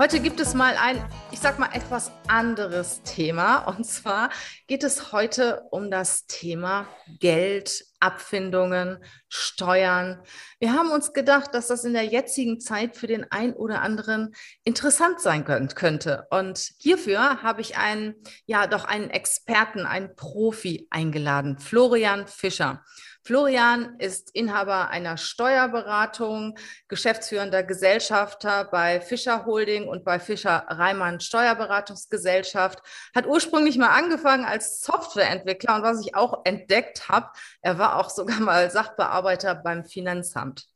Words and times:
Heute 0.00 0.20
gibt 0.20 0.40
es 0.40 0.54
mal 0.54 0.78
ein, 0.78 1.04
ich 1.30 1.40
sag 1.40 1.58
mal, 1.58 1.68
etwas 1.74 2.10
anderes 2.26 3.02
Thema. 3.02 3.58
Und 3.64 3.84
zwar 3.84 4.30
geht 4.66 4.82
es 4.82 5.12
heute 5.12 5.64
um 5.70 5.90
das 5.90 6.24
Thema 6.24 6.88
Geld, 7.18 7.84
Abfindungen, 8.00 9.04
Steuern. 9.28 10.22
Wir 10.58 10.72
haben 10.72 10.90
uns 10.90 11.12
gedacht, 11.12 11.52
dass 11.52 11.66
das 11.66 11.84
in 11.84 11.92
der 11.92 12.06
jetzigen 12.06 12.60
Zeit 12.60 12.96
für 12.96 13.08
den 13.08 13.30
einen 13.30 13.52
oder 13.52 13.82
anderen 13.82 14.34
interessant 14.64 15.20
sein 15.20 15.44
könnte. 15.44 16.26
Und 16.30 16.70
hierfür 16.78 17.42
habe 17.42 17.60
ich 17.60 17.76
einen, 17.76 18.14
ja, 18.46 18.66
doch 18.68 18.86
einen 18.86 19.10
Experten, 19.10 19.84
einen 19.84 20.16
Profi 20.16 20.86
eingeladen, 20.88 21.58
Florian 21.58 22.26
Fischer. 22.26 22.82
Florian 23.30 23.94
ist 24.00 24.34
Inhaber 24.34 24.88
einer 24.88 25.16
Steuerberatung, 25.16 26.58
geschäftsführender 26.88 27.62
Gesellschafter 27.62 28.64
bei 28.64 29.00
Fischer 29.00 29.46
Holding 29.46 29.86
und 29.86 30.04
bei 30.04 30.18
Fischer 30.18 30.64
Reimann 30.66 31.20
Steuerberatungsgesellschaft, 31.20 32.80
hat 33.14 33.28
ursprünglich 33.28 33.78
mal 33.78 33.90
angefangen 33.90 34.44
als 34.44 34.80
Softwareentwickler 34.80 35.76
und 35.76 35.82
was 35.84 36.04
ich 36.04 36.16
auch 36.16 36.40
entdeckt 36.42 37.08
habe, 37.08 37.28
er 37.62 37.78
war 37.78 38.00
auch 38.00 38.10
sogar 38.10 38.40
mal 38.40 38.68
Sachbearbeiter 38.68 39.54
beim 39.54 39.84
Finanzamt. 39.84 40.66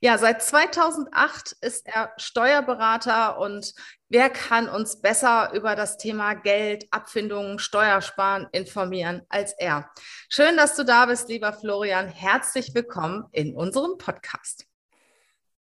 Ja, 0.00 0.16
seit 0.16 0.40
2008 0.40 1.56
ist 1.62 1.84
er 1.88 2.12
Steuerberater 2.16 3.38
und 3.38 3.74
Wer 4.10 4.28
kann 4.28 4.68
uns 4.68 5.00
besser 5.00 5.50
über 5.54 5.74
das 5.74 5.96
Thema 5.96 6.34
Geld, 6.34 6.86
Abfindungen, 6.90 7.58
Steuersparen 7.58 8.46
informieren 8.52 9.22
als 9.30 9.54
er? 9.56 9.90
Schön, 10.28 10.58
dass 10.58 10.76
du 10.76 10.84
da 10.84 11.06
bist, 11.06 11.30
lieber 11.30 11.54
Florian. 11.54 12.08
Herzlich 12.08 12.74
willkommen 12.74 13.24
in 13.32 13.56
unserem 13.56 13.96
Podcast. 13.96 14.66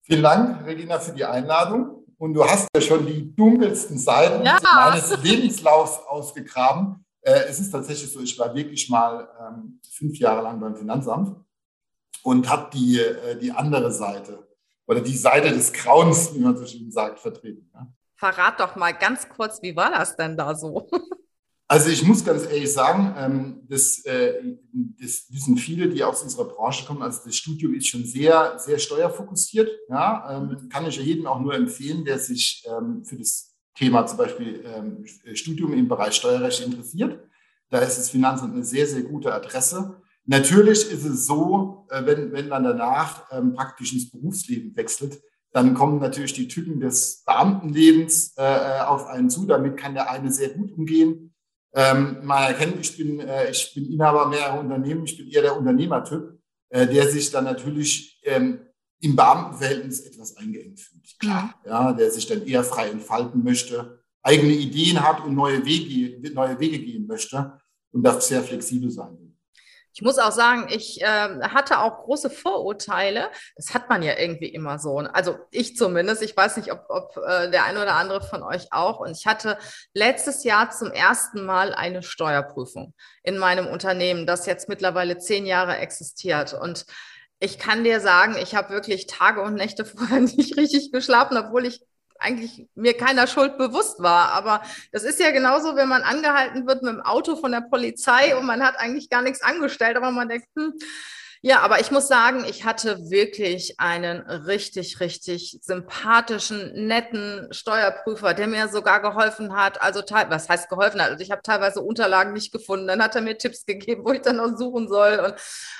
Vielen 0.02 0.22
Dank, 0.22 0.66
Regina, 0.66 0.98
für 0.98 1.12
die 1.12 1.24
Einladung. 1.24 2.04
Und 2.18 2.34
du 2.34 2.44
hast 2.44 2.68
ja 2.76 2.82
schon 2.82 3.06
die 3.06 3.34
dunkelsten 3.34 3.98
Seiten 3.98 4.44
ja. 4.44 4.58
meines 4.62 5.16
Lebenslaufs 5.22 5.98
ausgegraben. 6.06 7.06
Äh, 7.22 7.44
es 7.48 7.58
ist 7.58 7.70
tatsächlich 7.70 8.12
so, 8.12 8.20
ich 8.20 8.38
war 8.38 8.54
wirklich 8.54 8.90
mal 8.90 9.30
ähm, 9.40 9.80
fünf 9.90 10.18
Jahre 10.18 10.42
lang 10.42 10.60
beim 10.60 10.76
Finanzamt 10.76 11.42
und 12.22 12.48
habe 12.50 12.68
die, 12.70 13.00
äh, 13.00 13.38
die 13.38 13.50
andere 13.50 13.90
Seite 13.90 14.46
oder 14.86 15.00
die 15.00 15.16
Seite 15.16 15.50
des 15.50 15.72
Grauens, 15.72 16.34
wie 16.34 16.40
man 16.40 16.54
so 16.54 16.66
schön 16.66 16.90
sagt, 16.90 17.18
vertreten. 17.18 17.70
Verrat 18.16 18.60
doch 18.60 18.76
mal 18.76 18.92
ganz 18.92 19.28
kurz, 19.28 19.60
wie 19.62 19.76
war 19.76 19.90
das 19.90 20.16
denn 20.16 20.36
da 20.36 20.54
so? 20.54 20.88
Also 21.68 21.90
ich 21.90 22.04
muss 22.04 22.24
ganz 22.24 22.44
ehrlich 22.44 22.72
sagen, 22.72 23.14
ähm, 23.18 23.66
das, 23.68 24.04
äh, 24.04 24.56
das 24.72 25.26
wissen 25.30 25.56
viele, 25.56 25.88
die 25.88 26.04
aus 26.04 26.22
unserer 26.22 26.44
Branche 26.44 26.86
kommen. 26.86 27.02
Also 27.02 27.22
das 27.24 27.34
Studium 27.34 27.74
ist 27.74 27.88
schon 27.88 28.04
sehr, 28.04 28.56
sehr 28.58 28.78
steuerfokussiert. 28.78 29.68
Ja, 29.88 30.30
ähm, 30.30 30.68
kann 30.68 30.86
ich 30.86 30.96
jedem 30.96 31.26
auch 31.26 31.40
nur 31.40 31.54
empfehlen, 31.54 32.04
der 32.04 32.20
sich 32.20 32.64
ähm, 32.68 33.04
für 33.04 33.16
das 33.16 33.56
Thema 33.74 34.06
zum 34.06 34.16
Beispiel 34.16 34.64
Studium 35.34 35.74
im 35.74 35.86
Bereich 35.86 36.14
Steuerrecht 36.14 36.64
interessiert. 36.64 37.20
Da 37.68 37.80
ist 37.80 37.98
das 37.98 38.08
Finanzamt 38.08 38.54
eine 38.54 38.64
sehr, 38.64 38.86
sehr 38.86 39.02
gute 39.02 39.34
Adresse. 39.34 40.00
Natürlich 40.24 40.90
ist 40.90 41.04
es 41.04 41.26
so, 41.26 41.86
äh, 41.90 42.06
wenn, 42.06 42.32
wenn 42.32 42.48
man 42.48 42.62
danach 42.62 43.28
praktisch 43.54 43.92
ins 43.92 44.10
Berufsleben 44.10 44.74
wechselt, 44.76 45.20
dann 45.56 45.72
kommen 45.72 46.00
natürlich 46.00 46.34
die 46.34 46.48
Typen 46.48 46.80
des 46.80 47.22
Beamtenlebens 47.24 48.34
äh, 48.36 48.42
äh, 48.42 48.80
auf 48.82 49.06
einen 49.06 49.30
zu. 49.30 49.46
Damit 49.46 49.78
kann 49.78 49.94
der 49.94 50.10
eine 50.10 50.30
sehr 50.30 50.50
gut 50.50 50.70
umgehen. 50.72 51.32
Ähm, 51.74 52.18
man 52.24 52.42
erkennt, 52.42 52.76
ich 52.78 52.94
bin, 52.94 53.20
äh, 53.20 53.50
ich 53.50 53.72
bin 53.72 53.90
Inhaber 53.90 54.28
mehrerer 54.28 54.60
Unternehmen. 54.60 55.04
Ich 55.04 55.16
bin 55.16 55.30
eher 55.30 55.40
der 55.40 55.56
Unternehmertyp, 55.56 56.38
äh, 56.68 56.86
der 56.86 57.08
sich 57.08 57.30
dann 57.30 57.44
natürlich 57.44 58.20
ähm, 58.24 58.66
im 59.00 59.16
Beamtenverhältnis 59.16 60.00
etwas 60.00 60.36
eingeengt 60.36 60.78
fühlt. 60.78 61.18
Klar, 61.18 61.54
ja, 61.64 61.94
der 61.94 62.10
sich 62.10 62.26
dann 62.26 62.44
eher 62.44 62.62
frei 62.62 62.90
entfalten 62.90 63.42
möchte, 63.42 64.04
eigene 64.22 64.52
Ideen 64.52 65.02
hat 65.02 65.24
und 65.24 65.34
neue 65.34 65.64
Wege, 65.64 66.34
neue 66.34 66.60
Wege 66.60 66.80
gehen 66.80 67.06
möchte 67.06 67.58
und 67.92 68.02
darf 68.02 68.20
sehr 68.20 68.42
flexibel 68.42 68.90
sein. 68.90 69.25
Ich 69.96 70.02
muss 70.02 70.18
auch 70.18 70.30
sagen, 70.30 70.66
ich 70.68 71.00
äh, 71.00 71.40
hatte 71.40 71.78
auch 71.78 72.04
große 72.04 72.28
Vorurteile. 72.28 73.30
Das 73.56 73.72
hat 73.72 73.88
man 73.88 74.02
ja 74.02 74.18
irgendwie 74.18 74.48
immer 74.48 74.78
so. 74.78 74.98
Also 74.98 75.38
ich 75.50 75.74
zumindest. 75.74 76.20
Ich 76.20 76.36
weiß 76.36 76.58
nicht, 76.58 76.70
ob, 76.70 76.84
ob 76.90 77.16
äh, 77.16 77.50
der 77.50 77.64
eine 77.64 77.80
oder 77.80 77.94
andere 77.94 78.20
von 78.20 78.42
euch 78.42 78.74
auch. 78.74 79.00
Und 79.00 79.16
ich 79.16 79.26
hatte 79.26 79.56
letztes 79.94 80.44
Jahr 80.44 80.70
zum 80.70 80.90
ersten 80.90 81.46
Mal 81.46 81.72
eine 81.72 82.02
Steuerprüfung 82.02 82.92
in 83.22 83.38
meinem 83.38 83.66
Unternehmen, 83.66 84.26
das 84.26 84.44
jetzt 84.44 84.68
mittlerweile 84.68 85.16
zehn 85.16 85.46
Jahre 85.46 85.78
existiert. 85.78 86.52
Und 86.52 86.84
ich 87.38 87.58
kann 87.58 87.82
dir 87.82 88.00
sagen, 88.00 88.36
ich 88.38 88.54
habe 88.54 88.74
wirklich 88.74 89.06
Tage 89.06 89.40
und 89.40 89.54
Nächte 89.54 89.84
vorher 89.86 90.20
nicht 90.20 90.58
richtig 90.58 90.92
geschlafen, 90.92 91.38
obwohl 91.38 91.64
ich 91.64 91.80
eigentlich 92.18 92.66
mir 92.74 92.96
keiner 92.96 93.26
Schuld 93.26 93.58
bewusst 93.58 94.00
war. 94.00 94.32
Aber 94.32 94.62
das 94.92 95.04
ist 95.04 95.20
ja 95.20 95.30
genauso, 95.30 95.76
wenn 95.76 95.88
man 95.88 96.02
angehalten 96.02 96.66
wird 96.66 96.82
mit 96.82 96.92
dem 96.92 97.00
Auto 97.00 97.36
von 97.36 97.52
der 97.52 97.62
Polizei 97.62 98.36
und 98.36 98.46
man 98.46 98.62
hat 98.62 98.78
eigentlich 98.78 99.10
gar 99.10 99.22
nichts 99.22 99.42
angestellt, 99.42 99.96
aber 99.96 100.10
man 100.10 100.28
denkt, 100.28 100.48
hm, 100.56 100.74
ja, 101.42 101.60
aber 101.60 101.80
ich 101.80 101.90
muss 101.90 102.08
sagen, 102.08 102.44
ich 102.48 102.64
hatte 102.64 103.10
wirklich 103.10 103.78
einen 103.78 104.20
richtig, 104.22 105.00
richtig 105.00 105.58
sympathischen, 105.62 106.86
netten 106.88 107.46
Steuerprüfer, 107.52 108.34
der 108.34 108.46
mir 108.46 108.68
sogar 108.68 109.00
geholfen 109.00 109.54
hat. 109.54 109.80
Also, 109.80 110.02
was 110.28 110.48
heißt 110.48 110.68
geholfen 110.68 111.00
hat? 111.00 111.10
Also, 111.10 111.22
ich 111.22 111.30
habe 111.30 111.42
teilweise 111.42 111.82
Unterlagen 111.82 112.32
nicht 112.32 112.52
gefunden. 112.52 112.88
Dann 112.88 113.02
hat 113.02 113.14
er 113.14 113.20
mir 113.20 113.38
Tipps 113.38 113.64
gegeben, 113.66 114.04
wo 114.04 114.12
ich 114.12 114.22
dann 114.22 114.36
noch 114.36 114.56
suchen 114.56 114.88
soll. 114.88 115.20
Und 115.20 115.34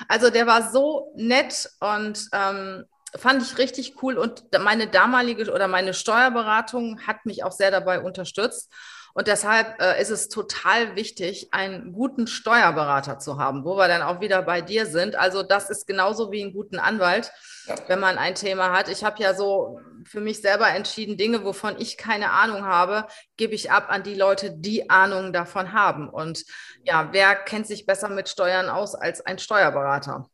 also, 0.08 0.30
der 0.30 0.46
war 0.46 0.70
so 0.70 1.12
nett 1.16 1.68
und 1.80 2.28
ähm, 2.32 2.84
fand 3.18 3.42
ich 3.42 3.58
richtig 3.58 4.02
cool 4.02 4.18
und 4.18 4.44
meine 4.60 4.86
damalige 4.86 5.52
oder 5.52 5.68
meine 5.68 5.94
Steuerberatung 5.94 7.00
hat 7.06 7.26
mich 7.26 7.44
auch 7.44 7.52
sehr 7.52 7.70
dabei 7.70 8.00
unterstützt. 8.00 8.72
Und 9.16 9.28
deshalb 9.28 9.80
äh, 9.80 9.98
ist 9.98 10.10
es 10.10 10.28
total 10.28 10.94
wichtig, 10.94 11.48
einen 11.50 11.94
guten 11.94 12.26
Steuerberater 12.26 13.18
zu 13.18 13.38
haben, 13.38 13.64
wo 13.64 13.78
wir 13.78 13.88
dann 13.88 14.02
auch 14.02 14.20
wieder 14.20 14.42
bei 14.42 14.60
dir 14.60 14.84
sind. 14.84 15.16
Also 15.16 15.42
das 15.42 15.70
ist 15.70 15.86
genauso 15.86 16.32
wie 16.32 16.42
einen 16.42 16.52
guten 16.52 16.78
Anwalt, 16.78 17.32
ja. 17.66 17.76
wenn 17.86 17.98
man 17.98 18.18
ein 18.18 18.34
Thema 18.34 18.76
hat. 18.76 18.90
Ich 18.90 19.04
habe 19.04 19.22
ja 19.22 19.32
so 19.32 19.80
für 20.04 20.20
mich 20.20 20.42
selber 20.42 20.68
entschieden, 20.68 21.16
Dinge, 21.16 21.44
wovon 21.44 21.76
ich 21.78 21.96
keine 21.96 22.30
Ahnung 22.30 22.66
habe, 22.66 23.06
gebe 23.38 23.54
ich 23.54 23.70
ab 23.70 23.86
an 23.88 24.02
die 24.02 24.14
Leute, 24.14 24.52
die 24.54 24.90
Ahnung 24.90 25.32
davon 25.32 25.72
haben. 25.72 26.10
Und 26.10 26.44
ja, 26.84 27.08
wer 27.12 27.36
kennt 27.36 27.66
sich 27.66 27.86
besser 27.86 28.10
mit 28.10 28.28
Steuern 28.28 28.68
aus 28.68 28.94
als 28.94 29.24
ein 29.24 29.38
Steuerberater? 29.38 30.28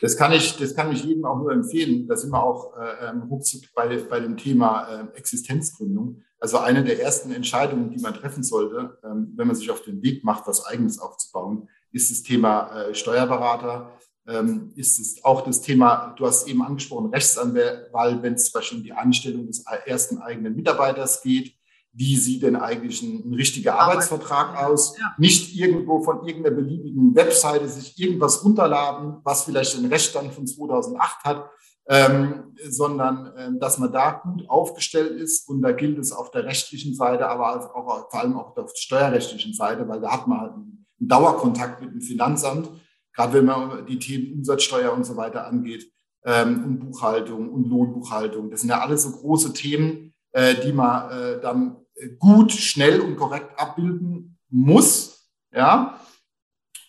Das 0.00 0.16
kann 0.16 0.32
ich, 0.32 0.56
das 0.56 0.74
kann 0.74 0.92
ich 0.92 1.04
jedem 1.04 1.24
auch 1.24 1.38
nur 1.38 1.52
empfehlen. 1.52 2.06
Da 2.08 2.16
sind 2.16 2.30
wir 2.30 2.42
auch 2.42 2.76
äh, 2.76 3.08
ähm, 3.08 3.22
ruckzuck 3.22 3.62
bei, 3.74 3.96
bei 3.98 4.20
dem 4.20 4.36
Thema 4.36 4.88
äh, 4.88 5.16
Existenzgründung. 5.16 6.22
Also 6.38 6.58
eine 6.58 6.82
der 6.82 7.00
ersten 7.00 7.32
Entscheidungen, 7.32 7.90
die 7.90 8.00
man 8.00 8.14
treffen 8.14 8.42
sollte, 8.42 8.98
ähm, 9.04 9.32
wenn 9.36 9.46
man 9.46 9.56
sich 9.56 9.70
auf 9.70 9.82
den 9.82 10.02
Weg 10.02 10.24
macht, 10.24 10.46
was 10.46 10.64
Eigenes 10.64 10.98
aufzubauen, 10.98 11.68
ist 11.92 12.10
das 12.10 12.22
Thema 12.22 12.72
äh, 12.74 12.94
Steuerberater. 12.94 13.92
Ähm, 14.26 14.72
ist 14.76 14.98
es 15.00 15.24
auch 15.24 15.42
das 15.42 15.60
Thema, 15.60 16.14
du 16.16 16.26
hast 16.26 16.46
eben 16.46 16.62
angesprochen, 16.62 17.10
Rechtsanwalt, 17.10 18.22
wenn 18.22 18.34
es 18.34 18.50
zum 18.50 18.58
Beispiel 18.58 18.78
um 18.78 18.84
die 18.84 18.92
Anstellung 18.92 19.46
des 19.46 19.64
ersten 19.86 20.18
eigenen 20.18 20.54
Mitarbeiters 20.54 21.22
geht 21.22 21.54
wie 21.92 22.16
sieht 22.16 22.42
denn 22.42 22.56
eigentlich 22.56 23.02
ein, 23.02 23.30
ein 23.30 23.34
richtiger 23.34 23.80
Arbeitsvertrag 23.80 24.56
aus? 24.56 24.96
Ja. 24.96 25.14
Nicht 25.18 25.56
irgendwo 25.56 26.02
von 26.02 26.26
irgendeiner 26.26 26.56
beliebigen 26.56 27.14
Webseite 27.14 27.68
sich 27.68 27.98
irgendwas 27.98 28.44
runterladen, 28.44 29.16
was 29.24 29.44
vielleicht 29.44 29.76
den 29.76 29.86
Rechtsstand 29.86 30.32
von 30.32 30.46
2008 30.46 31.24
hat, 31.24 31.50
ähm, 31.88 32.54
sondern 32.68 33.26
äh, 33.36 33.58
dass 33.58 33.78
man 33.78 33.92
da 33.92 34.22
gut 34.22 34.48
aufgestellt 34.48 35.20
ist. 35.20 35.48
Und 35.48 35.62
da 35.62 35.72
gilt 35.72 35.98
es 35.98 36.12
auf 36.12 36.30
der 36.30 36.44
rechtlichen 36.44 36.94
Seite, 36.94 37.28
aber 37.28 37.74
auch, 37.74 38.08
vor 38.10 38.20
allem 38.20 38.38
auch 38.38 38.48
auf 38.48 38.54
der 38.54 38.68
steuerrechtlichen 38.72 39.54
Seite, 39.54 39.88
weil 39.88 40.00
da 40.00 40.12
hat 40.12 40.28
man 40.28 40.40
halt 40.40 40.52
einen, 40.52 40.86
einen 41.00 41.08
Dauerkontakt 41.08 41.80
mit 41.80 41.92
dem 41.92 42.00
Finanzamt, 42.00 42.70
gerade 43.12 43.32
wenn 43.34 43.46
man 43.46 43.86
die 43.86 43.98
Themen 43.98 44.34
Umsatzsteuer 44.34 44.92
und 44.92 45.04
so 45.04 45.16
weiter 45.16 45.46
angeht 45.46 45.90
ähm, 46.24 46.64
und 46.64 46.78
Buchhaltung 46.78 47.48
und 47.50 47.68
Lohnbuchhaltung. 47.68 48.50
Das 48.50 48.60
sind 48.60 48.70
ja 48.70 48.80
alles 48.80 49.02
so 49.02 49.10
große 49.10 49.52
Themen, 49.52 50.12
äh, 50.32 50.54
die 50.54 50.72
man 50.72 51.10
äh, 51.10 51.40
dann 51.40 51.79
gut, 52.18 52.52
schnell 52.52 53.00
und 53.00 53.16
korrekt 53.16 53.58
abbilden 53.58 54.38
muss. 54.48 55.30
Ja. 55.52 56.00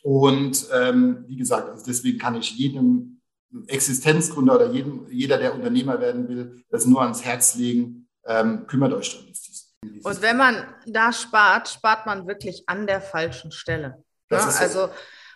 Und 0.04 0.68
ähm, 0.74 1.25
wie 1.28 1.38
gesagt, 1.38 1.69
also 1.69 1.86
deswegen 1.86 2.18
kann 2.18 2.36
ich 2.36 2.58
jedem 2.58 3.22
Existenzgründer 3.68 4.56
oder 4.56 4.72
jedem, 4.72 5.08
jeder, 5.10 5.38
der 5.38 5.54
Unternehmer 5.54 6.00
werden 6.00 6.28
will, 6.28 6.63
das 6.69 6.86
nur 6.86 7.02
ans 7.02 7.24
Herz 7.24 7.56
legen. 7.56 8.08
Ähm, 8.25 8.66
kümmert 8.68 8.94
euch 8.94 9.25
dies 9.28 9.75
Und 10.04 10.22
wenn 10.22 10.38
man 10.38 10.63
da 10.86 11.12
spart, 11.12 11.69
spart 11.69 12.06
man 12.06 12.28
wirklich 12.28 12.63
an 12.68 12.88
der 12.88 13.02
falschen 13.02 13.52
Stelle. 13.52 14.04
Ja, 14.30 14.50
so. 14.50 14.60
Also 14.60 14.90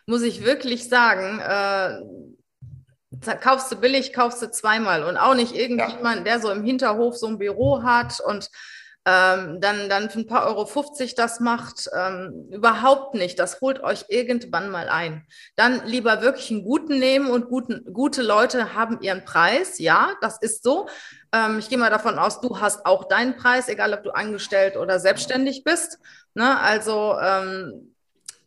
muss 0.05 0.21
ich 0.21 0.45
wirklich 0.45 0.87
sagen, 0.87 1.39
äh, 1.39 1.99
kaufst 3.41 3.71
du 3.71 3.75
billig, 3.75 4.13
kaufst 4.13 4.41
du 4.41 4.51
zweimal 4.51 5.03
und 5.03 5.17
auch 5.17 5.35
nicht 5.35 5.55
irgendjemand, 5.55 6.17
ja. 6.17 6.23
der 6.23 6.39
so 6.39 6.51
im 6.51 6.63
Hinterhof 6.63 7.17
so 7.17 7.27
ein 7.27 7.37
Büro 7.37 7.83
hat 7.83 8.19
und 8.19 8.49
ähm, 9.07 9.61
dann, 9.61 9.87
dann 9.87 10.09
für 10.09 10.19
ein 10.19 10.27
paar 10.27 10.47
Euro 10.47 10.65
50 10.65 11.13
das 11.13 11.39
macht, 11.39 11.89
ähm, 11.95 12.49
überhaupt 12.51 13.13
nicht. 13.13 13.37
Das 13.37 13.61
holt 13.61 13.83
euch 13.83 14.05
irgendwann 14.09 14.69
mal 14.69 14.89
ein. 14.89 15.27
Dann 15.55 15.85
lieber 15.85 16.21
wirklich 16.21 16.49
einen 16.49 16.63
guten 16.63 16.97
nehmen 16.97 17.29
und 17.29 17.47
guten, 17.47 17.93
gute 17.93 18.23
Leute 18.23 18.73
haben 18.73 18.99
ihren 19.01 19.23
Preis. 19.23 19.77
Ja, 19.77 20.13
das 20.21 20.39
ist 20.41 20.63
so. 20.63 20.87
Ähm, 21.31 21.59
ich 21.59 21.69
gehe 21.69 21.77
mal 21.77 21.91
davon 21.91 22.17
aus, 22.17 22.41
du 22.41 22.59
hast 22.59 22.85
auch 22.87 23.07
deinen 23.07 23.37
Preis, 23.37 23.69
egal 23.69 23.93
ob 23.93 24.03
du 24.03 24.09
angestellt 24.09 24.75
oder 24.75 24.99
selbstständig 24.99 25.63
bist. 25.63 25.99
Ne? 26.33 26.59
Also, 26.59 27.15
ähm, 27.21 27.91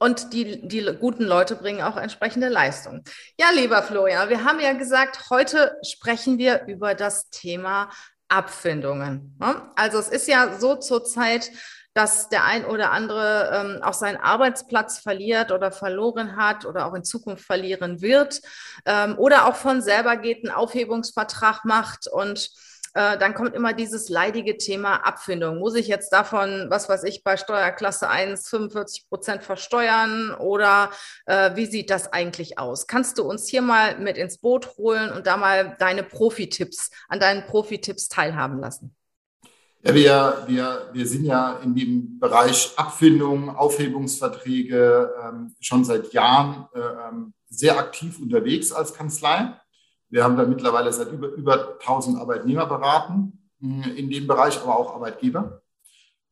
und 0.00 0.32
die, 0.32 0.66
die 0.66 0.84
guten 1.00 1.24
Leute 1.24 1.56
bringen 1.56 1.82
auch 1.82 1.96
entsprechende 1.96 2.48
Leistung. 2.48 3.02
Ja, 3.38 3.50
lieber 3.52 3.82
Florian, 3.82 4.28
wir 4.28 4.44
haben 4.44 4.60
ja 4.60 4.72
gesagt, 4.72 5.30
heute 5.30 5.76
sprechen 5.82 6.38
wir 6.38 6.66
über 6.66 6.94
das 6.94 7.30
Thema 7.30 7.90
Abfindungen. 8.28 9.36
Ne? 9.38 9.62
Also 9.74 9.98
es 9.98 10.08
ist 10.08 10.28
ja 10.28 10.58
so 10.58 10.76
zurzeit, 10.76 11.50
dass 11.94 12.28
der 12.28 12.44
ein 12.44 12.64
oder 12.64 12.92
andere 12.92 13.50
ähm, 13.52 13.82
auch 13.82 13.92
seinen 13.92 14.18
Arbeitsplatz 14.18 14.98
verliert 14.98 15.50
oder 15.50 15.72
verloren 15.72 16.36
hat 16.36 16.64
oder 16.64 16.86
auch 16.86 16.94
in 16.94 17.02
Zukunft 17.02 17.44
verlieren 17.44 18.00
wird 18.00 18.40
ähm, 18.84 19.18
oder 19.18 19.48
auch 19.48 19.56
von 19.56 19.82
selber 19.82 20.16
geht, 20.16 20.44
einen 20.44 20.54
Aufhebungsvertrag 20.54 21.64
macht 21.64 22.06
und 22.06 22.50
äh, 22.98 23.16
dann 23.16 23.32
kommt 23.32 23.54
immer 23.54 23.74
dieses 23.74 24.08
leidige 24.08 24.58
Thema 24.58 25.06
Abfindung. 25.06 25.60
Muss 25.60 25.76
ich 25.76 25.86
jetzt 25.86 26.12
davon, 26.12 26.66
was 26.68 26.88
weiß 26.88 27.04
ich, 27.04 27.22
bei 27.22 27.36
Steuerklasse 27.36 28.08
1 28.08 28.48
45 28.48 29.08
Prozent 29.08 29.44
versteuern 29.44 30.34
oder 30.34 30.90
äh, 31.26 31.54
wie 31.54 31.66
sieht 31.66 31.90
das 31.90 32.12
eigentlich 32.12 32.58
aus? 32.58 32.88
Kannst 32.88 33.18
du 33.18 33.22
uns 33.22 33.46
hier 33.46 33.62
mal 33.62 34.00
mit 34.00 34.16
ins 34.16 34.38
Boot 34.38 34.76
holen 34.78 35.12
und 35.12 35.28
da 35.28 35.36
mal 35.36 35.76
deine 35.78 36.02
Profi-Tipps, 36.02 36.90
an 37.08 37.20
deinen 37.20 37.46
Profi-Tipps 37.46 38.08
teilhaben 38.08 38.58
lassen? 38.58 38.96
Ja, 39.82 39.94
wir, 39.94 40.44
wir, 40.48 40.90
wir 40.92 41.06
sind 41.06 41.24
ja 41.24 41.60
in 41.62 41.76
dem 41.76 42.18
Bereich 42.18 42.72
Abfindung, 42.74 43.56
Aufhebungsverträge 43.56 45.14
ähm, 45.22 45.54
schon 45.60 45.84
seit 45.84 46.12
Jahren 46.12 46.66
äh, 46.74 46.80
ähm, 46.80 47.32
sehr 47.48 47.78
aktiv 47.78 48.18
unterwegs 48.18 48.72
als 48.72 48.92
Kanzlei. 48.92 49.54
Wir 50.10 50.24
haben 50.24 50.36
da 50.36 50.44
mittlerweile 50.44 50.92
seit 50.92 51.12
über, 51.12 51.28
über 51.28 51.78
1000 51.80 52.18
Arbeitnehmer 52.18 52.66
beraten 52.66 53.38
hm, 53.60 53.82
in 53.96 54.10
dem 54.10 54.26
Bereich, 54.26 54.60
aber 54.62 54.76
auch 54.76 54.94
Arbeitgeber. 54.94 55.62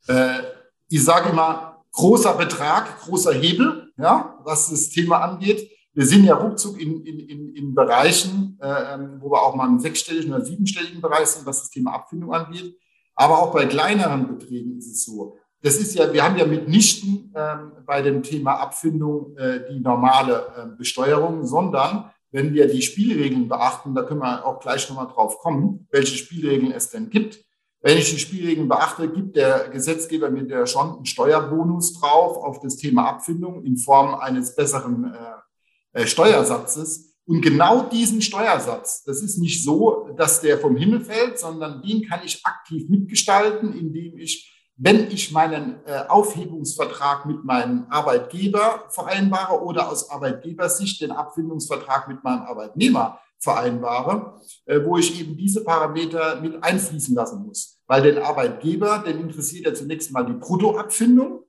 Äh, 0.08 0.42
ich 0.88 1.04
sage 1.04 1.30
immer, 1.30 1.84
großer 1.92 2.34
Betrag, 2.34 3.00
großer 3.00 3.32
Hebel, 3.32 3.92
ja, 3.96 4.38
was 4.44 4.70
das 4.70 4.88
Thema 4.90 5.18
angeht. 5.18 5.70
Wir 5.94 6.06
sind 6.06 6.24
ja 6.24 6.34
ruckzuck 6.34 6.78
in, 6.80 7.04
in, 7.06 7.20
in, 7.20 7.54
in 7.54 7.74
Bereichen, 7.74 8.58
äh, 8.60 8.94
ähm, 8.94 9.16
wo 9.20 9.30
wir 9.30 9.42
auch 9.42 9.54
mal 9.54 9.66
im 9.66 9.80
sechsstelligen 9.80 10.32
oder 10.32 10.44
siebenstelligen 10.44 11.00
Bereich 11.00 11.28
sind, 11.28 11.46
was 11.46 11.60
das 11.60 11.70
Thema 11.70 11.94
Abfindung 11.94 12.32
angeht. 12.34 12.78
Aber 13.14 13.38
auch 13.38 13.52
bei 13.52 13.64
kleineren 13.64 14.28
Beträgen 14.28 14.76
ist 14.76 14.92
es 14.92 15.04
so. 15.04 15.38
Das 15.62 15.76
ist 15.76 15.94
ja, 15.94 16.12
wir 16.12 16.22
haben 16.22 16.36
ja 16.36 16.46
mitnichten 16.46 17.32
ähm, 17.34 17.72
bei 17.86 18.02
dem 18.02 18.22
Thema 18.22 18.60
Abfindung 18.60 19.34
äh, 19.38 19.60
die 19.70 19.80
normale 19.80 20.46
äh, 20.56 20.76
Besteuerung, 20.76 21.46
sondern 21.46 22.10
wenn 22.30 22.52
wir 22.54 22.66
die 22.68 22.82
Spielregeln 22.82 23.48
beachten, 23.48 23.94
da 23.94 24.02
können 24.02 24.20
wir 24.20 24.44
auch 24.44 24.60
gleich 24.60 24.88
nochmal 24.88 25.08
drauf 25.08 25.38
kommen, 25.38 25.86
welche 25.90 26.16
Spielregeln 26.16 26.72
es 26.72 26.90
denn 26.90 27.10
gibt. 27.10 27.44
Wenn 27.80 27.98
ich 27.98 28.10
die 28.10 28.18
Spielregeln 28.18 28.68
beachte, 28.68 29.08
gibt 29.08 29.36
der 29.36 29.68
Gesetzgeber 29.68 30.30
mir 30.30 30.46
da 30.46 30.66
schon 30.66 30.96
einen 30.96 31.06
Steuerbonus 31.06 32.00
drauf 32.00 32.36
auf 32.36 32.60
das 32.60 32.76
Thema 32.76 33.08
Abfindung 33.08 33.64
in 33.64 33.76
Form 33.76 34.14
eines 34.14 34.56
besseren 34.56 35.14
äh, 35.14 36.02
äh, 36.02 36.06
Steuersatzes. 36.06 37.14
Und 37.26 37.42
genau 37.42 37.82
diesen 37.88 38.22
Steuersatz, 38.22 39.02
das 39.04 39.22
ist 39.22 39.38
nicht 39.38 39.64
so, 39.64 40.10
dass 40.16 40.40
der 40.40 40.58
vom 40.58 40.76
Himmel 40.76 41.00
fällt, 41.00 41.38
sondern 41.38 41.82
den 41.82 42.02
kann 42.02 42.20
ich 42.24 42.44
aktiv 42.44 42.88
mitgestalten, 42.88 43.72
indem 43.72 44.16
ich 44.16 44.55
wenn 44.76 45.10
ich 45.10 45.32
meinen 45.32 45.76
äh, 45.86 46.04
Aufhebungsvertrag 46.08 47.24
mit 47.24 47.44
meinem 47.44 47.86
Arbeitgeber 47.88 48.84
vereinbare 48.88 49.62
oder 49.62 49.88
aus 49.90 50.10
Arbeitgebersicht 50.10 51.00
den 51.00 51.12
Abfindungsvertrag 51.12 52.08
mit 52.08 52.22
meinem 52.22 52.42
Arbeitnehmer 52.42 53.18
vereinbare, 53.38 54.40
äh, 54.66 54.80
wo 54.84 54.98
ich 54.98 55.18
eben 55.18 55.36
diese 55.36 55.64
Parameter 55.64 56.40
mit 56.40 56.62
einfließen 56.62 57.14
lassen 57.14 57.46
muss. 57.46 57.78
Weil 57.86 58.02
den 58.02 58.18
Arbeitgeber, 58.18 58.98
den 58.98 59.20
interessiert 59.20 59.66
ja 59.66 59.74
zunächst 59.74 60.12
mal 60.12 60.26
die 60.26 60.34
Bruttoabfindung. 60.34 61.44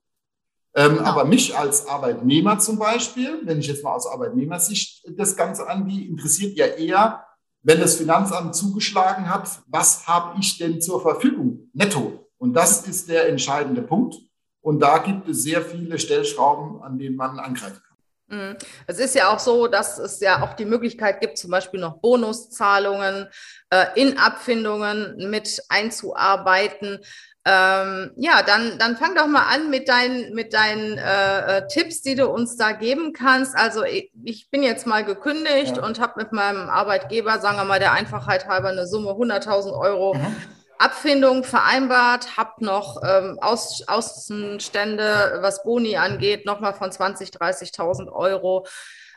Ähm, 0.76 0.98
genau. 0.98 1.04
Aber 1.04 1.26
mich 1.26 1.58
als 1.58 1.88
Arbeitnehmer 1.88 2.60
zum 2.60 2.80
Beispiel, 2.80 3.42
wenn 3.44 3.60
ich 3.60 3.68
jetzt 3.68 3.84
mal 3.84 3.94
aus 3.94 4.08
Arbeitnehmersicht 4.08 5.04
das 5.18 5.36
Ganze 5.36 5.68
angehe, 5.68 6.08
interessiert 6.08 6.56
ja 6.56 6.68
eher, 6.68 7.26
wenn 7.64 7.82
das 7.82 7.96
Finanzamt 7.96 8.56
zugeschlagen 8.56 9.30
hat, 9.30 9.50
was 9.68 10.08
habe 10.08 10.40
ich 10.40 10.58
denn 10.58 10.80
zur 10.80 11.02
Verfügung 11.02 11.70
netto? 11.74 12.27
Und 12.38 12.54
das 12.54 12.88
ist 12.88 13.10
der 13.10 13.30
entscheidende 13.30 13.82
Punkt. 13.82 14.16
Und 14.62 14.80
da 14.80 14.98
gibt 14.98 15.28
es 15.30 15.44
sehr 15.44 15.62
viele 15.62 15.98
Stellschrauben, 15.98 16.82
an 16.82 17.00
denen 17.00 17.16
man 17.16 17.40
angreifen 17.40 17.82
kann. 17.88 17.88
Mhm. 18.30 18.58
Es 18.86 19.00
ist 19.00 19.16
ja 19.16 19.30
auch 19.30 19.40
so, 19.40 19.68
dass 19.68 19.98
es 19.98 20.20
ja 20.20 20.44
auch 20.44 20.54
die 20.54 20.66
Möglichkeit 20.66 21.22
gibt, 21.22 21.38
zum 21.38 21.52
Beispiel 21.52 21.80
noch 21.80 22.00
Bonuszahlungen 22.00 23.28
äh, 23.70 23.86
in 23.96 24.18
Abfindungen 24.18 25.30
mit 25.30 25.64
einzuarbeiten. 25.70 27.00
Ähm, 27.46 28.12
ja, 28.18 28.44
dann, 28.46 28.78
dann 28.78 28.98
fang 28.98 29.16
doch 29.16 29.28
mal 29.28 29.46
an 29.48 29.70
mit 29.70 29.88
deinen, 29.88 30.36
mit 30.36 30.54
deinen 30.54 30.98
äh, 30.98 31.60
äh 31.60 31.68
Tipps, 31.70 32.02
die 32.02 32.16
du 32.16 32.28
uns 32.28 32.58
da 32.58 32.74
geben 32.74 33.14
kannst. 33.14 33.56
Also 33.56 33.86
ich, 33.86 34.12
ich 34.26 34.50
bin 34.52 34.64
jetzt 34.64 34.86
mal 34.86 35.06
gekündigt 35.06 35.78
ja. 35.78 35.86
und 35.86 36.02
habe 36.02 36.16
mit 36.18 36.34
meinem 36.34 36.68
Arbeitgeber, 36.68 37.40
sagen 37.40 37.56
wir 37.56 37.64
mal 37.64 37.80
der 37.80 37.94
Einfachheit 37.94 38.50
halber, 38.50 38.68
eine 38.68 38.86
Summe 38.86 39.12
100.000 39.12 39.72
Euro. 39.80 40.16
Mhm 40.16 40.36
Abfindung 40.80 41.44
vereinbart, 41.44 42.38
habe 42.38 42.64
noch 42.64 43.02
ähm, 43.04 43.38
Aus, 43.42 43.84
Außenstände, 43.88 45.40
was 45.42 45.64
Boni 45.64 45.98
angeht, 45.98 46.46
nochmal 46.46 46.74
von 46.74 46.90
20.000, 46.90 47.38
30.000 47.38 48.12
Euro. 48.12 48.66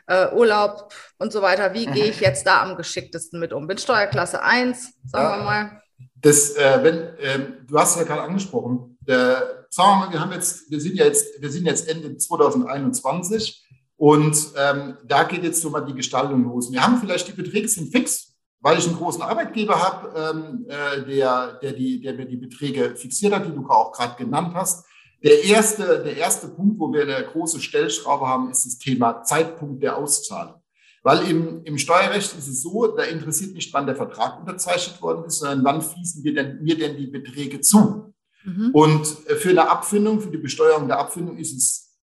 Äh, 0.07 0.33
Urlaub 0.33 0.91
und 1.19 1.31
so 1.31 1.43
weiter. 1.43 1.73
Wie 1.73 1.85
gehe 1.85 2.05
ich 2.05 2.19
jetzt 2.19 2.45
da 2.45 2.63
am 2.63 2.75
geschicktesten 2.75 3.39
mit 3.39 3.53
um? 3.53 3.67
Bin 3.67 3.77
Steuerklasse 3.77 4.41
1, 4.41 4.93
sagen 5.05 5.23
ja, 5.23 5.37
wir 5.37 5.43
mal. 5.43 5.81
Das, 6.15 6.55
äh, 6.55 6.79
wenn, 6.81 6.97
äh, 7.17 7.65
du 7.67 7.77
hast 7.77 7.97
ja 7.97 8.03
gerade 8.03 8.23
angesprochen, 8.23 8.97
der, 9.01 9.67
sagen 9.69 9.89
wir 9.89 10.05
mal, 10.05 10.13
wir 10.13 10.19
haben 10.19 10.31
jetzt, 10.31 10.69
wir 10.69 10.81
sind 10.81 10.95
ja 10.95 11.05
jetzt, 11.05 11.41
wir 11.41 11.49
sind 11.49 11.65
jetzt 11.65 11.87
Ende 11.87 12.17
2021 12.17 13.63
und 13.97 14.35
ähm, 14.57 14.97
da 15.05 15.23
geht 15.23 15.43
jetzt 15.43 15.61
so 15.61 15.69
mal 15.69 15.81
die 15.81 15.93
Gestaltung 15.93 16.43
los. 16.43 16.71
Wir 16.71 16.81
haben 16.81 16.99
vielleicht 16.99 17.27
die 17.27 17.33
Beträge 17.33 17.67
sind 17.67 17.91
fix, 17.91 18.30
weil 18.61 18.77
ich 18.77 18.87
einen 18.87 18.97
großen 18.97 19.21
Arbeitgeber 19.21 19.79
habe, 19.81 20.13
ähm, 20.15 20.65
äh, 20.69 21.03
der, 21.05 21.53
der, 21.53 21.73
die, 21.73 21.99
der 21.99 22.13
mir 22.13 22.25
die 22.25 22.37
Beträge 22.37 22.95
fixiert 22.95 23.33
hat, 23.33 23.45
die 23.45 23.51
du 23.51 23.67
auch 23.67 23.91
gerade 23.91 24.15
genannt 24.23 24.53
hast. 24.53 24.85
Der 25.23 25.43
erste, 25.43 26.03
der 26.03 26.17
erste 26.17 26.47
Punkt, 26.47 26.79
wo 26.79 26.91
wir 26.93 27.03
eine 27.03 27.25
große 27.25 27.59
Stellschraube 27.59 28.27
haben, 28.27 28.49
ist 28.49 28.65
das 28.65 28.77
Thema 28.77 29.23
Zeitpunkt 29.23 29.83
der 29.83 29.97
Auszahlung. 29.97 30.55
Weil 31.03 31.27
im, 31.27 31.63
im 31.63 31.77
Steuerrecht 31.79 32.37
ist 32.37 32.47
es 32.47 32.61
so, 32.61 32.87
da 32.87 33.03
interessiert 33.03 33.53
nicht, 33.53 33.73
wann 33.73 33.87
der 33.87 33.95
Vertrag 33.95 34.39
unterzeichnet 34.39 35.01
worden 35.01 35.25
ist, 35.25 35.39
sondern 35.39 35.63
wann 35.63 35.81
fließen 35.81 36.23
wir 36.23 36.33
denn, 36.33 36.61
mir 36.61 36.77
denn 36.77 36.95
die 36.97 37.07
Beträge 37.07 37.61
zu. 37.61 38.13
Mhm. 38.43 38.69
Und 38.73 39.07
für 39.07 39.49
eine 39.49 39.69
Abfindung, 39.69 40.21
für 40.21 40.29
die 40.29 40.37
Besteuerung 40.37 40.87
der 40.87 40.99
Abfindung 40.99 41.37
ist 41.37 41.55
es, 41.55 41.97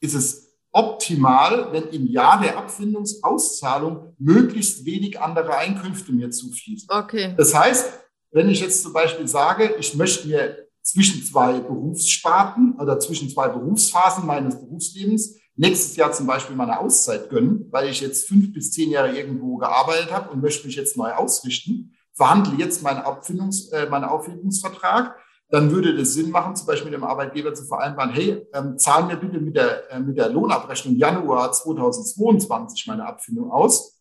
ist 0.00 0.14
es 0.14 0.47
optimal, 0.72 1.72
wenn 1.72 1.88
im 1.88 2.06
Jahr 2.06 2.40
der 2.40 2.58
Abfindungsauszahlung 2.58 4.14
möglichst 4.18 4.84
wenig 4.84 5.20
andere 5.20 5.56
Einkünfte 5.56 6.12
mir 6.12 6.30
zufließen. 6.30 6.88
Okay. 6.90 7.34
Das 7.36 7.54
heißt, 7.54 7.92
wenn 8.30 8.48
ich 8.48 8.60
jetzt 8.60 8.82
zum 8.82 8.92
Beispiel 8.92 9.26
sage, 9.26 9.74
ich 9.78 9.94
möchte 9.94 10.28
mir 10.28 10.68
zwischen 10.82 11.22
zwei 11.22 11.60
Berufssparten 11.60 12.74
oder 12.78 12.98
zwischen 12.98 13.28
zwei 13.28 13.48
Berufsphasen 13.48 14.26
meines 14.26 14.58
Berufslebens 14.58 15.36
nächstes 15.56 15.96
Jahr 15.96 16.12
zum 16.12 16.26
Beispiel 16.26 16.56
meine 16.56 16.78
Auszeit 16.78 17.28
gönnen, 17.28 17.66
weil 17.70 17.88
ich 17.88 18.00
jetzt 18.00 18.28
fünf 18.28 18.52
bis 18.52 18.72
zehn 18.72 18.90
Jahre 18.90 19.16
irgendwo 19.16 19.56
gearbeitet 19.56 20.12
habe 20.12 20.30
und 20.30 20.40
möchte 20.40 20.66
mich 20.66 20.76
jetzt 20.76 20.96
neu 20.96 21.10
ausrichten, 21.12 21.94
verhandle 22.14 22.54
jetzt 22.58 22.82
meinen, 22.82 23.00
Abfindungs-, 23.00 23.72
äh, 23.72 23.88
meinen 23.88 24.04
Aufhebungsvertrag 24.04 25.16
dann 25.50 25.70
würde 25.72 25.96
das 25.96 26.12
Sinn 26.12 26.30
machen, 26.30 26.56
zum 26.56 26.66
Beispiel 26.66 26.90
mit 26.90 27.00
dem 27.00 27.04
Arbeitgeber 27.04 27.54
zu 27.54 27.64
vereinbaren, 27.64 28.12
hey, 28.12 28.46
ähm, 28.52 28.76
zahl 28.78 29.04
mir 29.04 29.16
bitte 29.16 29.40
mit 29.40 29.56
der, 29.56 29.90
äh, 29.90 29.98
mit 29.98 30.18
der 30.18 30.28
Lohnabrechnung 30.28 30.94
Januar 30.96 31.52
2022 31.52 32.86
meine 32.86 33.06
Abfindung 33.06 33.50
aus, 33.50 33.98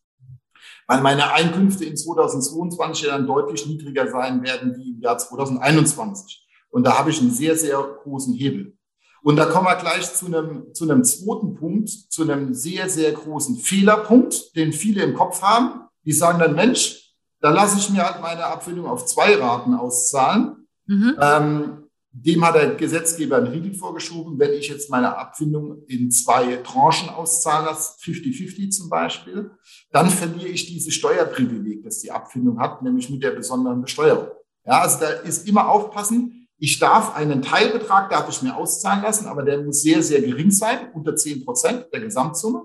weil 0.87 1.01
meine 1.01 1.31
Einkünfte 1.31 1.85
in 1.85 1.95
2022 1.95 3.05
ja 3.05 3.11
dann 3.11 3.27
deutlich 3.27 3.65
niedriger 3.65 4.09
sein 4.11 4.43
werden 4.43 4.75
wie 4.77 4.91
im 4.91 5.01
Jahr 5.01 5.17
2021. 5.17 6.45
Und 6.69 6.85
da 6.85 6.97
habe 6.97 7.11
ich 7.11 7.21
einen 7.21 7.31
sehr, 7.31 7.55
sehr 7.55 7.81
großen 8.03 8.33
Hebel. 8.33 8.77
Und 9.23 9.37
da 9.37 9.45
kommen 9.45 9.67
wir 9.67 9.75
gleich 9.75 10.13
zu 10.13 10.25
einem, 10.25 10.73
zu 10.73 10.83
einem 10.83 11.03
zweiten 11.03 11.55
Punkt, 11.55 11.89
zu 11.89 12.23
einem 12.23 12.53
sehr, 12.53 12.89
sehr 12.89 13.13
großen 13.13 13.57
Fehlerpunkt, 13.57 14.55
den 14.55 14.73
viele 14.73 15.01
im 15.03 15.13
Kopf 15.13 15.41
haben. 15.41 15.87
Die 16.03 16.11
sagen 16.11 16.39
dann, 16.39 16.55
Mensch, 16.55 17.13
da 17.39 17.49
lasse 17.51 17.77
ich 17.77 17.89
mir 17.89 18.05
halt 18.05 18.21
meine 18.21 18.45
Abfindung 18.45 18.85
auf 18.85 19.05
zwei 19.05 19.35
Raten 19.35 19.73
auszahlen 19.73 20.56
Mhm. 20.87 21.15
Ähm, 21.21 21.83
dem 22.11 22.43
hat 22.43 22.55
der 22.55 22.75
Gesetzgeber 22.75 23.37
einen 23.37 23.47
Riegel 23.47 23.75
vorgeschoben. 23.75 24.39
Wenn 24.39 24.53
ich 24.53 24.69
jetzt 24.69 24.89
meine 24.89 25.15
Abfindung 25.17 25.83
in 25.87 26.09
zwei 26.09 26.55
Tranchen 26.57 27.09
auszahlen 27.09 27.65
lasse, 27.65 27.99
50-50 28.01 28.71
zum 28.71 28.89
Beispiel, 28.89 29.51
dann 29.91 30.09
verliere 30.09 30.47
ich 30.47 30.65
dieses 30.65 30.93
Steuerprivileg, 30.95 31.83
das 31.83 31.99
die 31.99 32.11
Abfindung 32.11 32.59
hat, 32.59 32.81
nämlich 32.81 33.09
mit 33.09 33.21
der 33.21 33.31
besonderen 33.31 33.81
Besteuerung. 33.81 34.29
Ja, 34.65 34.81
also 34.81 34.99
da 34.99 35.09
ist 35.09 35.47
immer 35.47 35.69
aufpassen. 35.69 36.47
Ich 36.57 36.79
darf 36.79 37.15
einen 37.15 37.43
Teilbetrag, 37.43 38.09
darf 38.09 38.27
ich 38.29 38.41
mir 38.41 38.55
auszahlen 38.55 39.03
lassen, 39.03 39.27
aber 39.27 39.43
der 39.43 39.61
muss 39.61 39.81
sehr, 39.81 40.01
sehr 40.01 40.21
gering 40.21 40.49
sein, 40.49 40.91
unter 40.93 41.15
10 41.15 41.45
Prozent 41.45 41.85
der 41.93 41.99
Gesamtsumme. 41.99 42.63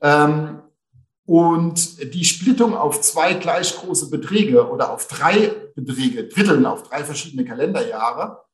Ähm, 0.00 0.60
und 1.28 2.14
die 2.14 2.24
Splittung 2.24 2.74
auf 2.74 3.02
zwei 3.02 3.34
gleich 3.34 3.76
große 3.76 4.08
Beträge 4.08 4.66
oder 4.66 4.90
auf 4.90 5.08
drei 5.08 5.54
Beträge, 5.76 6.26
Dritteln 6.26 6.64
auf 6.64 6.84
drei 6.84 7.04
verschiedene 7.04 7.44
Kalenderjahre, 7.44 8.44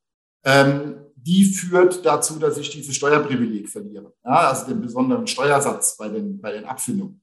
ähm, 0.45 0.97
die 1.15 1.45
führt 1.45 2.05
dazu, 2.05 2.41
dass 2.41 2.59
ich 2.59 2.71
dieses 2.71 2.97
Steuerprivileg 2.97 3.69
verliere. 3.69 4.13
Ja, 4.25 4.49
also 4.49 4.67
den 4.67 4.81
besonderen 4.81 5.29
Steuersatz 5.29 5.97
bei 5.97 6.09
den, 6.09 6.41
bei 6.41 6.51
den 6.51 6.65
Abfindungen. 6.65 7.23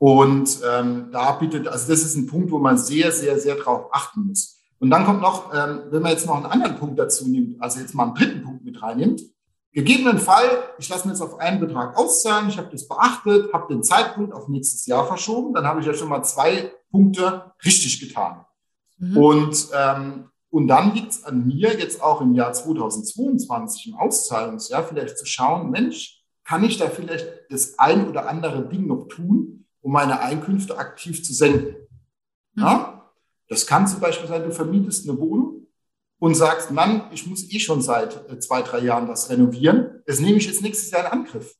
Und 0.00 0.60
ähm, 0.64 1.08
da 1.10 1.32
bittet, 1.32 1.66
also 1.66 1.88
das 1.88 2.02
ist 2.02 2.14
ein 2.14 2.28
Punkt, 2.28 2.52
wo 2.52 2.60
man 2.60 2.78
sehr, 2.78 3.10
sehr, 3.10 3.40
sehr 3.40 3.56
drauf 3.56 3.92
achten 3.92 4.28
muss. 4.28 4.60
Und 4.78 4.90
dann 4.90 5.06
kommt 5.06 5.22
noch, 5.22 5.52
ähm, 5.52 5.82
wenn 5.90 6.02
man 6.02 6.12
jetzt 6.12 6.24
noch 6.24 6.36
einen 6.36 6.46
anderen 6.46 6.78
Punkt 6.78 7.00
dazu 7.00 7.26
nimmt, 7.26 7.60
also 7.60 7.80
jetzt 7.80 7.96
mal 7.96 8.04
einen 8.04 8.14
dritten 8.14 8.44
Punkt 8.44 8.64
mit 8.64 8.80
reinnimmt, 8.80 9.22
Gegebenen 9.72 10.18
Fall, 10.18 10.48
ich 10.78 10.88
lasse 10.88 11.06
mir 11.06 11.12
jetzt 11.12 11.20
auf 11.20 11.38
einen 11.38 11.60
Betrag 11.60 11.96
auszahlen, 11.96 12.48
ich 12.48 12.56
habe 12.56 12.70
das 12.70 12.88
beachtet, 12.88 13.52
habe 13.52 13.72
den 13.72 13.82
Zeitpunkt 13.82 14.32
auf 14.32 14.48
nächstes 14.48 14.86
Jahr 14.86 15.06
verschoben, 15.06 15.52
dann 15.52 15.66
habe 15.66 15.80
ich 15.80 15.86
ja 15.86 15.94
schon 15.94 16.08
mal 16.08 16.22
zwei 16.22 16.72
Punkte 16.90 17.52
richtig 17.64 18.00
getan. 18.00 18.46
Mhm. 18.96 19.16
Und, 19.16 19.68
ähm, 19.74 20.30
und 20.50 20.68
dann 20.68 20.94
liegt 20.94 21.12
es 21.12 21.24
an 21.24 21.46
mir, 21.46 21.78
jetzt 21.78 22.02
auch 22.02 22.22
im 22.22 22.34
Jahr 22.34 22.52
2022, 22.52 23.88
im 23.88 23.94
Auszahlungsjahr, 23.96 24.84
vielleicht 24.84 25.18
zu 25.18 25.26
schauen, 25.26 25.70
Mensch, 25.70 26.24
kann 26.44 26.64
ich 26.64 26.78
da 26.78 26.88
vielleicht 26.88 27.28
das 27.50 27.78
ein 27.78 28.08
oder 28.08 28.26
andere 28.26 28.66
Ding 28.66 28.86
noch 28.86 29.06
tun, 29.08 29.66
um 29.82 29.92
meine 29.92 30.20
Einkünfte 30.20 30.78
aktiv 30.78 31.22
zu 31.22 31.34
senken? 31.34 31.76
Mhm. 32.54 32.62
Ja? 32.62 33.12
Das 33.48 33.66
kann 33.66 33.86
zum 33.86 34.00
Beispiel 34.00 34.28
sein, 34.28 34.42
du 34.42 34.50
vermietest 34.50 35.08
eine 35.08 35.18
Wohnung 35.18 35.57
und 36.18 36.34
sagst, 36.34 36.70
Mann, 36.70 37.08
ich 37.12 37.26
muss 37.26 37.50
eh 37.52 37.60
schon 37.60 37.82
seit 37.82 38.28
äh, 38.30 38.38
zwei, 38.38 38.62
drei 38.62 38.80
Jahren 38.80 39.08
was 39.08 39.30
renovieren, 39.30 40.02
das 40.06 40.20
nehme 40.20 40.38
ich 40.38 40.46
jetzt 40.46 40.62
nächstes 40.62 40.90
Jahr 40.90 41.06
in 41.06 41.20
Angriff. 41.20 41.54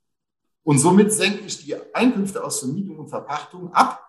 Und 0.65 0.79
somit 0.79 1.13
senke 1.13 1.45
ich 1.47 1.65
die 1.65 1.75
Einkünfte 1.95 2.45
aus 2.45 2.61
Vermietung 2.61 2.99
und 2.99 3.09
Verpachtung 3.09 3.73
ab 3.73 4.05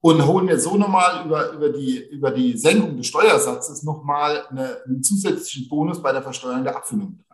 und 0.00 0.26
hole 0.26 0.44
mir 0.44 0.58
so 0.58 0.76
nochmal 0.76 1.24
über, 1.24 1.52
über, 1.52 1.70
die, 1.70 2.06
über 2.10 2.30
die 2.30 2.56
Senkung 2.56 2.96
des 2.96 3.06
Steuersatzes 3.06 3.82
nochmal 3.82 4.46
eine, 4.50 4.82
einen 4.84 5.02
zusätzlichen 5.02 5.68
Bonus 5.68 6.02
bei 6.02 6.12
der 6.12 6.22
Versteuerung 6.22 6.64
der 6.64 6.76
Abfindung. 6.76 7.24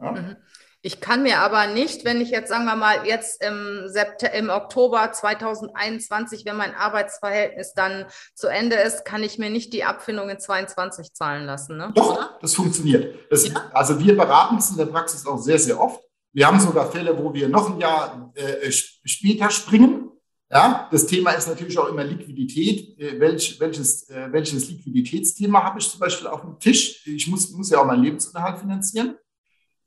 Ja? 0.00 0.12
Mhm. 0.12 0.36
Ich 0.86 1.00
kann 1.00 1.22
mir 1.22 1.38
aber 1.38 1.66
nicht, 1.66 2.04
wenn 2.04 2.20
ich 2.20 2.28
jetzt, 2.28 2.50
sagen 2.50 2.66
wir 2.66 2.76
mal, 2.76 3.06
jetzt 3.06 3.42
im, 3.42 3.88
September, 3.88 4.34
im 4.36 4.50
Oktober 4.50 5.10
2021, 5.10 6.44
wenn 6.44 6.58
mein 6.58 6.74
Arbeitsverhältnis 6.74 7.72
dann 7.72 8.04
zu 8.34 8.48
Ende 8.48 8.76
ist, 8.76 9.06
kann 9.06 9.22
ich 9.22 9.38
mir 9.38 9.48
nicht 9.48 9.72
die 9.72 9.84
Abfindung 9.84 10.28
in 10.28 10.38
22 10.38 11.14
zahlen 11.14 11.46
lassen. 11.46 11.78
Ne? 11.78 11.90
Doch, 11.94 12.12
Oder? 12.12 12.38
das 12.38 12.54
funktioniert. 12.54 13.14
Das, 13.30 13.48
ja? 13.48 13.54
Also 13.72 13.98
wir 13.98 14.14
beraten 14.14 14.58
es 14.58 14.72
in 14.72 14.76
der 14.76 14.84
Praxis 14.84 15.26
auch 15.26 15.38
sehr, 15.38 15.58
sehr 15.58 15.80
oft. 15.80 16.02
Wir 16.34 16.46
haben 16.46 16.60
sogar 16.60 16.92
Fälle, 16.92 17.16
wo 17.16 17.32
wir 17.32 17.48
noch 17.48 17.70
ein 17.70 17.80
Jahr 17.80 18.30
äh, 18.34 18.70
später 18.70 19.48
springen. 19.48 20.10
Ja, 20.50 20.86
das 20.92 21.06
Thema 21.06 21.30
ist 21.30 21.48
natürlich 21.48 21.78
auch 21.78 21.88
immer 21.88 22.04
Liquidität. 22.04 22.98
Äh, 22.98 23.18
welch, 23.18 23.58
welches, 23.58 24.10
äh, 24.10 24.30
welches 24.30 24.68
Liquiditätsthema 24.68 25.64
habe 25.64 25.78
ich 25.78 25.88
zum 25.88 26.00
Beispiel 26.00 26.26
auf 26.26 26.42
dem 26.42 26.58
Tisch? 26.58 27.06
Ich 27.06 27.26
muss, 27.26 27.50
muss 27.52 27.70
ja 27.70 27.80
auch 27.80 27.86
meinen 27.86 28.02
Lebensunterhalt 28.02 28.58
finanzieren. 28.58 29.16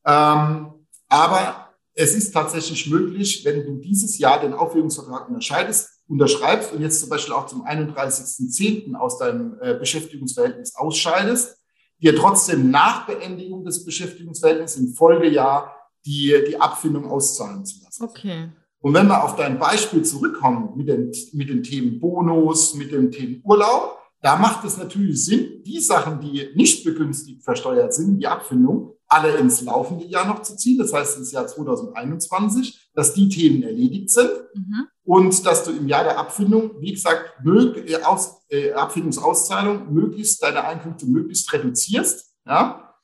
Ähm, 0.03 0.73
aber 1.07 1.67
es 1.93 2.13
ist 2.13 2.31
tatsächlich 2.31 2.87
möglich, 2.89 3.43
wenn 3.43 3.65
du 3.65 3.77
dieses 3.77 4.19
Jahr 4.19 4.39
den 4.39 4.53
Aufhebungsvertrag 4.53 5.27
unterscheidest, 5.27 5.89
unterschreibst 6.07 6.71
und 6.71 6.81
jetzt 6.81 6.99
zum 6.99 7.09
Beispiel 7.09 7.33
auch 7.33 7.47
zum 7.47 7.65
31.10. 7.65 8.95
aus 8.95 9.17
deinem 9.17 9.57
äh, 9.61 9.73
Beschäftigungsverhältnis 9.73 10.75
ausscheidest, 10.75 11.57
dir 11.99 12.15
trotzdem 12.15 12.69
nach 12.69 13.07
Beendigung 13.07 13.65
des 13.65 13.83
Beschäftigungsverhältnisses 13.83 14.77
im 14.77 14.93
Folgejahr 14.93 15.75
die, 16.05 16.35
die 16.47 16.59
Abfindung 16.59 17.09
auszahlen 17.09 17.65
zu 17.65 17.83
lassen. 17.83 18.03
Okay. 18.03 18.49
Und 18.79 18.93
wenn 18.93 19.07
wir 19.07 19.23
auf 19.23 19.35
dein 19.35 19.57
Beispiel 19.57 20.03
zurückkommen 20.03 20.77
mit 20.77 20.87
den, 20.87 21.11
mit 21.33 21.49
den 21.49 21.63
Themen 21.63 21.99
Bonus, 21.99 22.75
mit 22.75 22.91
dem 22.91 23.11
Themen 23.11 23.41
Urlaub, 23.43 23.97
da 24.21 24.35
macht 24.35 24.63
es 24.65 24.77
natürlich 24.77 25.25
Sinn, 25.25 25.63
die 25.63 25.79
Sachen, 25.79 26.21
die 26.21 26.49
nicht 26.55 26.83
begünstigt 26.83 27.43
versteuert 27.43 27.93
sind, 27.93 28.19
die 28.19 28.27
Abfindung, 28.27 28.93
alle 29.07 29.37
ins 29.37 29.61
laufende 29.61 30.05
Jahr 30.05 30.27
noch 30.27 30.41
zu 30.41 30.55
ziehen, 30.57 30.77
das 30.77 30.93
heißt 30.93 31.17
ins 31.17 31.31
Jahr 31.31 31.47
2021, 31.47 32.89
dass 32.93 33.13
die 33.13 33.29
Themen 33.29 33.63
erledigt 33.63 34.09
sind 34.09 34.31
mhm. 34.53 34.87
und 35.03 35.45
dass 35.45 35.63
du 35.63 35.71
im 35.71 35.87
Jahr 35.87 36.03
der 36.03 36.17
Abfindung, 36.19 36.71
wie 36.81 36.93
gesagt, 36.93 37.33
äh, 37.45 37.95
aus, 38.03 38.45
äh, 38.49 38.73
Abfindungsauszahlung 38.73 39.93
möglichst 39.93 40.43
deine 40.43 40.65
Einkünfte 40.65 41.05
möglichst 41.05 41.51
reduzierst. 41.53 42.35
Ja? 42.45 42.95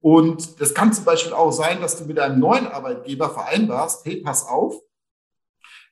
Und 0.00 0.60
das 0.60 0.74
kann 0.74 0.92
zum 0.92 1.04
Beispiel 1.04 1.32
auch 1.32 1.52
sein, 1.52 1.80
dass 1.80 1.96
du 1.96 2.04
mit 2.04 2.18
deinem 2.18 2.40
neuen 2.40 2.66
Arbeitgeber 2.66 3.30
vereinbarst, 3.30 4.04
hey, 4.04 4.16
pass 4.16 4.46
auf, 4.46 4.80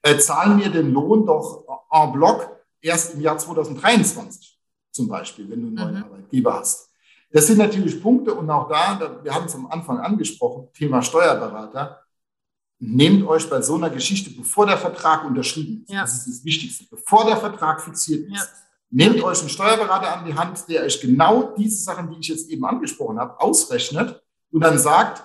äh, 0.03 0.19
zahl 0.19 0.57
mir 0.57 0.71
den 0.71 0.93
Lohn 0.93 1.27
doch 1.27 1.65
en 1.93 2.13
bloc 2.13 2.51
erst 2.81 3.15
im 3.15 3.21
Jahr 3.21 3.39
2023 3.39 4.59
zum 4.91 5.09
Beispiel, 5.09 5.49
wenn 5.49 5.61
du 5.61 5.67
einen 5.69 5.77
neuen 5.77 5.95
mhm. 5.95 6.05
Arbeitgeber 6.05 6.55
hast. 6.59 6.90
Das 7.33 7.47
sind 7.47 7.59
natürlich 7.59 8.03
Punkte 8.03 8.35
und 8.35 8.51
auch 8.51 8.69
da, 8.69 9.21
wir 9.23 9.35
haben 9.35 9.47
es 9.47 9.55
am 9.55 9.67
Anfang 9.67 9.99
angesprochen, 9.99 10.69
Thema 10.75 11.01
Steuerberater. 11.01 12.03
Nehmt 12.81 13.27
euch 13.27 13.49
bei 13.49 13.61
so 13.63 13.77
einer 13.77 13.91
Geschichte, 13.91 14.31
bevor 14.31 14.67
der 14.67 14.79
Vertrag 14.79 15.25
unterschrieben 15.25 15.83
ist, 15.83 15.93
ja. 15.93 16.01
das 16.01 16.17
ist 16.17 16.29
das 16.29 16.45
Wichtigste, 16.45 16.87
bevor 16.91 17.27
der 17.27 17.37
Vertrag 17.37 17.81
fixiert 17.83 18.27
ist, 18.27 18.37
ja. 18.37 18.45
nehmt 18.91 19.23
euch 19.23 19.41
einen 19.41 19.51
Steuerberater 19.51 20.17
an 20.17 20.25
die 20.25 20.35
Hand, 20.35 20.67
der 20.69 20.83
euch 20.83 21.01
genau 21.01 21.55
diese 21.57 21.83
Sachen, 21.83 22.11
die 22.11 22.19
ich 22.21 22.29
jetzt 22.29 22.49
eben 22.49 22.65
angesprochen 22.65 23.19
habe, 23.21 23.39
ausrechnet 23.41 24.21
und 24.51 24.63
dann 24.63 24.79
sagt, 24.79 25.23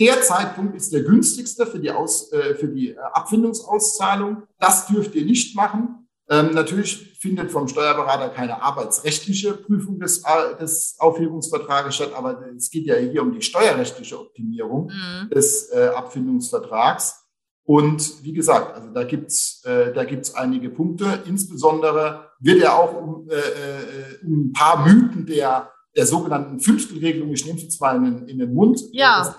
der 0.00 0.22
Zeitpunkt 0.22 0.74
ist 0.74 0.92
der 0.92 1.02
günstigste 1.02 1.66
für 1.66 1.78
die, 1.78 1.90
Aus, 1.90 2.32
äh, 2.32 2.54
für 2.54 2.68
die 2.68 2.98
Abfindungsauszahlung. 2.98 4.42
Das 4.58 4.86
dürft 4.86 5.14
ihr 5.14 5.24
nicht 5.24 5.54
machen. 5.54 6.08
Ähm, 6.28 6.52
natürlich 6.52 7.13
findet 7.24 7.50
vom 7.50 7.66
Steuerberater 7.66 8.28
keine 8.28 8.60
arbeitsrechtliche 8.60 9.54
Prüfung 9.54 9.98
des, 9.98 10.18
äh, 10.24 10.58
des 10.60 10.96
Aufhebungsvertrages 10.98 11.94
statt, 11.94 12.12
aber 12.14 12.38
es 12.54 12.68
geht 12.68 12.84
ja 12.84 12.96
hier 12.96 13.22
um 13.22 13.32
die 13.32 13.40
steuerrechtliche 13.40 14.20
Optimierung 14.20 14.92
mhm. 14.92 15.30
des 15.30 15.70
äh, 15.70 15.88
Abfindungsvertrags. 15.96 17.24
Und 17.66 18.22
wie 18.22 18.34
gesagt, 18.34 18.74
also 18.74 18.90
da 18.90 19.04
gibt's 19.04 19.64
äh, 19.64 19.94
da 19.94 20.04
gibt's 20.04 20.34
einige 20.34 20.68
Punkte. 20.68 21.22
Insbesondere 21.24 22.28
wird 22.40 22.60
er 22.62 22.76
auch 22.76 22.92
um, 22.94 23.26
äh, 23.30 23.36
äh, 23.36 24.26
um 24.26 24.48
ein 24.48 24.52
paar 24.52 24.86
Mythen 24.86 25.24
der, 25.24 25.72
der 25.96 26.04
sogenannten 26.04 26.60
Fünftelregelung, 26.60 27.30
ich 27.30 27.46
nehme 27.46 27.58
sie 27.58 27.70
zwar 27.70 27.96
in, 27.96 28.04
den, 28.04 28.28
in 28.28 28.38
den 28.38 28.52
Mund, 28.52 28.82
ja. 28.92 29.34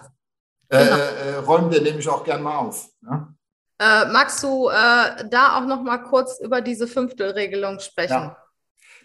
äh, 0.69 0.83
genau. 0.83 0.95
äh, 0.95 1.35
räumen 1.45 1.71
wir 1.71 1.83
nämlich 1.83 2.09
auch 2.09 2.23
gern 2.23 2.41
mal 2.41 2.57
auf. 2.57 2.89
Ja? 3.03 3.34
Äh, 3.79 4.05
magst 4.11 4.41
du 4.43 4.69
äh, 4.69 5.27
da 5.29 5.57
auch 5.57 5.65
noch 5.65 5.81
mal 5.81 5.97
kurz 5.97 6.39
über 6.39 6.61
diese 6.61 6.87
Fünftelregelung 6.87 7.79
sprechen? 7.79 8.13
Ja. 8.13 8.37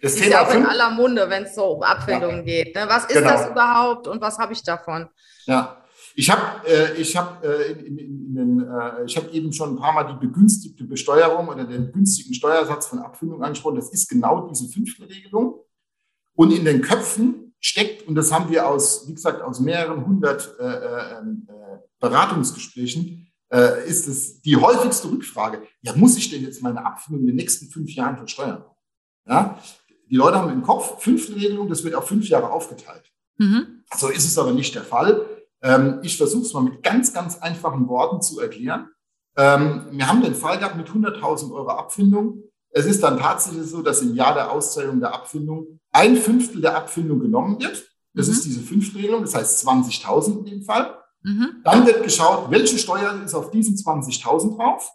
Das 0.03 0.15
ist 0.15 0.25
ja 0.25 0.47
auch 0.47 0.55
in 0.55 0.65
aller 0.65 0.91
Munde, 0.91 1.29
wenn 1.29 1.43
es 1.43 1.55
so 1.55 1.65
um 1.73 1.83
Abfindungen 1.83 2.39
ja. 2.39 2.65
geht. 2.65 2.75
Ne? 2.75 2.85
Was 2.89 3.05
ist 3.05 3.15
genau. 3.15 3.31
das 3.31 3.51
überhaupt 3.51 4.07
und 4.09 4.21
was 4.21 4.39
habe 4.39 4.53
ich 4.53 4.63
davon? 4.63 5.09
Ja, 5.45 5.83
ich 6.15 6.31
habe 6.31 6.67
äh, 6.67 6.95
ich 6.95 7.17
hab, 7.17 7.45
äh, 7.45 7.73
in, 7.73 7.99
in, 7.99 8.37
in 8.37 8.61
äh, 8.61 9.05
ich 9.05 9.17
hab 9.17 9.33
eben 9.33 9.53
schon 9.53 9.75
ein 9.75 9.77
paar 9.77 9.93
Mal 9.93 10.05
die 10.05 10.27
begünstigte 10.27 10.85
Besteuerung 10.85 11.49
oder 11.49 11.65
den 11.65 11.93
günstigen 11.93 12.33
Steuersatz 12.35 12.87
von 12.87 13.01
Abfindung 13.01 13.43
angesprochen. 13.43 13.77
Das 13.77 13.91
ist 13.91 14.09
genau 14.09 14.49
diese 14.49 14.69
Fünftelregelung. 14.69 15.61
Und 16.35 16.53
in 16.53 16.65
den 16.65 16.81
Köpfen 16.81 17.55
steckt, 17.61 18.09
und 18.09 18.15
das 18.15 18.33
haben 18.33 18.51
wir 18.51 18.67
aus, 18.67 19.07
wie 19.07 19.15
gesagt, 19.15 19.43
aus 19.43 19.61
mehreren 19.61 20.07
hundert 20.07 20.55
äh, 20.59 20.65
äh, 20.65 21.19
ähm, 21.19 21.47
äh, 21.49 21.79
Beratungsgesprächen, 22.01 23.30
äh, 23.53 23.89
ist 23.89 24.07
es 24.07 24.41
die 24.43 24.57
häufigste 24.57 25.11
Rückfrage, 25.11 25.63
ja, 25.83 25.95
muss 25.97 26.17
ich 26.17 26.31
denn 26.31 26.43
jetzt 26.43 26.63
meine 26.63 26.85
Abfindung 26.85 27.23
in 27.23 27.27
den 27.29 27.37
nächsten 27.37 27.69
fünf 27.69 27.91
Jahren 27.95 28.17
versteuern? 28.17 28.65
Ja, 29.27 29.59
die 30.09 30.17
Leute 30.17 30.39
haben 30.39 30.53
im 30.53 30.63
Kopf 30.63 31.03
Fünftelregelung, 31.03 31.69
das 31.69 31.85
wird 31.85 31.95
auf 31.95 32.09
fünf 32.09 32.29
Jahre 32.29 32.51
aufgeteilt. 32.51 33.13
Mhm. 33.39 33.85
So 33.97 34.09
ist 34.09 34.27
es 34.27 34.39
aber 34.39 34.53
nicht 34.53 34.75
der 34.75 34.83
Fall. 34.83 35.27
Ähm, 35.63 36.01
ich 36.03 36.17
versuche 36.17 36.43
es 36.43 36.53
mal 36.53 36.63
mit 36.63 36.83
ganz, 36.83 37.13
ganz 37.13 37.39
einfachen 37.39 37.89
Worten 37.89 38.21
zu 38.23 38.41
erklären. 38.41 38.89
Ähm, 39.37 39.87
wir 39.93 40.09
haben 40.09 40.23
den 40.23 40.35
Fall 40.35 40.59
gehabt 40.59 40.77
mit 40.77 40.89
100.000 40.89 41.53
Euro 41.53 41.71
Abfindung. 41.71 42.43
Es 42.71 42.87
ist 42.87 43.03
dann 43.03 43.19
tatsächlich 43.19 43.67
so, 43.67 43.83
dass 43.83 44.03
im 44.03 44.15
Jahr 44.15 44.35
der 44.35 44.51
Auszahlung 44.51 45.01
der 45.01 45.15
Abfindung 45.15 45.81
ein 45.93 46.17
Fünftel 46.17 46.61
der 46.61 46.77
Abfindung 46.77 47.21
genommen 47.21 47.61
wird. 47.61 47.89
Das 48.15 48.27
mhm. 48.27 48.33
ist 48.33 48.45
diese 48.45 48.61
Fünftelregelung, 48.61 49.23
das 49.23 49.35
heißt 49.35 49.67
20.000 49.67 50.39
in 50.39 50.45
dem 50.45 50.63
Fall. 50.63 51.00
Mhm. 51.23 51.63
Dann 51.65 51.87
wird 51.87 52.03
geschaut, 52.03 52.51
welche 52.51 52.79
Steuer 52.79 53.21
ist 53.25 53.35
auf 53.35 53.51
diesen 53.51 53.77
20.000 53.77 54.57
drauf. 54.57 54.91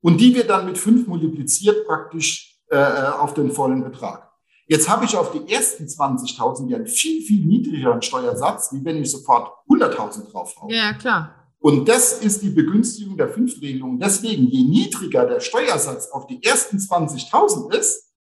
Und 0.00 0.20
die 0.20 0.34
wird 0.34 0.50
dann 0.50 0.66
mit 0.66 0.78
fünf 0.78 1.06
multipliziert 1.06 1.86
praktisch 1.86 2.60
äh, 2.68 2.76
auf 2.76 3.34
den 3.34 3.50
vollen 3.52 3.82
Betrag. 3.82 4.30
Jetzt 4.66 4.88
habe 4.88 5.04
ich 5.04 5.16
auf 5.16 5.32
die 5.32 5.52
ersten 5.52 5.84
20.000 5.84 6.68
ja 6.68 6.76
einen 6.76 6.86
viel, 6.86 7.22
viel 7.22 7.44
niedrigeren 7.44 8.00
Steuersatz, 8.02 8.72
wie 8.72 8.84
wenn 8.84 8.96
ich 8.96 9.10
sofort 9.10 9.52
100.000 9.68 10.30
draufhaue. 10.30 10.72
Ja, 10.72 10.92
klar. 10.94 11.34
Und 11.58 11.88
das 11.88 12.20
ist 12.20 12.42
die 12.42 12.50
Begünstigung 12.50 13.16
der 13.16 13.28
Fünftregelung. 13.28 13.98
Deswegen, 13.98 14.48
je 14.48 14.64
niedriger 14.64 15.26
der 15.26 15.40
Steuersatz 15.40 16.08
auf 16.08 16.26
die 16.26 16.42
ersten 16.42 16.78
20.000 16.78 17.72
ist, 17.74 18.12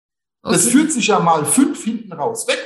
okay. 0.42 0.54
das 0.54 0.66
führt 0.66 0.92
sich 0.92 1.06
ja 1.06 1.20
mal 1.20 1.44
fünf 1.46 1.82
hinten 1.82 2.12
raus 2.12 2.46
weg. 2.48 2.58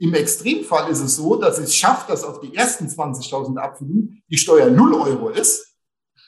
Im 0.00 0.14
Extremfall 0.14 0.90
ist 0.90 1.00
es 1.00 1.16
so, 1.16 1.36
dass 1.36 1.58
es 1.58 1.74
schafft, 1.74 2.08
dass 2.08 2.24
auf 2.24 2.40
die 2.40 2.54
ersten 2.54 2.86
20.000 2.86 3.58
Abfindungen 3.58 4.22
die 4.30 4.38
Steuer 4.38 4.70
0 4.70 4.94
Euro 4.94 5.28
ist. 5.28 5.76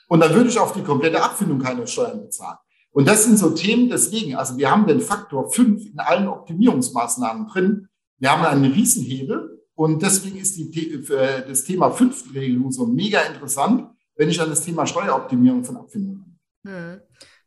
Und 0.07 0.19
dann 0.19 0.31
würde 0.35 0.49
ich 0.49 0.59
auf 0.59 0.73
die 0.73 0.83
komplette 0.83 1.21
Abfindung 1.21 1.57
keine 1.57 1.87
Steuern 1.87 2.21
bezahlen. 2.21 2.57
Und 2.91 3.07
das 3.07 3.23
sind 3.23 3.39
so 3.39 3.49
Themen 3.49 3.89
deswegen. 3.89 4.35
Also 4.35 4.57
wir 4.57 4.69
haben 4.69 4.85
den 4.85 5.01
Faktor 5.01 5.49
5 5.51 5.87
in 5.87 5.99
allen 5.99 6.27
Optimierungsmaßnahmen 6.27 7.47
drin. 7.47 7.87
Wir 8.19 8.31
haben 8.31 8.45
einen 8.45 8.71
Riesenhebel. 8.71 9.59
Und 9.73 10.03
deswegen 10.03 10.37
ist 10.37 10.55
die, 10.55 10.91
äh, 11.11 11.47
das 11.47 11.63
Thema 11.63 11.89
Fünftregelung 11.89 12.71
so 12.71 12.85
mega 12.85 13.21
interessant, 13.21 13.89
wenn 14.15 14.29
ich 14.29 14.39
an 14.39 14.49
das 14.49 14.63
Thema 14.63 14.85
Steueroptimierung 14.85 15.63
von 15.63 15.77
Abfindungen 15.77 16.39
hm. 16.63 17.01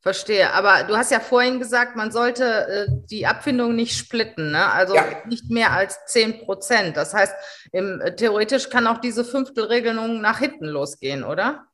Verstehe, 0.07 0.53
aber 0.53 0.85
du 0.85 0.97
hast 0.97 1.11
ja 1.11 1.19
vorhin 1.19 1.59
gesagt, 1.59 1.97
man 1.97 2.13
sollte 2.13 2.45
äh, 2.45 2.87
die 3.11 3.27
Abfindung 3.27 3.75
nicht 3.75 3.97
splitten, 3.97 4.53
ne? 4.53 4.71
also 4.71 4.95
ja. 4.95 5.03
nicht 5.27 5.51
mehr 5.51 5.73
als 5.73 5.99
10 6.07 6.45
Prozent. 6.45 6.97
Das 6.97 7.13
heißt, 7.13 7.35
im, 7.73 8.01
äh, 8.01 8.15
theoretisch 8.15 8.71
kann 8.71 8.87
auch 8.87 8.99
diese 8.99 9.25
Fünftelregelung 9.25 10.21
nach 10.21 10.39
hinten 10.39 10.67
losgehen, 10.67 11.25
oder? 11.25 11.65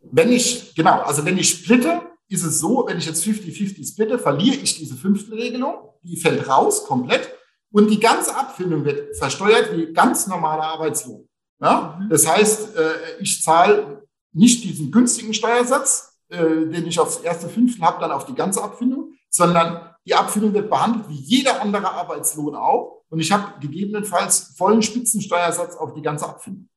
Wenn 0.00 0.32
ich, 0.32 0.74
genau, 0.74 1.02
also 1.02 1.26
wenn 1.26 1.36
ich 1.36 1.50
splitte, 1.50 2.00
ist 2.30 2.44
es 2.44 2.58
so, 2.58 2.86
wenn 2.88 2.96
ich 2.96 3.04
jetzt 3.04 3.22
50-50 3.22 3.86
splitte, 3.86 4.18
verliere 4.18 4.56
ich 4.56 4.78
diese 4.78 4.94
Fünftelregelung, 4.94 5.90
die 6.02 6.16
fällt 6.16 6.48
raus 6.48 6.86
komplett 6.86 7.34
und 7.70 7.90
die 7.90 8.00
ganze 8.00 8.34
Abfindung 8.34 8.86
wird 8.86 9.14
versteuert 9.18 9.76
wie 9.76 9.92
ganz 9.92 10.26
normaler 10.26 10.68
Arbeitslohn. 10.68 11.28
Ja? 11.60 11.98
Mhm. 12.00 12.08
Das 12.08 12.26
heißt, 12.26 12.78
äh, 12.78 12.92
ich 13.20 13.42
zahle 13.42 14.08
nicht 14.32 14.64
diesen 14.64 14.90
günstigen 14.90 15.34
Steuersatz, 15.34 16.13
äh, 16.28 16.36
den 16.38 16.86
ich 16.86 16.98
aufs 16.98 17.18
erste 17.18 17.48
Fünftel 17.48 17.84
habe, 17.84 18.00
dann 18.00 18.12
auf 18.12 18.26
die 18.26 18.34
ganze 18.34 18.62
Abfindung, 18.62 19.14
sondern 19.30 19.94
die 20.06 20.14
Abfindung 20.14 20.52
wird 20.54 20.70
behandelt 20.70 21.08
wie 21.08 21.14
jeder 21.14 21.62
andere 21.62 21.90
Arbeitslohn 21.90 22.54
auch 22.54 23.02
und 23.08 23.20
ich 23.20 23.32
habe 23.32 23.60
gegebenenfalls 23.60 24.54
vollen 24.56 24.82
Spitzensteuersatz 24.82 25.76
auf 25.76 25.94
die 25.94 26.02
ganze 26.02 26.26
Abfindung. 26.26 26.68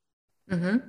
Mhm. 0.46 0.82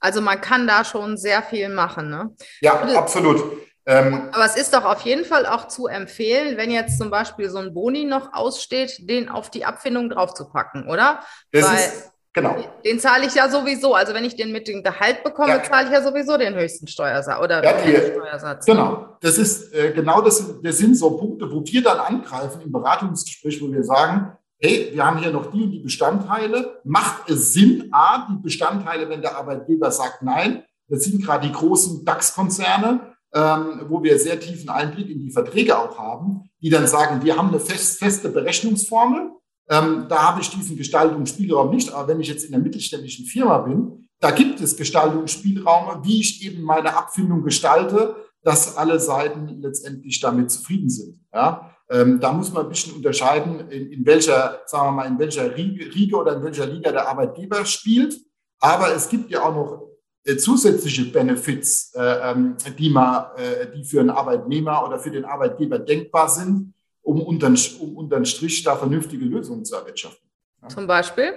Also 0.00 0.20
man 0.20 0.40
kann 0.40 0.66
da 0.66 0.84
schon 0.84 1.16
sehr 1.16 1.42
viel 1.42 1.68
machen, 1.68 2.10
ne? 2.10 2.34
Ja, 2.60 2.80
absolut. 2.96 3.42
Ähm, 3.86 4.28
Aber 4.32 4.44
es 4.44 4.56
ist 4.56 4.74
doch 4.74 4.84
auf 4.84 5.00
jeden 5.00 5.24
Fall 5.24 5.46
auch 5.46 5.66
zu 5.66 5.86
empfehlen, 5.86 6.58
wenn 6.58 6.70
jetzt 6.70 6.98
zum 6.98 7.10
Beispiel 7.10 7.48
so 7.48 7.58
ein 7.58 7.72
Boni 7.72 8.04
noch 8.04 8.34
aussteht, 8.34 9.08
den 9.08 9.30
auf 9.30 9.50
die 9.50 9.64
Abfindung 9.64 10.10
draufzupacken, 10.10 10.86
oder? 10.88 11.20
Das 11.50 11.66
Weil 11.66 11.78
ist, 11.78 12.12
genau. 12.40 12.56
Den 12.84 12.98
zahle 13.00 13.26
ich 13.26 13.34
ja 13.34 13.48
sowieso. 13.48 13.94
Also 13.94 14.14
wenn 14.14 14.24
ich 14.24 14.36
den 14.36 14.52
mit 14.52 14.68
dem 14.68 14.82
Gehalt 14.82 15.22
bekomme, 15.24 15.50
ja. 15.50 15.62
zahle 15.62 15.86
ich 15.86 15.92
ja 15.92 16.02
sowieso 16.02 16.36
den 16.36 16.54
höchsten 16.54 16.86
Steuersatz 16.86 17.42
oder 17.42 17.62
ja, 17.62 17.72
die, 17.82 18.12
Steuersatz. 18.12 18.66
Genau. 18.66 19.16
Das 19.20 19.38
ist 19.38 19.74
äh, 19.74 19.92
genau 19.92 20.20
das, 20.20 20.60
das 20.62 20.78
sind 20.78 20.96
so 20.96 21.10
Punkte, 21.10 21.50
wo 21.50 21.62
wir 21.64 21.82
dann 21.82 21.98
angreifen 21.98 22.62
im 22.62 22.72
Beratungsgespräch, 22.72 23.60
wo 23.62 23.70
wir 23.70 23.84
sagen, 23.84 24.32
hey, 24.58 24.90
wir 24.92 25.04
haben 25.04 25.18
hier 25.18 25.30
noch 25.30 25.50
die 25.50 25.62
und 25.62 25.70
die 25.70 25.80
Bestandteile. 25.80 26.80
Macht 26.84 27.30
es 27.30 27.52
Sinn, 27.52 27.88
A, 27.92 28.26
die 28.30 28.42
Bestandteile, 28.42 29.08
wenn 29.08 29.22
der 29.22 29.36
Arbeitgeber 29.36 29.90
sagt 29.90 30.22
nein, 30.22 30.64
das 30.88 31.04
sind 31.04 31.24
gerade 31.24 31.46
die 31.46 31.52
großen 31.52 32.04
DAX-Konzerne, 32.04 33.14
ähm, 33.34 33.82
wo 33.88 34.02
wir 34.02 34.18
sehr 34.18 34.40
tiefen 34.40 34.70
Einblick 34.70 35.10
in 35.10 35.18
die 35.18 35.30
Verträge 35.30 35.78
auch 35.78 35.98
haben, 35.98 36.50
die 36.62 36.70
dann 36.70 36.86
sagen, 36.86 37.22
wir 37.22 37.36
haben 37.36 37.48
eine 37.48 37.60
fest, 37.60 37.98
feste 37.98 38.30
Berechnungsformel. 38.30 39.32
Ähm, 39.70 40.06
da 40.08 40.22
habe 40.28 40.40
ich 40.40 40.50
diesen 40.50 40.76
Gestaltungsspielraum 40.76 41.70
nicht. 41.70 41.92
Aber 41.92 42.08
wenn 42.08 42.20
ich 42.20 42.28
jetzt 42.28 42.44
in 42.44 42.54
einer 42.54 42.62
mittelständischen 42.62 43.26
Firma 43.26 43.58
bin, 43.58 44.08
da 44.20 44.30
gibt 44.30 44.60
es 44.60 44.76
Gestaltungsspielraume, 44.76 46.04
wie 46.04 46.20
ich 46.20 46.44
eben 46.44 46.62
meine 46.62 46.96
Abfindung 46.96 47.42
gestalte, 47.42 48.16
dass 48.42 48.76
alle 48.76 48.98
Seiten 48.98 49.60
letztendlich 49.60 50.20
damit 50.20 50.50
zufrieden 50.50 50.88
sind. 50.88 51.20
Ja? 51.32 51.74
Ähm, 51.90 52.18
da 52.20 52.32
muss 52.32 52.52
man 52.52 52.64
ein 52.64 52.68
bisschen 52.68 52.94
unterscheiden, 52.94 53.68
in, 53.70 53.92
in 53.92 54.06
welcher, 54.06 54.60
sagen 54.66 54.88
wir 54.88 54.92
mal, 54.92 55.06
in 55.06 55.18
welcher 55.18 55.54
Riege 55.54 56.16
oder 56.16 56.36
in 56.36 56.42
welcher 56.42 56.66
Liga 56.66 56.90
der 56.90 57.08
Arbeitgeber 57.08 57.64
spielt. 57.64 58.18
Aber 58.60 58.92
es 58.94 59.08
gibt 59.08 59.30
ja 59.30 59.42
auch 59.42 59.54
noch 59.54 59.88
äh, 60.24 60.36
zusätzliche 60.36 61.04
Benefits, 61.04 61.92
äh, 61.94 62.30
ähm, 62.30 62.56
die, 62.78 62.90
man, 62.90 63.26
äh, 63.36 63.70
die 63.74 63.84
für 63.84 64.00
einen 64.00 64.10
Arbeitnehmer 64.10 64.84
oder 64.86 64.98
für 64.98 65.10
den 65.10 65.24
Arbeitgeber 65.24 65.78
denkbar 65.78 66.28
sind, 66.28 66.74
um 67.02 67.22
unterm, 67.22 67.56
um 67.80 67.96
unterm 67.96 68.24
Strich 68.24 68.62
da 68.62 68.76
vernünftige 68.76 69.24
Lösungen 69.24 69.64
zu 69.64 69.76
erwirtschaften. 69.76 70.28
Zum 70.68 70.86
Beispiel? 70.86 71.32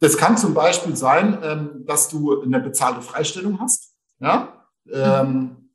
Das 0.00 0.16
kann 0.16 0.36
zum 0.36 0.54
Beispiel 0.54 0.96
sein, 0.96 1.38
ähm, 1.42 1.84
dass 1.86 2.08
du 2.08 2.42
eine 2.42 2.60
bezahlte 2.60 3.00
Freistellung 3.00 3.58
hast. 3.60 3.94
Ja? 4.20 4.66
Mhm. 4.84 5.70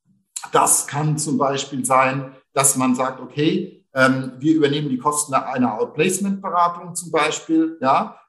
Das 0.51 0.86
kann 0.88 1.17
zum 1.17 1.38
Beispiel 1.38 1.84
sein, 1.84 2.36
dass 2.53 2.75
man 2.75 2.95
sagt, 2.95 3.19
okay, 3.19 3.86
wir 3.91 4.53
übernehmen 4.53 4.89
die 4.89 4.99
Kosten 4.99 5.34
einer 5.34 5.79
Outplacement-Beratung 5.79 6.93
zum 6.93 7.12
Beispiel. 7.12 7.77
Ja? 7.82 8.19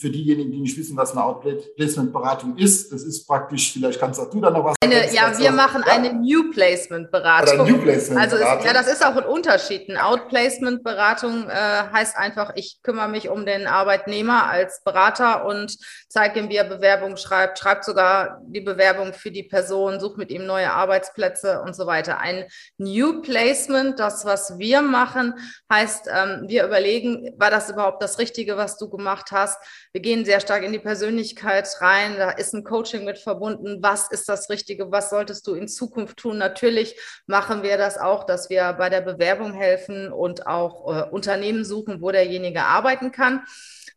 Für 0.00 0.08
diejenigen, 0.08 0.50
die 0.50 0.60
nicht 0.60 0.78
wissen, 0.78 0.96
was 0.96 1.12
eine 1.12 1.22
Outplacement-Beratung 1.24 2.56
ist, 2.56 2.90
das 2.90 3.02
ist 3.02 3.26
praktisch, 3.26 3.72
vielleicht 3.72 4.00
kannst 4.00 4.18
auch 4.18 4.30
du 4.30 4.40
da 4.40 4.50
noch 4.50 4.64
was 4.64 4.74
eine, 4.82 5.12
Ja, 5.12 5.38
wir 5.38 5.52
machen 5.52 5.84
ja. 5.86 5.92
eine 5.92 6.14
New 6.14 6.50
Placement-Beratung. 6.50 7.70
New 7.70 7.78
Placement 7.82 8.18
also 8.18 8.36
ist, 8.36 8.64
ja, 8.64 8.72
das 8.72 8.90
ist 8.90 9.04
auch 9.04 9.14
ein 9.14 9.24
Unterschied. 9.24 9.90
Eine 9.90 10.06
Outplacement-Beratung 10.06 11.48
äh, 11.48 11.52
heißt 11.52 12.16
einfach, 12.16 12.52
ich 12.54 12.80
kümmere 12.82 13.08
mich 13.08 13.28
um 13.28 13.44
den 13.44 13.66
Arbeitnehmer 13.66 14.48
als 14.48 14.82
Berater 14.82 15.44
und 15.44 15.76
zeige 16.08 16.40
ihm, 16.40 16.48
wie 16.48 16.56
er 16.56 16.64
Bewerbung 16.64 17.18
schreibt, 17.18 17.58
schreibt 17.58 17.84
sogar 17.84 18.40
die 18.46 18.62
Bewerbung 18.62 19.12
für 19.12 19.30
die 19.30 19.42
Person, 19.42 20.00
sucht 20.00 20.16
mit 20.16 20.30
ihm 20.30 20.46
neue 20.46 20.72
Arbeitsplätze 20.72 21.60
und 21.60 21.76
so 21.76 21.86
weiter. 21.86 22.18
Ein 22.18 22.46
New 22.78 23.20
Placement, 23.20 23.98
das, 23.98 24.24
was 24.24 24.58
wir 24.58 24.80
machen, 24.80 25.34
heißt, 25.70 26.08
ähm, 26.10 26.44
wir 26.46 26.64
überlegen, 26.64 27.34
war 27.36 27.50
das 27.50 27.68
überhaupt 27.68 28.02
das 28.02 28.18
Richtige, 28.18 28.56
was 28.56 28.78
du 28.78 28.88
gemacht 28.88 29.30
hast? 29.30 29.58
Wir 29.92 30.02
gehen 30.02 30.24
sehr 30.24 30.38
stark 30.38 30.62
in 30.62 30.72
die 30.72 30.78
Persönlichkeit 30.78 31.68
rein. 31.80 32.16
Da 32.16 32.30
ist 32.30 32.54
ein 32.54 32.62
Coaching 32.62 33.04
mit 33.04 33.18
verbunden. 33.18 33.82
Was 33.82 34.08
ist 34.12 34.28
das 34.28 34.48
Richtige? 34.48 34.92
Was 34.92 35.10
solltest 35.10 35.44
du 35.48 35.54
in 35.54 35.66
Zukunft 35.66 36.18
tun? 36.18 36.38
Natürlich 36.38 36.94
machen 37.26 37.64
wir 37.64 37.76
das 37.76 37.98
auch, 37.98 38.22
dass 38.22 38.50
wir 38.50 38.72
bei 38.74 38.88
der 38.88 39.00
Bewerbung 39.00 39.52
helfen 39.52 40.12
und 40.12 40.46
auch 40.46 40.86
äh, 40.94 41.10
Unternehmen 41.10 41.64
suchen, 41.64 42.00
wo 42.00 42.12
derjenige 42.12 42.62
arbeiten 42.62 43.10
kann. 43.10 43.42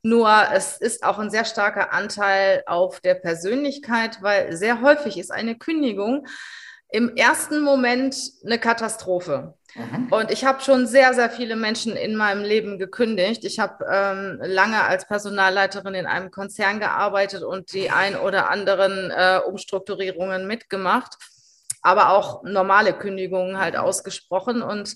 Nur 0.01 0.31
es 0.51 0.77
ist 0.77 1.03
auch 1.03 1.19
ein 1.19 1.29
sehr 1.29 1.45
starker 1.45 1.93
Anteil 1.93 2.63
auf 2.65 2.99
der 2.99 3.13
Persönlichkeit, 3.13 4.17
weil 4.21 4.57
sehr 4.57 4.81
häufig 4.81 5.19
ist 5.19 5.31
eine 5.31 5.55
Kündigung 5.57 6.25
im 6.93 7.15
ersten 7.15 7.61
Moment 7.61 8.15
eine 8.45 8.59
Katastrophe. 8.59 9.55
Mhm. 9.73 10.07
Und 10.11 10.29
ich 10.29 10.45
habe 10.45 10.61
schon 10.61 10.85
sehr, 10.85 11.15
sehr 11.15 11.31
viele 11.31 11.55
Menschen 11.55 11.95
in 11.95 12.15
meinem 12.15 12.43
Leben 12.43 12.77
gekündigt. 12.77 13.43
Ich 13.45 13.57
habe 13.57 13.83
ähm, 13.91 14.39
lange 14.43 14.83
als 14.83 15.07
Personalleiterin 15.07 15.95
in 15.95 16.05
einem 16.05 16.29
Konzern 16.29 16.79
gearbeitet 16.79 17.41
und 17.41 17.73
die 17.73 17.89
ein 17.89 18.15
oder 18.15 18.51
anderen 18.51 19.09
äh, 19.09 19.39
Umstrukturierungen 19.43 20.45
mitgemacht, 20.45 21.15
aber 21.81 22.11
auch 22.11 22.43
normale 22.43 22.93
Kündigungen 22.93 23.57
halt 23.57 23.75
ausgesprochen. 23.75 24.61
Und 24.61 24.95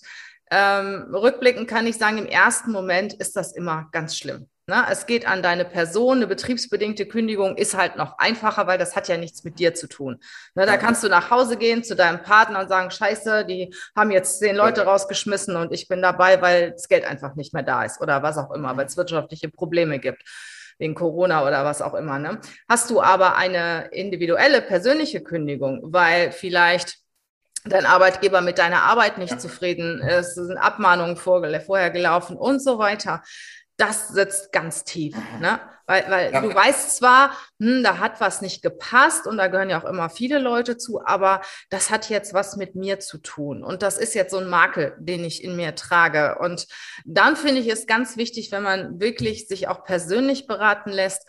ähm, 0.51 1.07
rückblickend 1.15 1.67
kann 1.67 1.87
ich 1.87 1.97
sagen, 1.97 2.19
im 2.19 2.27
ersten 2.27 2.71
Moment 2.71 3.13
ist 3.13 3.35
das 3.35 3.53
immer 3.53 3.89
ganz 3.91 4.15
schlimm. 4.15 4.47
Ne? 4.69 4.85
Es 4.89 5.05
geht 5.05 5.25
an 5.25 5.41
deine 5.41 5.63
Person. 5.63 6.17
Eine 6.17 6.27
betriebsbedingte 6.27 7.05
Kündigung 7.05 7.55
ist 7.55 7.77
halt 7.77 7.95
noch 7.95 8.17
einfacher, 8.17 8.67
weil 8.67 8.77
das 8.77 8.97
hat 8.97 9.07
ja 9.07 9.15
nichts 9.15 9.45
mit 9.45 9.59
dir 9.59 9.73
zu 9.73 9.87
tun. 9.87 10.19
Ne? 10.55 10.65
Da 10.65 10.75
kannst 10.75 11.03
du 11.03 11.07
nach 11.07 11.31
Hause 11.31 11.55
gehen 11.55 11.85
zu 11.85 11.95
deinem 11.95 12.21
Partner 12.21 12.59
und 12.59 12.67
sagen, 12.67 12.91
scheiße, 12.91 13.45
die 13.45 13.73
haben 13.95 14.11
jetzt 14.11 14.39
zehn 14.39 14.57
Leute 14.57 14.81
rausgeschmissen 14.81 15.55
und 15.55 15.71
ich 15.71 15.87
bin 15.87 16.01
dabei, 16.01 16.41
weil 16.41 16.71
das 16.71 16.89
Geld 16.89 17.05
einfach 17.05 17.35
nicht 17.35 17.53
mehr 17.53 17.63
da 17.63 17.85
ist 17.85 18.01
oder 18.01 18.23
was 18.23 18.37
auch 18.37 18.51
immer, 18.51 18.75
weil 18.75 18.87
es 18.87 18.97
wirtschaftliche 18.97 19.49
Probleme 19.49 19.99
gibt 19.99 20.23
wegen 20.79 20.95
Corona 20.95 21.47
oder 21.47 21.63
was 21.63 21.81
auch 21.81 21.93
immer. 21.93 22.19
Ne? 22.19 22.41
Hast 22.67 22.89
du 22.89 23.01
aber 23.01 23.37
eine 23.37 23.87
individuelle, 23.93 24.61
persönliche 24.61 25.23
Kündigung, 25.23 25.79
weil 25.81 26.33
vielleicht 26.33 26.97
dein 27.63 27.85
Arbeitgeber 27.85 28.41
mit 28.41 28.57
deiner 28.57 28.83
Arbeit 28.83 29.17
nicht 29.17 29.39
zufrieden 29.39 30.01
ist, 30.01 30.35
sind 30.35 30.57
Abmahnungen 30.57 31.15
vorher 31.15 31.89
gelaufen 31.89 32.37
und 32.37 32.61
so 32.61 32.79
weiter, 32.79 33.23
das 33.77 34.09
sitzt 34.09 34.51
ganz 34.51 34.83
tief. 34.83 35.15
Mhm. 35.15 35.41
Ne? 35.41 35.59
Weil, 35.85 36.05
weil 36.09 36.33
ja. 36.33 36.41
du 36.41 36.53
weißt 36.53 36.97
zwar, 36.97 37.31
hm, 37.59 37.81
da 37.81 37.99
hat 37.99 38.19
was 38.19 38.41
nicht 38.41 38.61
gepasst 38.61 39.25
und 39.25 39.37
da 39.37 39.47
gehören 39.47 39.69
ja 39.69 39.81
auch 39.81 39.89
immer 39.89 40.09
viele 40.09 40.37
Leute 40.37 40.77
zu, 40.77 41.05
aber 41.05 41.41
das 41.69 41.89
hat 41.89 42.09
jetzt 42.09 42.33
was 42.33 42.57
mit 42.57 42.75
mir 42.75 42.99
zu 42.99 43.19
tun. 43.19 43.63
Und 43.63 43.83
das 43.83 43.97
ist 43.97 44.13
jetzt 44.13 44.31
so 44.31 44.37
ein 44.37 44.49
Makel, 44.49 44.95
den 44.99 45.23
ich 45.23 45.43
in 45.43 45.55
mir 45.55 45.75
trage. 45.75 46.39
Und 46.39 46.67
dann 47.05 47.37
finde 47.37 47.61
ich 47.61 47.69
es 47.69 47.87
ganz 47.87 48.17
wichtig, 48.17 48.51
wenn 48.51 48.63
man 48.63 48.99
wirklich 48.99 49.47
sich 49.47 49.69
auch 49.69 49.85
persönlich 49.85 50.45
beraten 50.45 50.89
lässt, 50.89 51.25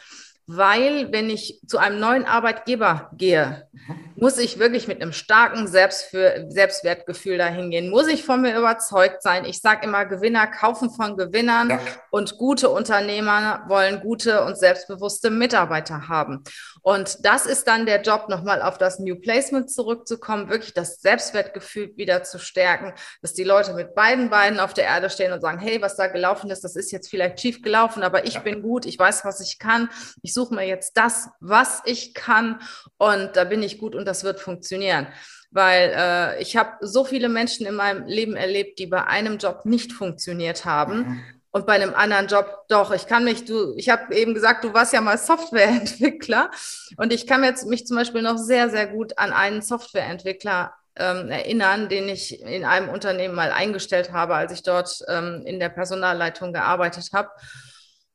weil 0.51 1.13
wenn 1.13 1.29
ich 1.29 1.61
zu 1.67 1.77
einem 1.77 2.01
neuen 2.01 2.25
Arbeitgeber 2.25 3.11
gehe, 3.13 3.69
muss 4.17 4.39
ich 4.39 4.59
wirklich 4.59 4.89
mit 4.89 5.01
einem 5.03 5.13
starken 5.13 5.69
Selbstfür 5.69 6.47
Selbstwertgefühl 6.49 7.37
dahin 7.37 7.71
gehen, 7.71 7.91
muss 7.91 8.09
ich 8.09 8.25
von 8.25 8.41
mir 8.41 8.57
überzeugt 8.57 9.23
sein. 9.23 9.45
Ich 9.45 9.61
sage 9.61 9.87
immer, 9.87 10.07
Gewinner 10.07 10.47
kaufen 10.47 10.89
von 10.89 11.19
Gewinnern 11.19 11.69
ja. 11.69 11.81
und 12.11 12.39
gute 12.39 12.71
Unternehmer 12.71 13.65
wollen 13.69 14.01
gute 14.01 14.43
und 14.43 14.59
selbstbewusste 14.59 15.31
Mitarbeiter 15.31 16.09
haben. 16.09 16.43
Und 16.89 17.27
das 17.27 17.45
ist 17.45 17.69
dann 17.69 17.85
der 17.85 18.01
Job, 18.01 18.31
nochmal 18.31 18.63
auf 18.63 18.79
das 18.79 18.99
New 18.99 19.17
Placement 19.17 19.71
zurückzukommen, 19.71 20.49
wirklich 20.49 20.73
das 20.73 21.03
Selbstwertgefühl 21.03 21.95
wieder 21.99 22.23
zu 22.23 22.39
stärken, 22.39 22.95
dass 23.21 23.35
die 23.35 23.45
Leute 23.45 23.75
mit 23.75 23.95
beiden 23.95 24.31
Beinen 24.31 24.59
auf 24.59 24.73
der 24.73 24.85
Erde 24.85 25.11
stehen 25.11 25.35
und 25.35 25.43
sagen, 25.43 25.59
hey, 25.59 25.83
was 25.83 25.97
da 25.97 26.07
gelaufen 26.07 26.49
ist, 26.49 26.65
das 26.65 26.77
ist 26.77 26.91
jetzt 26.91 27.11
vielleicht 27.11 27.41
schief 27.41 27.61
gelaufen, 27.61 28.03
aber 28.03 28.25
ich 28.25 28.39
bin 28.39 28.63
gut, 28.63 28.87
ich 28.87 28.99
weiß, 28.99 29.27
was 29.27 29.43
ich 29.43 29.59
kann. 29.59 29.91
Ich 30.23 30.33
suche 30.33 30.55
mir 30.55 30.67
jetzt 30.67 30.97
das, 30.97 31.29
was 31.41 31.83
ich 31.85 32.15
kann 32.15 32.59
und 32.97 33.37
da 33.37 33.45
bin 33.45 33.63
ich 33.63 33.77
gut 33.77 33.95
und 33.95 34.07
das 34.07 34.25
wird 34.25 34.41
funktionieren. 34.41 35.09
Weil 35.51 35.93
äh, 35.95 36.41
ich 36.41 36.57
habe 36.57 36.79
so 36.81 37.05
viele 37.05 37.29
Menschen 37.29 37.67
in 37.67 37.75
meinem 37.75 38.07
Leben 38.07 38.35
erlebt, 38.35 38.79
die 38.79 38.87
bei 38.87 39.05
einem 39.05 39.37
Job 39.37 39.67
nicht 39.67 39.93
funktioniert 39.93 40.65
haben. 40.65 40.97
Mhm. 41.01 41.38
Und 41.59 41.67
bei 41.67 41.73
einem 41.73 41.93
anderen 41.93 42.29
Job 42.29 42.67
doch. 42.69 42.93
Ich 42.93 43.09
kann 43.09 43.25
mich, 43.25 43.45
du, 43.45 43.75
ich 43.77 43.89
habe 43.89 44.15
eben 44.15 44.33
gesagt, 44.33 44.63
du 44.63 44.75
warst 44.75 44.93
ja 44.93 45.01
mal 45.01 45.19
Softwareentwickler. 45.19 46.53
Und 46.99 47.13
ich 47.13 47.27
kann 47.27 47.43
jetzt 47.43 47.67
mich 47.67 47.85
zum 47.85 47.97
Beispiel 47.97 48.23
noch 48.23 48.39
sehr, 48.39 48.71
sehr 48.71 48.87
gut 48.87 49.19
an 49.19 49.33
einen 49.33 49.61
Softwareentwickler 49.61 50.73
ähm, 50.95 51.29
erinnern, 51.31 51.89
den 51.89 52.09
ich 52.09 52.41
in 52.43 52.65
einem 52.65 52.91
Unternehmen 52.91 53.35
mal 53.35 53.51
eingestellt 53.51 54.13
habe, 54.13 54.37
als 54.37 54.53
ich 54.53 54.63
dort 54.63 55.05
ähm, 55.09 55.43
in 55.47 55.59
der 55.59 55.69
Personalleitung 55.69 56.53
gearbeitet 56.53 57.11
habe. 57.13 57.31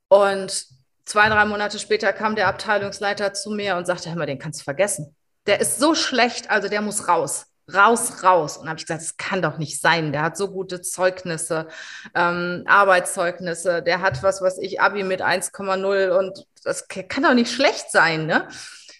Und 0.08 0.65
zwei, 1.03 1.27
drei 1.27 1.43
Monate 1.43 1.79
später 1.79 2.13
kam 2.13 2.38
der 2.38 2.47
Abteilungsleiter 2.47 3.34
zu 3.34 3.51
mir 3.51 3.75
und 3.75 3.86
sagte, 3.86 4.10
hör 4.10 4.15
mal, 4.15 4.25
den 4.25 4.39
kannst 4.39 4.62
du 4.62 4.63
vergessen. 4.63 5.17
Der 5.47 5.60
ist 5.60 5.79
so 5.79 5.95
schlecht, 5.95 6.49
also 6.49 6.69
der 6.69 6.79
muss 6.82 7.10
raus. 7.10 7.47
Raus, 7.71 8.23
raus. 8.23 8.58
Und 8.58 8.67
habe 8.67 8.80
ich 8.80 8.86
gesagt, 8.86 9.02
das 9.02 9.17
kann 9.17 9.41
doch 9.41 9.58
nicht 9.58 9.80
sein. 9.80 10.12
Der 10.12 10.23
hat 10.23 10.38
so 10.38 10.49
gute 10.49 10.82
Zeugnisse, 10.82 11.67
ähm, 12.15 12.63
Arbeitszeugnisse. 12.65 13.82
Der 13.84 14.02
hat 14.02 14.23
was, 14.23 14.41
was 14.41 14.58
ich, 14.58 14.82
Abi 14.82 15.04
mit 15.04 15.21
1,0 15.21 16.10
und 16.17 16.45
das 16.63 16.88
kann 16.88 17.23
doch 17.23 17.34
nicht 17.34 17.52
schlecht 17.52 17.91
sein, 17.91 18.26
ne? 18.26 18.47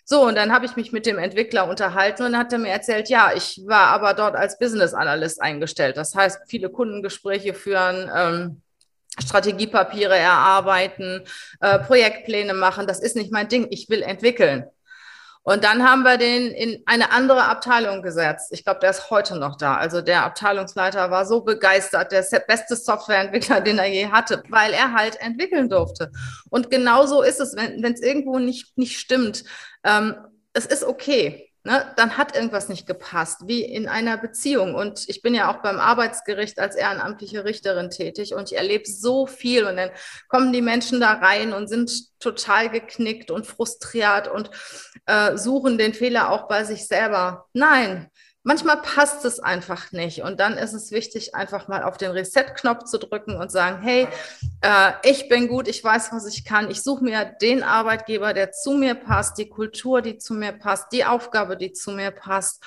So, 0.06 0.28
und 0.28 0.36
dann 0.36 0.52
habe 0.52 0.66
ich 0.66 0.76
mich 0.76 0.92
mit 0.92 1.06
dem 1.06 1.18
Entwickler 1.18 1.68
unterhalten 1.68 2.24
und 2.24 2.38
hat 2.38 2.52
er 2.52 2.60
mir 2.60 2.72
erzählt, 2.72 3.08
ja, 3.08 3.32
ich 3.34 3.62
war 3.66 3.88
aber 3.88 4.14
dort 4.14 4.36
als 4.36 4.60
Business 4.60 4.94
Analyst 4.94 5.42
eingestellt. 5.42 5.96
Das 5.96 6.14
heißt, 6.14 6.42
viele 6.48 6.70
Kundengespräche 6.70 7.54
führen, 7.54 8.12
ähm, 8.14 8.62
Strategiepapiere 9.22 10.18
erarbeiten, 10.18 11.22
äh, 11.62 11.80
Projektpläne 11.80 12.54
machen. 12.54 12.88
Das 12.88 13.00
ist 13.00 13.16
nicht 13.16 13.32
mein 13.32 13.48
Ding. 13.48 13.68
Ich 13.70 13.88
will 13.90 14.02
entwickeln. 14.02 14.66
Und 15.44 15.64
dann 15.66 15.84
haben 15.84 16.04
wir 16.04 16.18
den 16.18 16.52
in 16.52 16.82
eine 16.86 17.12
andere 17.12 17.44
Abteilung 17.44 18.02
gesetzt. 18.02 18.48
Ich 18.52 18.64
glaube, 18.64 18.80
der 18.80 18.92
ist 18.92 19.10
heute 19.10 19.38
noch 19.38 19.58
da. 19.58 19.76
Also 19.76 20.02
der 20.02 20.24
Abteilungsleiter 20.24 21.12
war 21.12 21.26
so 21.26 21.42
begeistert, 21.42 22.12
der 22.12 22.24
beste 22.48 22.76
Softwareentwickler, 22.76 23.62
den 23.62 23.78
er 23.78 23.88
je 23.88 24.08
hatte, 24.08 24.42
weil 24.50 24.72
er 24.74 24.94
halt 24.94 25.20
entwickeln 25.20 25.70
durfte. 25.70 26.12
Und 26.50 26.72
genauso 26.72 27.22
ist 27.22 27.42
es, 27.42 27.56
wenn 27.56 27.84
es 27.84 28.02
irgendwo 28.02 28.40
nicht, 28.40 28.78
nicht 28.78 29.00
stimmt. 29.00 29.44
Ähm, 29.84 30.16
es 30.54 30.66
ist 30.66 30.84
okay 30.84 31.53
ne, 31.64 31.94
dann 31.96 32.18
hat 32.18 32.36
irgendwas 32.36 32.70
nicht 32.70 32.86
gepasst, 32.86 33.48
wie 33.48 33.64
in 33.64 33.88
einer 33.88 34.18
Beziehung. 34.18 34.76
Und 34.76 35.08
ich 35.08 35.22
bin 35.22 35.34
ja 35.34 35.52
auch 35.52 35.62
beim 35.62 35.80
Arbeitsgericht 35.80 36.60
als 36.60 36.76
ehrenamtliche 36.76 37.46
Richterin 37.46 37.90
tätig 37.90 38.34
und 38.34 38.52
ich 38.52 38.58
erlebe 38.58 38.90
so 38.90 39.26
viel. 39.26 39.66
Und 39.66 39.78
dann 39.78 39.92
kommen 40.28 40.54
die 40.54 40.62
Menschen 40.62 41.00
da 41.00 41.14
rein 41.14 41.54
und 41.54 41.68
sind 41.68 42.20
total 42.20 42.70
geknickt 42.70 43.32
und 43.32 43.46
frustriert 43.46 44.28
und 44.28 44.50
äh, 45.06 45.38
suchen 45.38 45.78
den 45.78 45.94
Fehler 45.94 46.32
auch 46.32 46.48
bei 46.48 46.64
sich 46.64 46.88
selber. 46.88 47.48
Nein, 47.54 48.10
manchmal 48.44 48.82
passt 48.82 49.26
es 49.26 49.40
einfach 49.40 49.92
nicht. 49.92 50.22
Und 50.22 50.40
dann 50.40 50.58
ist 50.58 50.74
es 50.74 50.92
wichtig, 50.92 51.34
einfach 51.34 51.68
mal 51.68 51.84
auf 51.84 51.98
den 51.98 52.12
Reset-Knopf 52.12 52.84
zu 52.84 53.00
drücken 53.00 53.36
und 53.36 53.52
sagen, 53.52 53.82
hey, 53.82 54.08
äh, 54.62 54.92
ich 55.04 55.30
bin 55.30 55.48
gut, 55.48 55.68
ich 55.68 55.84
weiß, 55.84 56.12
was 56.12 56.28
ich 56.28 56.46
kann. 56.46 56.70
Ich 56.70 56.84
suche 56.84 57.04
mir 57.04 57.26
den 57.42 57.64
Arbeitgeber, 57.64 58.34
der 58.34 58.52
zu 58.52 58.72
mir 58.72 58.96
passt, 58.96 59.38
die 59.38 59.50
Kultur, 59.50 60.02
die 60.02 60.18
zu 60.18 60.34
mir 60.34 60.52
passt, 60.52 60.92
die 60.92 61.06
Aufgabe, 61.06 61.58
die 61.58 61.72
zu 61.72 61.92
mir 61.92 62.12
passt. 62.12 62.62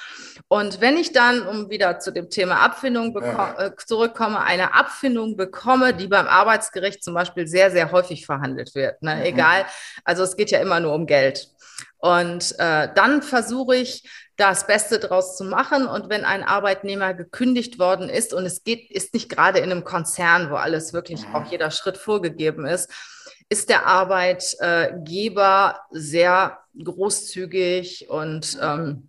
Und 0.49 0.81
wenn 0.81 0.97
ich 0.97 1.13
dann, 1.13 1.47
um 1.47 1.71
wieder 1.71 1.99
zu 1.99 2.11
dem 2.11 2.31
Thema 2.31 2.61
Abfindung 2.61 3.15
äh, 3.17 3.71
zurückkomme, 3.77 4.41
eine 4.41 4.75
Abfindung 4.75 5.37
bekomme, 5.37 5.95
die 5.95 6.09
beim 6.09 6.27
Arbeitsgericht 6.27 7.05
zum 7.05 7.15
Beispiel 7.15 7.47
sehr, 7.47 7.71
sehr 7.71 7.93
häufig 7.93 8.25
verhandelt 8.25 8.75
wird. 8.75 9.03
Ne? 9.03 9.17
Mhm. 9.17 9.23
Egal, 9.23 9.67
also 10.05 10.23
es 10.23 10.37
geht 10.37 10.51
ja 10.51 10.61
immer 10.61 10.81
nur 10.81 10.95
um 10.95 11.07
Geld. 11.07 11.51
Und 11.99 12.55
äh, 12.59 12.89
dann 12.95 13.23
versuche 13.23 13.77
ich, 13.77 14.09
das 14.37 14.67
Beste 14.67 14.99
draus 14.99 15.37
zu 15.37 15.45
machen. 15.45 15.87
Und 15.87 16.09
wenn 16.09 16.25
ein 16.25 16.45
Arbeitnehmer 16.45 17.15
gekündigt 17.15 17.79
worden 17.79 18.09
ist 18.09 18.35
und 18.35 18.45
es 18.45 18.65
geht, 18.65 18.91
ist 18.91 19.15
nicht 19.15 19.29
gerade 19.29 19.59
in 19.59 19.71
einem 19.71 19.85
Konzern, 19.85 20.51
wo 20.51 20.57
alles 20.57 20.93
wirklich 20.93 21.27
mhm. 21.27 21.35
auch 21.35 21.51
jeder 21.51 21.71
Schritt 21.71 21.97
vorgegeben 21.97 22.67
ist, 22.67 22.91
ist 23.49 23.69
der 23.71 23.87
Arbeitgeber 23.87 25.81
sehr 25.91 26.59
großzügig 26.83 28.11
und 28.11 28.59
ähm, 28.61 29.09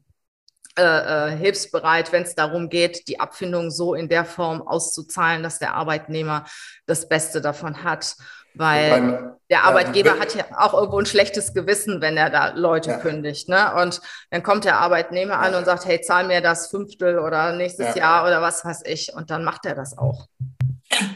äh, 0.78 0.84
äh, 0.84 1.36
hilfsbereit, 1.36 2.12
wenn 2.12 2.22
es 2.22 2.36
darum 2.36 2.70
geht, 2.70 3.08
die 3.08 3.20
Abfindung 3.20 3.72
so 3.72 3.96
in 3.96 4.10
der 4.10 4.26
Form 4.26 4.62
auszuzahlen, 4.62 5.42
dass 5.42 5.58
der 5.58 5.74
Arbeitnehmer 5.74 6.46
das 6.86 7.10
Beste 7.10 7.42
davon 7.42 7.84
hat. 7.84 8.16
Weil 8.54 9.37
der 9.50 9.64
Arbeitgeber 9.64 10.16
ja, 10.16 10.20
hat 10.20 10.36
ja 10.36 10.46
auch 10.58 10.74
irgendwo 10.74 11.00
ein 11.00 11.06
schlechtes 11.06 11.54
Gewissen, 11.54 12.02
wenn 12.02 12.18
er 12.18 12.30
da 12.30 12.54
Leute 12.54 12.92
ja. 12.92 12.98
kündigt. 12.98 13.48
Ne? 13.48 13.74
Und 13.82 14.02
dann 14.30 14.44
kommt 14.44 14.66
der 14.66 14.80
Arbeitnehmer 14.80 15.40
an 15.40 15.56
und 15.56 15.66
sagt, 15.66 15.86
hey, 15.86 16.02
zahl 16.02 16.28
mir 16.28 16.42
das 16.42 16.68
Fünftel 16.68 17.20
oder 17.20 17.56
nächstes 17.56 17.96
ja. 17.96 17.98
Jahr 17.98 18.28
oder 18.28 18.42
was 18.42 18.66
weiß 18.66 18.84
ich. 18.86 19.14
Und 19.16 19.30
dann 19.30 19.44
macht 19.44 19.66
er 19.66 19.76
das 19.76 19.98
auch. 19.98 20.28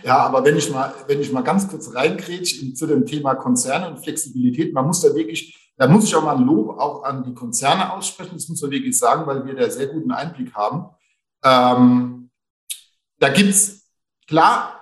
Ja, 0.04 0.17
aber 0.17 0.46
wenn 0.46 0.58
ich 0.58 0.70
mal, 0.70 0.94
wenn 1.08 1.22
ich 1.22 1.32
mal 1.32 1.44
ganz 1.44 1.67
kurz 1.67 1.94
reingrätsche 1.94 2.74
zu 2.74 2.88
dem 2.88 3.06
Thema 3.06 3.36
Konzerne 3.36 3.88
und 3.88 4.00
Flexibilität, 4.00 4.74
man 4.74 4.86
muss 4.86 5.02
da 5.02 5.13
wirklich, 5.13 5.72
da 5.78 5.88
muss 5.88 6.06
ich 6.06 6.15
auch 6.15 6.24
mal 6.24 6.36
ein 6.36 6.44
Lob 6.44 6.78
auch 6.80 7.04
an 7.04 7.24
die 7.24 7.34
Konzerne 7.34 7.91
aussprechen, 7.91 8.34
das 8.34 8.48
muss 8.48 8.62
man 8.62 8.72
wirklich 8.72 8.98
sagen, 8.98 9.26
weil 9.28 9.46
wir 9.46 9.56
da 9.56 9.70
sehr 9.70 9.88
guten 9.88 10.12
Einblick 10.12 10.54
haben. 10.54 10.89
Ähm, 11.44 12.30
da 13.17 13.30
gibt 13.30 13.50
es, 13.50 13.89
klar, 14.28 14.81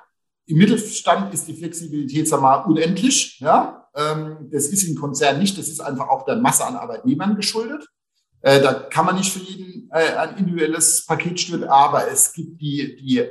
im 0.49 0.57
Mittelstand 0.57 1.33
ist 1.33 1.47
die 1.47 1.53
Flexibilität 1.53 2.27
sag 2.27 2.41
mal, 2.41 2.63
unendlich. 2.63 3.39
Ja? 3.39 3.87
Ähm, 3.95 4.49
das 4.51 4.67
ist 4.67 4.83
im 4.83 4.95
Konzern 4.95 5.37
nicht, 5.37 5.57
das 5.57 5.67
ist 5.67 5.79
einfach 5.79 6.09
auch 6.09 6.25
der 6.25 6.37
Masse 6.37 6.65
an 6.65 6.75
Arbeitnehmern 6.75 7.35
geschuldet. 7.35 7.87
Äh, 8.41 8.59
da 8.61 8.73
kann 8.73 9.05
man 9.05 9.15
nicht 9.15 9.31
für 9.31 9.39
jeden 9.39 9.89
äh, 9.91 10.15
ein 10.15 10.37
individuelles 10.37 11.05
Paket 11.05 11.39
stellen, 11.39 11.65
aber 11.65 12.09
es 12.11 12.33
gibt 12.33 12.59
die, 12.59 12.95
die, 12.95 13.27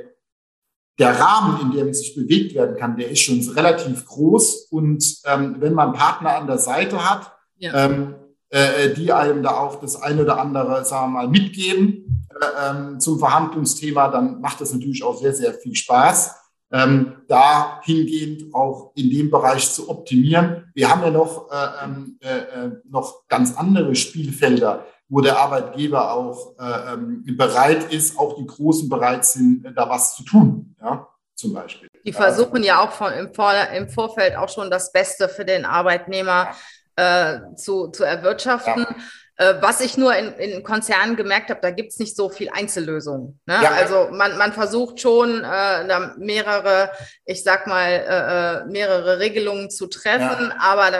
der 0.97 1.19
Rahmen, 1.19 1.59
in 1.61 1.77
dem 1.77 1.93
sich 1.93 2.15
bewegt 2.15 2.55
werden 2.55 2.77
kann, 2.77 2.95
der 2.95 3.09
ist 3.09 3.19
schon 3.19 3.41
relativ 3.49 4.05
groß. 4.05 4.67
Und 4.69 5.03
ähm, 5.25 5.57
wenn 5.59 5.73
man 5.73 5.93
Partner 5.93 6.37
an 6.37 6.47
der 6.47 6.57
Seite 6.57 7.09
hat, 7.09 7.33
ja. 7.57 7.85
ähm, 7.85 8.15
äh, 8.49 8.93
die 8.93 9.11
einem 9.11 9.43
da 9.43 9.57
auch 9.57 9.81
das 9.81 10.01
eine 10.01 10.21
oder 10.21 10.39
andere, 10.39 10.85
sagen 10.85 11.11
wir 11.11 11.23
mal, 11.23 11.27
mitgeben 11.27 12.27
äh, 12.39 12.69
ähm, 12.69 12.99
zum 13.01 13.19
Verhandlungsthema, 13.19 14.07
dann 14.07 14.39
macht 14.39 14.61
das 14.61 14.73
natürlich 14.73 15.03
auch 15.03 15.19
sehr, 15.19 15.33
sehr 15.33 15.53
viel 15.53 15.75
Spaß 15.75 16.38
ähm, 16.71 17.23
dahingehend 17.27 18.53
auch 18.53 18.91
in 18.95 19.09
dem 19.09 19.31
Bereich 19.31 19.71
zu 19.71 19.89
optimieren. 19.89 20.71
Wir 20.73 20.89
haben 20.89 21.01
ja 21.01 21.09
noch, 21.09 21.51
äh, 21.51 21.83
ähm, 21.83 22.17
äh, 22.21 22.37
äh, 22.37 22.71
noch 22.89 23.27
ganz 23.27 23.57
andere 23.57 23.95
Spielfelder, 23.95 24.85
wo 25.07 25.21
der 25.21 25.39
Arbeitgeber 25.39 26.13
auch 26.13 26.55
äh, 26.59 26.93
ähm, 26.93 27.23
bereit 27.37 27.91
ist, 27.91 28.17
auch 28.19 28.35
die 28.35 28.45
Großen 28.45 28.87
bereit 28.87 29.25
sind, 29.25 29.65
da 29.75 29.89
was 29.89 30.15
zu 30.15 30.23
tun, 30.23 30.75
ja, 30.79 31.07
zum 31.35 31.53
Beispiel. 31.53 31.87
Die 32.05 32.13
versuchen 32.13 32.63
ja 32.63 32.81
auch 32.83 32.91
von, 32.91 33.11
im, 33.13 33.33
Vor 33.33 33.51
im 33.75 33.89
Vorfeld 33.89 34.35
auch 34.35 34.49
schon 34.49 34.69
das 34.69 34.91
Beste 34.91 35.27
für 35.27 35.45
den 35.45 35.65
Arbeitnehmer 35.65 36.49
äh, 36.95 37.39
zu, 37.55 37.87
zu 37.87 38.03
erwirtschaften. 38.03 38.85
Ja. 38.87 38.95
Äh, 39.39 39.61
was 39.61 39.79
ich 39.79 39.97
nur 39.97 40.13
in, 40.17 40.33
in 40.33 40.63
Konzernen 40.63 41.15
gemerkt 41.15 41.49
habe, 41.49 41.61
da 41.61 41.71
gibt 41.71 41.93
es 41.93 41.99
nicht 41.99 42.13
so 42.13 42.27
viel 42.27 42.49
Einzellösungen. 42.49 43.39
Ne? 43.45 43.57
Ja. 43.63 43.71
Also 43.71 44.09
man, 44.11 44.37
man 44.37 44.51
versucht 44.51 44.99
schon 44.99 45.45
äh, 45.45 46.09
mehrere, 46.17 46.91
ich 47.23 47.41
sag 47.45 47.65
mal, 47.65 47.89
äh, 47.89 48.63
äh, 48.63 48.65
mehrere 48.65 49.19
Regelungen 49.19 49.69
zu 49.69 49.87
treffen, 49.87 50.49
ja. 50.49 50.55
aber, 50.59 50.91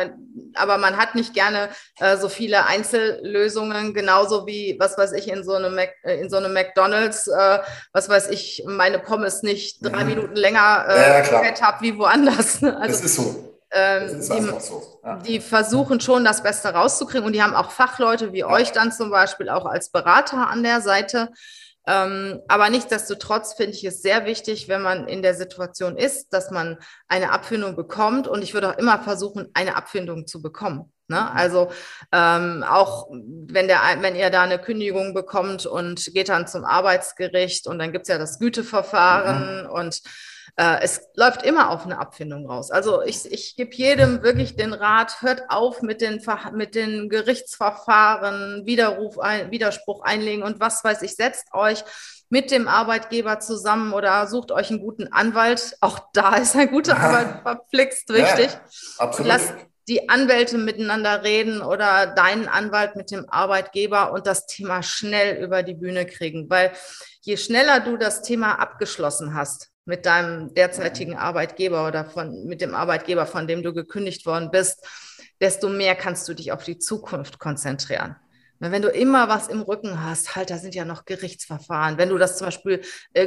aber 0.56 0.78
man 0.78 0.96
hat 0.96 1.16
nicht 1.16 1.34
gerne 1.34 1.68
äh, 2.00 2.16
so 2.16 2.30
viele 2.30 2.66
Einzellösungen, 2.66 3.94
genauso 3.94 4.48
wie, 4.48 4.78
was 4.80 4.98
weiß 4.98 5.12
ich, 5.12 5.28
in 5.28 5.44
so 5.44 5.56
einem, 5.56 5.76
Mac, 5.76 5.94
äh, 6.04 6.22
in 6.22 6.30
so 6.30 6.38
einem 6.38 6.54
McDonalds, 6.54 7.28
äh, 7.28 7.60
was 7.92 8.08
weiß 8.08 8.30
ich, 8.30 8.64
meine 8.66 9.00
Pommes 9.00 9.44
nicht 9.44 9.80
drei 9.82 10.06
mhm. 10.06 10.10
Minuten 10.12 10.36
länger 10.38 10.86
äh, 10.88 11.30
ja, 11.30 11.62
habe 11.62 11.82
wie 11.82 11.98
woanders. 11.98 12.62
Ne? 12.62 12.74
Also, 12.78 12.88
das 12.88 13.04
ist 13.04 13.16
so. 13.18 13.59
Ähm, 13.72 14.16
die, 14.16 14.22
so. 14.24 15.00
ja. 15.04 15.18
die, 15.18 15.40
versuchen 15.40 16.00
schon 16.00 16.26
das 16.26 16.42
Beste 16.42 16.70
rauszukriegen 16.70 17.26
und 17.26 17.34
die 17.34 17.44
haben 17.44 17.54
auch 17.54 17.72
Fachleute 17.72 18.34
wie 18.34 18.40
ja. 18.40 18.48
euch 18.48 18.72
dann 18.72 18.92
zum 18.92 19.12
Beispiel 19.12 19.50
auch 19.50 19.66
als 19.66 19.92
Berater 19.92 20.50
an 20.50 20.64
der 20.64 20.82
Seite. 20.82 21.30
Ähm, 21.86 22.42
aber 22.48 22.70
nichtsdestotrotz 22.70 23.54
finde 23.54 23.74
ich 23.74 23.84
es 23.84 24.02
sehr 24.02 24.26
wichtig, 24.26 24.68
wenn 24.68 24.82
man 24.82 25.08
in 25.08 25.22
der 25.22 25.34
Situation 25.34 25.98
ist, 25.98 26.34
dass 26.34 26.52
man 26.52 26.78
eine 27.08 27.32
Abfindung 27.32 27.76
bekommt. 27.76 28.28
Und 28.28 28.44
ich 28.44 28.54
würde 28.54 28.70
auch 28.70 28.78
immer 28.78 29.00
versuchen, 29.00 29.50
eine 29.54 29.76
Abfindung 29.76 30.28
zu 30.28 30.42
bekommen. 30.42 30.92
Ne? 31.08 31.20
Mhm. 31.20 31.38
Also 31.38 31.72
ähm, 32.12 32.64
auch 32.68 33.08
wenn, 33.10 33.68
der, 33.68 33.82
wenn 34.02 34.16
ihr 34.16 34.30
da 34.30 34.44
eine 34.44 34.60
Kündigung 34.60 35.14
bekommt 35.14 35.66
und 35.66 36.06
geht 36.14 36.30
dann 36.30 36.48
zum 36.48 36.64
Arbeitsgericht 36.64 37.66
und 37.66 37.80
dann 37.80 37.92
gibt 37.92 38.04
es 38.04 38.10
ja 38.10 38.20
das 38.20 38.40
Güteverfahren 38.40 39.64
mhm. 39.64 39.70
und 39.72 40.02
es 40.56 41.02
läuft 41.16 41.44
immer 41.44 41.70
auf 41.70 41.86
eine 41.86 42.00
Abfindung 42.00 42.50
raus. 42.50 42.72
Also 42.72 43.02
ich, 43.02 43.32
ich 43.32 43.56
gebe 43.56 43.74
jedem 43.76 44.24
wirklich 44.24 44.56
den 44.56 44.74
Rat, 44.74 45.22
hört 45.22 45.44
auf 45.50 45.82
mit 45.82 46.02
den, 46.02 46.22
mit 46.54 46.76
den 46.76 47.10
Gerichtsverfahren, 47.10 48.66
Widerruf 48.66 49.20
ein, 49.20 49.52
Widerspruch 49.52 50.02
einlegen 50.04 50.44
und 50.44 50.60
was 50.60 50.84
weiß 50.84 51.02
ich, 51.02 51.16
setzt 51.16 51.54
euch 51.54 51.84
mit 52.30 52.52
dem 52.52 52.68
Arbeitgeber 52.68 53.40
zusammen 53.40 53.94
oder 53.94 54.28
sucht 54.28 54.52
euch 54.52 54.70
einen 54.70 54.82
guten 54.82 55.12
Anwalt. 55.12 55.76
Auch 55.82 56.00
da 56.14 56.36
ist 56.36 56.56
ein 56.56 56.70
guter 56.70 56.98
Anwalt 56.98 57.42
verpflixt 57.42 58.10
wichtig. 58.10 58.52
Ja, 58.52 58.62
absolut. 59.00 59.28
Lasst 59.28 59.54
die 59.88 60.08
Anwälte 60.08 60.60
miteinander 60.60 61.24
reden 61.24 61.62
oder 61.62 62.06
deinen 62.06 62.48
Anwalt 62.48 62.96
mit 62.96 63.10
dem 63.10 63.28
Arbeitgeber 63.28 64.14
und 64.14 64.28
das 64.28 64.46
Thema 64.46 64.84
schnell 64.84 65.44
über 65.44 65.64
die 65.64 65.74
Bühne 65.74 66.06
kriegen. 66.06 66.48
Weil 66.50 66.72
je 67.22 67.38
schneller 67.38 67.80
du 67.80 67.98
das 67.98 68.22
Thema 68.22 68.60
abgeschlossen 68.60 69.34
hast, 69.34 69.70
mit 69.90 70.06
deinem 70.06 70.54
derzeitigen 70.54 71.18
Arbeitgeber 71.18 71.88
oder 71.88 72.06
von, 72.06 72.46
mit 72.46 72.62
dem 72.62 72.76
Arbeitgeber, 72.76 73.26
von 73.26 73.48
dem 73.48 73.64
du 73.64 73.74
gekündigt 73.74 74.26
worden 74.28 74.52
bist, 74.52 74.88
desto 75.42 75.68
mehr 75.68 75.96
kannst 75.96 76.30
du 76.30 76.36
dich 76.36 76.52
auf 76.52 76.64
die 76.64 76.78
Zukunft 76.78 77.40
konzentrieren. 77.40 78.16
Wenn 78.60 78.82
du 78.82 78.90
immer 78.90 79.30
was 79.30 79.48
im 79.48 79.62
Rücken 79.62 80.04
hast, 80.04 80.36
halt, 80.36 80.52
da 80.52 80.58
sind 80.58 80.76
ja 80.76 80.86
noch 80.86 81.06
Gerichtsverfahren. 81.06 81.98
Wenn 81.98 82.10
du 82.10 82.18
das 82.18 82.38
zum 82.38 82.46
Beispiel 82.46 82.82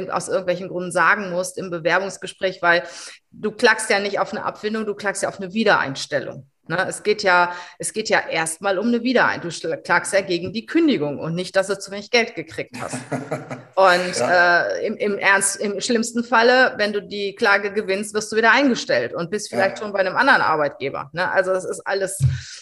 aus 0.09 0.29
irgendwelchen 0.29 0.69
Gründen 0.69 0.91
sagen 0.91 1.31
musst 1.31 1.57
im 1.57 1.69
Bewerbungsgespräch, 1.69 2.61
weil 2.61 2.83
du 3.31 3.51
klagst 3.51 3.89
ja 3.89 3.99
nicht 3.99 4.19
auf 4.19 4.31
eine 4.31 4.45
Abfindung, 4.45 4.85
du 4.85 4.93
klagst 4.93 5.23
ja 5.23 5.29
auf 5.29 5.41
eine 5.41 5.53
Wiedereinstellung. 5.53 6.47
Ne, 6.65 6.85
es 6.87 7.03
geht 7.03 7.23
ja, 7.23 7.51
es 7.77 7.91
geht 7.91 8.07
ja 8.07 8.19
erstmal 8.19 8.79
um 8.79 8.87
eine 8.87 9.03
Wiedereinstellung. 9.03 9.75
Du 9.77 9.83
klagst 9.83 10.13
ja 10.13 10.21
gegen 10.21 10.53
die 10.53 10.65
Kündigung 10.65 11.19
und 11.19 11.35
nicht, 11.35 11.57
dass 11.57 11.67
du 11.67 11.77
zu 11.77 11.91
wenig 11.91 12.09
Geld 12.09 12.35
gekriegt 12.35 12.75
hast. 12.79 12.95
Und 13.75 14.17
ja. 14.17 14.61
äh, 14.61 14.85
im, 14.85 14.95
im, 14.97 15.17
Ernst, 15.17 15.59
im 15.59 15.81
schlimmsten 15.81 16.23
Falle, 16.23 16.75
wenn 16.77 16.93
du 16.93 17.01
die 17.01 17.33
Klage 17.33 17.73
gewinnst, 17.73 18.13
wirst 18.13 18.31
du 18.31 18.35
wieder 18.35 18.51
eingestellt 18.51 19.15
und 19.15 19.31
bist 19.31 19.49
vielleicht 19.49 19.79
ja. 19.79 19.83
schon 19.83 19.91
bei 19.91 19.99
einem 19.99 20.15
anderen 20.15 20.41
Arbeitgeber. 20.41 21.09
Ne? 21.11 21.29
Also 21.31 21.51
das 21.51 21.65
ist 21.65 21.81
alles 21.85 22.19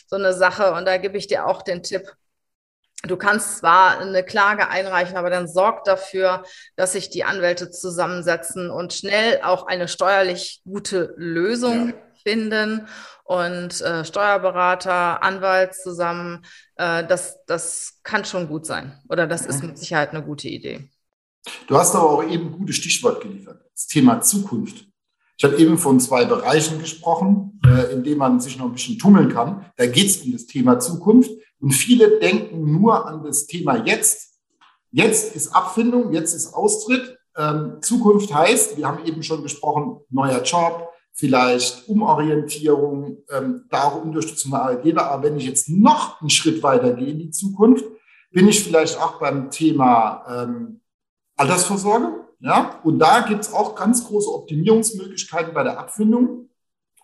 so 0.08 0.16
eine 0.16 0.32
Sache 0.34 0.72
und 0.72 0.86
da 0.86 0.96
gebe 0.96 1.18
ich 1.18 1.28
dir 1.28 1.46
auch 1.46 1.64
den 1.64 1.84
Tipp, 1.84 2.10
Du 3.08 3.18
kannst 3.18 3.58
zwar 3.58 4.00
eine 4.00 4.24
Klage 4.24 4.70
einreichen, 4.70 5.18
aber 5.18 5.32
dann 5.32 5.48
sorg 5.48 5.86
dafür, 5.86 6.44
dass 6.76 6.92
sich 6.92 7.10
die 7.10 7.24
Anwälte 7.24 7.72
zusammensetzen 7.72 8.70
und 8.70 8.94
schnell 8.94 9.42
auch 9.42 9.66
eine 9.66 9.88
steuerlich 9.88 10.62
gute 10.66 11.16
Lösung 11.18 11.90
ja. 11.90 11.94
Finden 12.24 12.88
und 13.24 13.82
äh, 13.82 14.04
Steuerberater, 14.06 15.24
Anwalt 15.24 15.76
zusammen. 15.76 16.46
Äh, 16.76 17.06
das, 17.06 17.44
das 17.46 18.00
kann 18.04 18.26
schon 18.26 18.48
gut 18.48 18.66
sein 18.66 19.00
oder 19.10 19.28
das 19.28 19.46
ist 19.46 19.64
mit 19.64 19.78
Sicherheit 19.78 20.12
eine 20.12 20.24
gute 20.24 20.48
Idee. 20.48 20.90
Du 21.68 21.78
hast 21.78 21.96
aber 21.96 22.10
auch 22.10 22.24
eben 22.24 22.48
ein 22.48 22.52
gutes 22.52 22.76
Stichwort 22.76 23.22
geliefert, 23.22 23.64
das 23.74 23.88
Thema 23.88 24.22
Zukunft. 24.22 24.86
Ich 25.38 25.44
habe 25.44 25.58
eben 25.58 25.80
von 25.80 26.00
zwei 26.00 26.26
Bereichen 26.26 26.78
gesprochen, 26.78 27.60
äh, 27.66 27.94
in 27.94 28.04
denen 28.04 28.20
man 28.20 28.40
sich 28.40 28.60
noch 28.60 28.66
ein 28.66 28.74
bisschen 28.74 29.00
tummeln 29.00 29.30
kann. 29.30 29.66
Da 29.76 29.88
geht 29.88 30.06
es 30.06 30.18
um 30.18 30.32
das 30.32 30.46
Thema 30.46 30.78
Zukunft. 30.80 31.32
Und 31.60 31.72
viele 31.72 32.20
denken 32.20 32.72
nur 32.72 33.08
an 33.08 33.24
das 33.24 33.48
Thema 33.48 33.84
jetzt. 33.84 34.40
Jetzt 34.92 35.36
ist 35.36 35.56
Abfindung, 35.56 36.14
jetzt 36.14 36.36
ist 36.36 36.54
Austritt. 36.54 37.18
Ähm, 37.36 37.78
Zukunft 37.82 38.32
heißt, 38.32 38.78
wir 38.78 38.88
haben 38.88 39.04
eben 39.06 39.24
schon 39.24 39.42
gesprochen, 39.42 40.02
neuer 40.12 40.44
Job, 40.44 40.91
vielleicht 41.14 41.88
Umorientierung, 41.88 43.18
ähm, 43.30 43.66
darum 43.70 44.10
Unterstützung 44.10 44.52
der 44.52 44.62
Arbeitgeber. 44.62 45.12
Aber 45.12 45.24
wenn 45.24 45.38
ich 45.38 45.46
jetzt 45.46 45.70
noch 45.70 46.22
einen 46.22 46.30
Schritt 46.30 46.64
weiter 46.64 46.94
gehe 46.94 47.10
in 47.10 47.20
die 47.20 47.32
Zukunft, 47.32 47.86
bin 48.32 48.48
ich 48.48 48.64
vielleicht 48.64 49.00
auch 49.00 49.20
beim 49.20 49.50
Thema 49.50 50.26
ähm, 50.28 50.82
Altersvorsorge. 51.38 52.22
Ja, 52.40 52.80
und 52.84 52.98
da 52.98 53.22
gibt 53.22 53.42
es 53.42 53.54
auch 53.54 53.76
ganz 53.76 54.08
große 54.08 54.34
Optimierungsmöglichkeiten 54.34 55.54
bei 55.54 55.64
der 55.64 55.78
Abfindung. 55.78 56.50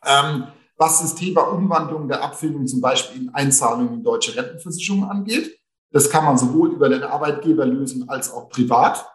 Ähm, 0.04 0.48
was 0.78 1.02
das 1.02 1.16
Thema 1.16 1.42
Umwandlung 1.42 2.08
der 2.08 2.24
Abfindung 2.24 2.68
zum 2.68 2.82
Beispiel 2.82 3.24
in 3.24 3.30
Einzahlungen 3.30 3.96
in 3.96 4.04
deutsche 4.04 4.36
Rentenversicherung 4.36 5.10
angeht. 5.10 5.60
Das 5.92 6.10
kann 6.10 6.26
man 6.26 6.38
sowohl 6.38 6.72
über 6.72 6.90
den 6.90 7.04
Arbeitgeber 7.04 7.66
lösen 7.66 8.08
als 8.10 8.32
auch 8.32 8.50
privat. 8.50 9.06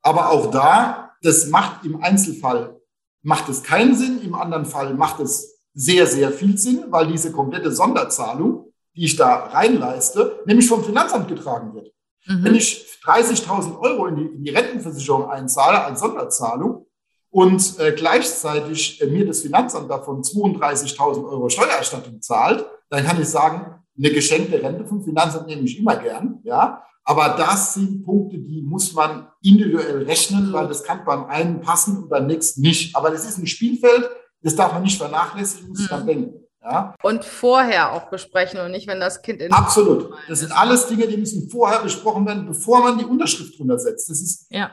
Aber 0.00 0.30
auch 0.30 0.50
da, 0.50 1.12
das 1.22 1.48
macht 1.48 1.84
im 1.84 2.02
Einzelfall, 2.02 2.80
macht 3.22 3.48
es 3.48 3.62
keinen 3.62 3.96
Sinn. 3.96 4.20
Im 4.22 4.34
anderen 4.34 4.64
Fall 4.64 4.94
macht 4.94 5.20
es 5.20 5.60
sehr, 5.74 6.06
sehr 6.06 6.30
viel 6.30 6.58
Sinn, 6.58 6.86
weil 6.90 7.06
diese 7.06 7.32
komplette 7.32 7.72
Sonderzahlung, 7.72 8.72
die 8.94 9.04
ich 9.04 9.16
da 9.16 9.46
reinleiste, 9.46 10.42
nämlich 10.44 10.68
vom 10.68 10.84
Finanzamt 10.84 11.28
getragen 11.28 11.74
wird. 11.74 11.92
Mhm. 12.26 12.44
Wenn 12.44 12.54
ich 12.54 12.86
30.000 13.04 13.78
Euro 13.80 14.06
in 14.06 14.16
die, 14.16 14.26
in 14.26 14.44
die 14.44 14.50
Rentenversicherung 14.50 15.30
einzahle 15.30 15.82
als 15.84 16.00
Sonderzahlung, 16.00 16.86
und 17.32 17.80
äh, 17.80 17.92
gleichzeitig 17.92 19.00
äh, 19.00 19.06
mir 19.06 19.26
das 19.26 19.40
Finanzamt 19.40 19.90
davon 19.90 20.22
32.000 20.22 21.26
Euro 21.28 21.48
Steuererstattung 21.48 22.20
zahlt, 22.20 22.66
dann 22.90 23.04
kann 23.04 23.20
ich 23.20 23.28
sagen, 23.28 23.82
eine 23.98 24.10
geschenkte 24.10 24.62
Rente 24.62 24.84
vom 24.84 25.02
Finanzamt 25.02 25.46
nehme 25.46 25.62
ich 25.62 25.78
immer 25.78 25.96
gern, 25.96 26.40
ja. 26.44 26.84
Aber 27.04 27.30
das 27.30 27.74
sind 27.74 28.04
Punkte, 28.04 28.38
die 28.38 28.62
muss 28.62 28.92
man 28.92 29.28
individuell 29.42 30.04
rechnen, 30.04 30.52
weil 30.52 30.68
das 30.68 30.84
kann 30.84 31.04
beim 31.04 31.24
einen 31.24 31.60
passen 31.60 31.96
und 31.96 32.08
beim 32.08 32.26
nächsten 32.26 32.60
nicht. 32.60 32.94
Aber 32.94 33.10
das 33.10 33.24
ist 33.24 33.38
ein 33.38 33.46
Spielfeld, 33.46 34.08
das 34.42 34.54
darf 34.54 34.72
man 34.72 34.82
nicht 34.82 34.98
vernachlässigen, 34.98 35.68
muss 35.68 35.80
mhm. 35.80 35.88
man 35.90 36.06
denken. 36.06 36.42
Ja. 36.62 36.94
Und 37.02 37.24
vorher 37.24 37.92
auch 37.92 38.08
besprechen 38.08 38.60
und 38.60 38.70
nicht, 38.70 38.86
wenn 38.86 39.00
das 39.00 39.20
Kind 39.22 39.40
in 39.40 39.52
Absolut. 39.52 40.14
Das 40.28 40.40
sind 40.40 40.52
alles 40.52 40.86
Dinge, 40.86 41.08
die 41.08 41.16
müssen 41.16 41.50
vorher 41.50 41.80
besprochen 41.80 42.24
werden, 42.24 42.46
bevor 42.46 42.82
man 42.82 42.98
die 42.98 43.04
Unterschrift 43.04 43.58
drunter 43.58 43.78
setzt. 43.80 44.08
Das 44.08 44.20
ist 44.20 44.46
ja. 44.48 44.70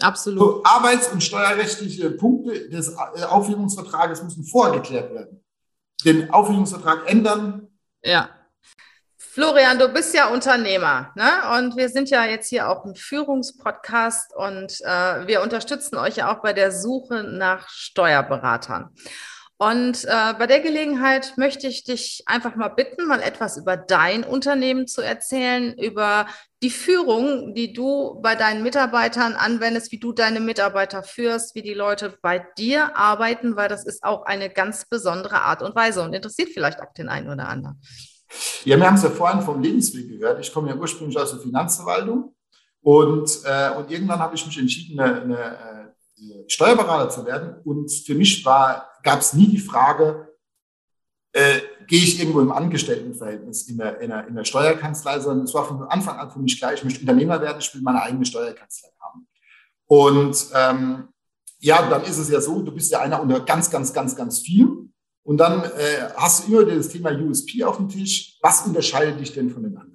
Absolut. 0.00 0.38
So, 0.40 0.62
arbeits- 0.64 1.12
und 1.12 1.22
steuerrechtliche 1.22 2.10
Punkte 2.10 2.68
des 2.68 2.88
äh, 2.88 3.24
Aufhebungsvertrages 3.24 4.22
müssen 4.22 4.44
vorher 4.44 4.80
geklärt 4.80 5.12
werden. 5.12 5.44
Den 6.04 6.30
Aufhebungsvertrag 6.30 7.08
ändern. 7.08 7.68
Ja. 8.02 8.30
Florian, 9.34 9.78
du 9.78 9.88
bist 9.88 10.12
ja 10.14 10.26
Unternehmer, 10.26 11.10
ne? 11.14 11.56
Und 11.56 11.74
wir 11.74 11.88
sind 11.88 12.10
ja 12.10 12.26
jetzt 12.26 12.50
hier 12.50 12.68
auch 12.68 12.84
ein 12.84 12.94
Führungspodcast 12.94 14.36
und 14.36 14.78
äh, 14.82 15.26
wir 15.26 15.40
unterstützen 15.40 15.96
euch 15.96 16.16
ja 16.16 16.30
auch 16.30 16.42
bei 16.42 16.52
der 16.52 16.70
Suche 16.70 17.24
nach 17.24 17.66
Steuerberatern. 17.70 18.90
Und 19.56 20.04
äh, 20.04 20.34
bei 20.38 20.46
der 20.46 20.60
Gelegenheit 20.60 21.32
möchte 21.38 21.66
ich 21.66 21.82
dich 21.82 22.24
einfach 22.26 22.56
mal 22.56 22.68
bitten, 22.68 23.06
mal 23.06 23.22
etwas 23.22 23.56
über 23.56 23.78
dein 23.78 24.22
Unternehmen 24.22 24.86
zu 24.86 25.00
erzählen, 25.00 25.78
über 25.78 26.26
die 26.62 26.68
Führung, 26.68 27.54
die 27.54 27.72
du 27.72 28.20
bei 28.20 28.34
deinen 28.34 28.62
Mitarbeitern 28.62 29.32
anwendest, 29.32 29.92
wie 29.92 29.98
du 29.98 30.12
deine 30.12 30.40
Mitarbeiter 30.40 31.02
führst, 31.02 31.54
wie 31.54 31.62
die 31.62 31.72
Leute 31.72 32.18
bei 32.20 32.46
dir 32.58 32.98
arbeiten, 32.98 33.56
weil 33.56 33.70
das 33.70 33.86
ist 33.86 34.04
auch 34.04 34.26
eine 34.26 34.50
ganz 34.50 34.84
besondere 34.90 35.40
Art 35.40 35.62
und 35.62 35.74
Weise 35.74 36.02
und 36.02 36.12
interessiert 36.12 36.50
vielleicht 36.52 36.82
auch 36.82 36.92
den 36.92 37.08
einen 37.08 37.30
oder 37.30 37.48
anderen. 37.48 37.80
Ja, 38.64 38.76
wir 38.76 38.86
haben 38.86 38.94
es 38.94 39.02
ja 39.02 39.10
vorhin 39.10 39.42
vom 39.42 39.60
Lebensweg 39.60 40.08
gehört. 40.08 40.40
Ich 40.40 40.52
komme 40.52 40.68
ja 40.68 40.76
ursprünglich 40.76 41.18
aus 41.18 41.30
der 41.30 41.40
Finanzverwaltung 41.40 42.34
und, 42.80 43.40
äh, 43.44 43.70
und 43.76 43.90
irgendwann 43.90 44.18
habe 44.18 44.34
ich 44.34 44.46
mich 44.46 44.58
entschieden, 44.58 44.98
eine, 44.98 45.22
eine 45.22 45.94
äh, 46.16 46.48
Steuerberater 46.48 47.10
zu 47.10 47.26
werden. 47.26 47.60
Und 47.64 47.90
für 47.90 48.14
mich 48.14 48.44
gab 48.44 49.20
es 49.20 49.32
nie 49.32 49.48
die 49.48 49.58
Frage, 49.58 50.28
äh, 51.32 51.60
gehe 51.86 52.02
ich 52.02 52.20
irgendwo 52.20 52.40
im 52.40 52.52
Angestelltenverhältnis 52.52 53.68
in 53.68 53.78
der, 53.78 54.00
in, 54.00 54.10
der, 54.10 54.26
in 54.26 54.34
der 54.34 54.44
Steuerkanzlei, 54.44 55.18
sondern 55.20 55.46
es 55.46 55.54
war 55.54 55.66
von 55.66 55.82
Anfang 55.84 56.18
an 56.18 56.30
für 56.30 56.38
mich 56.38 56.58
klar, 56.58 56.74
ich 56.74 56.84
möchte 56.84 57.00
Unternehmer 57.00 57.40
werden, 57.40 57.58
ich 57.58 57.74
will 57.74 57.82
meine 57.82 58.02
eigene 58.02 58.24
Steuerkanzlei 58.24 58.90
haben. 59.00 59.26
Und 59.86 60.46
ähm, 60.54 61.08
ja, 61.58 61.88
dann 61.88 62.02
ist 62.02 62.18
es 62.18 62.28
ja 62.28 62.40
so, 62.40 62.60
du 62.62 62.72
bist 62.72 62.90
ja 62.92 63.00
einer 63.00 63.20
unter 63.22 63.40
ganz, 63.40 63.70
ganz, 63.70 63.92
ganz, 63.92 64.16
ganz 64.16 64.40
vielen. 64.40 64.91
Und 65.24 65.38
dann 65.38 65.64
äh, 65.64 66.10
hast 66.16 66.46
du 66.48 66.52
immer 66.52 66.64
das 66.64 66.88
Thema 66.88 67.10
USP 67.12 67.62
auf 67.64 67.76
dem 67.76 67.88
Tisch. 67.88 68.38
Was 68.42 68.66
unterscheidet 68.66 69.20
dich 69.20 69.32
denn 69.32 69.50
von 69.50 69.62
den 69.62 69.76
anderen? 69.76 69.92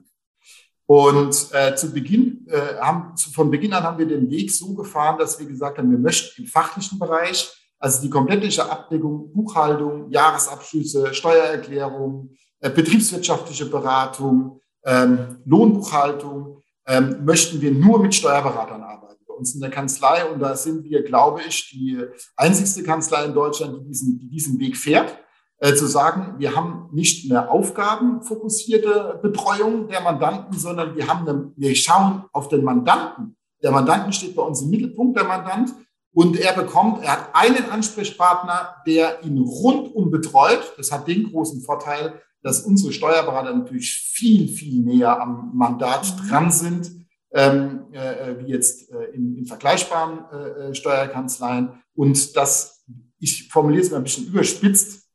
Und 0.85 1.49
äh, 1.51 1.75
zu 1.75 1.91
Beginn, 1.91 2.47
äh, 2.47 2.77
haben, 2.79 3.15
zu, 3.17 3.29
von 3.31 3.51
Beginn 3.51 3.73
an 3.73 3.83
haben 3.83 3.97
wir 3.97 4.07
den 4.07 4.29
Weg 4.29 4.49
so 4.51 4.73
gefahren, 4.73 5.17
dass 5.19 5.37
wir 5.37 5.45
gesagt 5.45 5.77
haben, 5.77 5.91
wir 5.91 5.97
möchten 5.97 6.41
im 6.41 6.47
fachlichen 6.47 6.97
Bereich, 6.97 7.53
also 7.77 8.01
die 8.01 8.09
komplette 8.09 8.71
Abdeckung, 8.71 9.31
Buchhaltung, 9.33 10.09
Jahresabschlüsse, 10.09 11.13
Steuererklärung, 11.13 12.29
äh, 12.61 12.69
betriebswirtschaftliche 12.69 13.65
Beratung, 13.65 14.61
ähm, 14.85 15.39
Lohnbuchhaltung, 15.43 16.63
ähm, 16.87 17.25
möchten 17.25 17.59
wir 17.59 17.71
nur 17.71 17.99
mit 17.99 18.15
Steuerberatern 18.15 18.81
arbeiten. 18.81 19.06
Uns 19.37 19.53
in 19.53 19.61
der 19.61 19.69
Kanzlei, 19.69 20.25
und 20.25 20.39
da 20.39 20.55
sind 20.55 20.83
wir, 20.83 21.03
glaube 21.03 21.41
ich, 21.47 21.69
die 21.69 22.03
einzigste 22.35 22.83
Kanzlei 22.83 23.25
in 23.25 23.33
Deutschland, 23.33 23.79
die 23.79 23.87
diesen, 23.87 24.19
die 24.19 24.29
diesen 24.29 24.59
Weg 24.59 24.75
fährt 24.75 25.17
äh, 25.59 25.73
zu 25.73 25.87
sagen, 25.87 26.35
wir 26.37 26.55
haben 26.55 26.89
nicht 26.91 27.29
eine 27.29 27.49
aufgabenfokussierte 27.49 29.19
Betreuung 29.21 29.87
der 29.87 30.01
Mandanten, 30.01 30.57
sondern 30.57 30.95
wir 30.95 31.07
haben 31.07 31.27
eine, 31.27 31.51
wir 31.55 31.75
schauen 31.75 32.25
auf 32.31 32.47
den 32.47 32.63
Mandanten 32.63 33.35
Der 33.63 33.71
Mandanten 33.71 34.13
steht 34.13 34.35
bei 34.35 34.43
uns 34.43 34.61
im 34.61 34.69
Mittelpunkt, 34.69 35.17
der 35.17 35.25
Mandant. 35.25 35.73
Und 36.13 36.39
er 36.39 36.53
bekommt, 36.53 37.03
er 37.03 37.11
hat 37.11 37.29
einen 37.33 37.69
Ansprechpartner, 37.69 38.75
der 38.85 39.23
ihn 39.23 39.39
rundum 39.39 40.09
betreut. 40.09 40.73
Das 40.77 40.91
hat 40.91 41.07
den 41.07 41.31
großen 41.31 41.61
Vorteil, 41.61 42.21
dass 42.43 42.61
unsere 42.61 42.93
Steuerberater 42.93 43.53
natürlich 43.53 43.93
viel, 44.13 44.47
viel 44.47 44.81
näher 44.81 45.19
am 45.19 45.51
Mandat 45.53 46.05
mhm. 46.05 46.27
dran 46.27 46.51
sind, 46.51 46.91
ähm, 47.33 47.85
äh, 47.91 48.35
wie 48.39 48.51
jetzt 48.51 48.91
äh, 48.91 49.05
in, 49.13 49.37
in, 49.37 49.45
vergleichbaren 49.45 50.25
äh, 50.31 50.69
äh 50.69 50.75
Steuerkanzleien. 50.75 51.83
Und 51.93 52.35
das, 52.35 52.85
ich 53.19 53.49
formuliere 53.49 53.83
es 53.83 53.91
mal 53.91 53.97
ein 53.97 54.03
bisschen 54.03 54.27
überspitzt, 54.27 55.07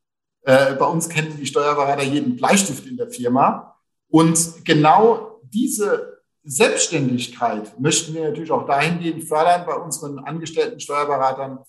äh, 0.44 0.74
bei 0.74 0.86
uns 0.86 1.08
kennen 1.08 1.36
die 1.38 1.46
Steuerberater 1.46 2.02
jeden 2.02 2.36
Bleistift 2.36 2.86
in 2.86 2.96
der 2.96 3.08
Firma. 3.08 3.76
Und 4.08 4.64
genau 4.64 5.40
diese 5.42 6.22
Selbstständigkeit 6.44 7.78
möchten 7.78 8.14
wir 8.14 8.24
natürlich 8.24 8.50
auch 8.50 8.66
dahingehend 8.66 9.24
fördern 9.24 9.64
bei 9.64 9.74
unseren 9.74 10.18
angestellten 10.18 10.80
Steuerberatern, 10.80 11.60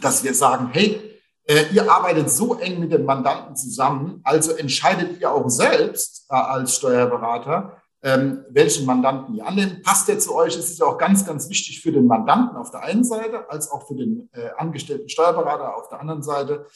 dass 0.00 0.24
wir 0.24 0.34
sagen, 0.34 0.70
hey, 0.72 1.00
äh, 1.44 1.66
ihr 1.72 1.90
arbeitet 1.90 2.30
so 2.30 2.54
eng 2.58 2.80
mit 2.80 2.92
dem 2.92 3.04
Mandanten 3.04 3.54
zusammen, 3.54 4.20
also 4.24 4.52
entscheidet 4.52 5.20
ihr 5.20 5.30
auch 5.30 5.48
selbst 5.48 6.26
äh, 6.30 6.34
als 6.34 6.76
Steuerberater, 6.76 7.80
ähm, 8.06 8.44
welchen 8.50 8.86
Mandanten 8.86 9.34
ihr 9.34 9.44
annimmt. 9.44 9.82
Passt 9.82 10.06
der 10.06 10.20
zu 10.20 10.32
euch? 10.32 10.56
Es 10.56 10.70
ist 10.70 10.78
ja 10.78 10.86
auch 10.86 10.96
ganz, 10.96 11.26
ganz 11.26 11.50
wichtig 11.50 11.80
für 11.80 11.90
den 11.90 12.06
Mandanten 12.06 12.56
auf 12.56 12.70
der 12.70 12.84
einen 12.84 13.02
Seite, 13.02 13.50
als 13.50 13.68
auch 13.68 13.88
für 13.88 13.96
den 13.96 14.30
äh, 14.32 14.50
angestellten 14.56 15.08
Steuerberater 15.08 15.76
auf 15.76 15.88
der 15.88 16.00
anderen 16.00 16.22
Seite, 16.22 16.66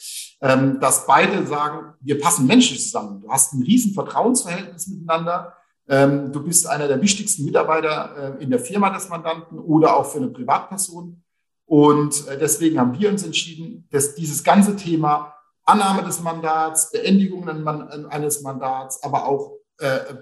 ähm, 0.41 0.81
dass 0.81 1.05
beide 1.05 1.47
sagen, 1.47 1.93
wir 2.01 2.19
passen 2.19 2.47
menschlich 2.47 2.83
zusammen. 2.83 3.21
Du 3.21 3.29
hast 3.29 3.53
ein 3.53 3.63
riesen 3.63 3.93
Vertrauensverhältnis 3.93 4.87
miteinander. 4.87 5.55
Ähm, 5.87 6.33
du 6.33 6.43
bist 6.43 6.67
einer 6.67 6.89
der 6.89 7.01
wichtigsten 7.01 7.45
Mitarbeiter 7.45 8.37
äh, 8.37 8.43
in 8.43 8.49
der 8.49 8.59
Firma 8.59 8.89
des 8.89 9.07
Mandanten 9.07 9.57
oder 9.57 9.95
auch 9.95 10.07
für 10.07 10.17
eine 10.17 10.27
Privatperson. 10.27 11.23
Und 11.65 12.27
äh, 12.27 12.37
deswegen 12.37 12.77
haben 12.77 12.99
wir 12.99 13.07
uns 13.09 13.23
entschieden, 13.23 13.87
dass 13.89 14.15
dieses 14.15 14.43
ganze 14.43 14.75
Thema 14.75 15.33
Annahme 15.63 16.03
des 16.03 16.19
Mandats, 16.21 16.91
Beendigung 16.91 17.47
eines 17.47 18.41
Mandats, 18.41 19.01
aber 19.03 19.25
auch 19.25 19.60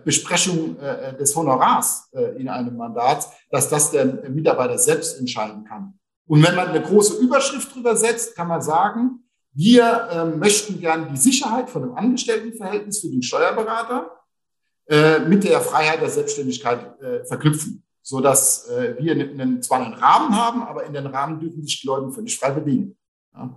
Besprechung 0.04 0.78
äh, 0.80 1.16
des 1.18 1.36
Honorars 1.36 2.10
in 2.38 2.50
einem 2.50 2.78
Mandat, 2.78 3.28
dass 3.52 3.70
das 3.70 3.92
der 3.92 4.06
Mitarbeiter 4.30 4.78
selbst 4.78 5.20
entscheiden 5.20 5.66
kann. 5.66 5.94
Und 6.28 6.46
wenn 6.46 6.56
man 6.56 6.68
eine 6.68 6.82
große 6.82 7.18
Überschrift 7.18 7.74
drüber 7.74 7.96
setzt, 7.96 8.36
kann 8.36 8.48
man 8.48 8.62
sagen, 8.62 9.24
wir 9.52 10.36
möchten 10.38 10.80
gern 10.80 11.10
die 11.12 11.18
Sicherheit 11.18 11.70
von 11.70 11.84
einem 11.84 11.96
Angestelltenverhältnis 11.96 13.00
für 13.00 13.10
den 13.10 13.24
Steuerberater 13.24 14.12
mit 15.28 15.44
der 15.44 15.60
Freiheit 15.60 16.02
der 16.02 16.10
Selbstständigkeit 16.10 16.96
verknüpfen 17.28 17.84
so 18.10 18.22
dass 18.22 18.68
äh, 18.70 18.96
wir 19.00 19.12
einen, 19.12 19.62
zwar 19.62 19.86
einen 19.86 19.94
Rahmen 19.94 20.36
haben, 20.36 20.64
aber 20.64 20.84
in 20.86 20.94
den 20.94 21.06
Rahmen 21.06 21.40
dürfen 21.40 21.62
sich 21.62 21.82
die 21.82 21.88
Leute 21.88 22.12
völlig 22.12 22.38
frei 22.40 22.52
bewegen. 22.52 22.98
Ja. 23.36 23.56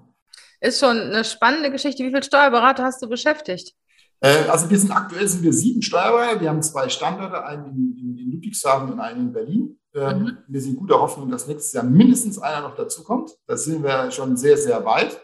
Ist 0.61 0.79
schon 0.79 0.99
eine 0.99 1.25
spannende 1.25 1.71
Geschichte. 1.71 2.05
Wie 2.05 2.09
viele 2.09 2.23
Steuerberater 2.23 2.85
hast 2.85 3.03
du 3.03 3.09
beschäftigt? 3.09 3.75
Äh, 4.23 4.49
also 4.49 4.71
wir 4.71 4.79
sind 4.79 4.93
aktuell 4.93 5.27
sind 5.27 5.43
wir 5.43 5.53
sieben 5.53 5.83
Steuerberater. 5.83 6.41
Wir 6.41 6.49
haben 6.49 6.63
zwei 6.63 6.89
Standorte, 6.89 7.45
einen 7.45 7.97
in, 7.99 8.17
in, 8.19 8.33
Ludwigshafen 8.33 8.93
und 8.93 9.01
einen 9.01 9.27
in 9.27 9.33
Berlin. 9.33 9.79
Ähm, 9.95 10.23
mhm. 10.23 10.39
Wir 10.49 10.61
sind 10.61 10.77
guter 10.77 11.01
Hoffnung, 11.01 11.31
dass 11.31 11.49
nächstes 11.49 11.73
Jahr 11.73 11.85
mindestens 11.85 12.39
einer 12.39 12.63
noch 12.69 12.77
dazukommt. 12.77 13.33
Da 13.47 13.57
sind 13.57 13.83
wir 13.83 14.11
schon 14.13 14.37
sehr, 14.37 14.57
sehr 14.57 14.85
weit. 14.85 15.21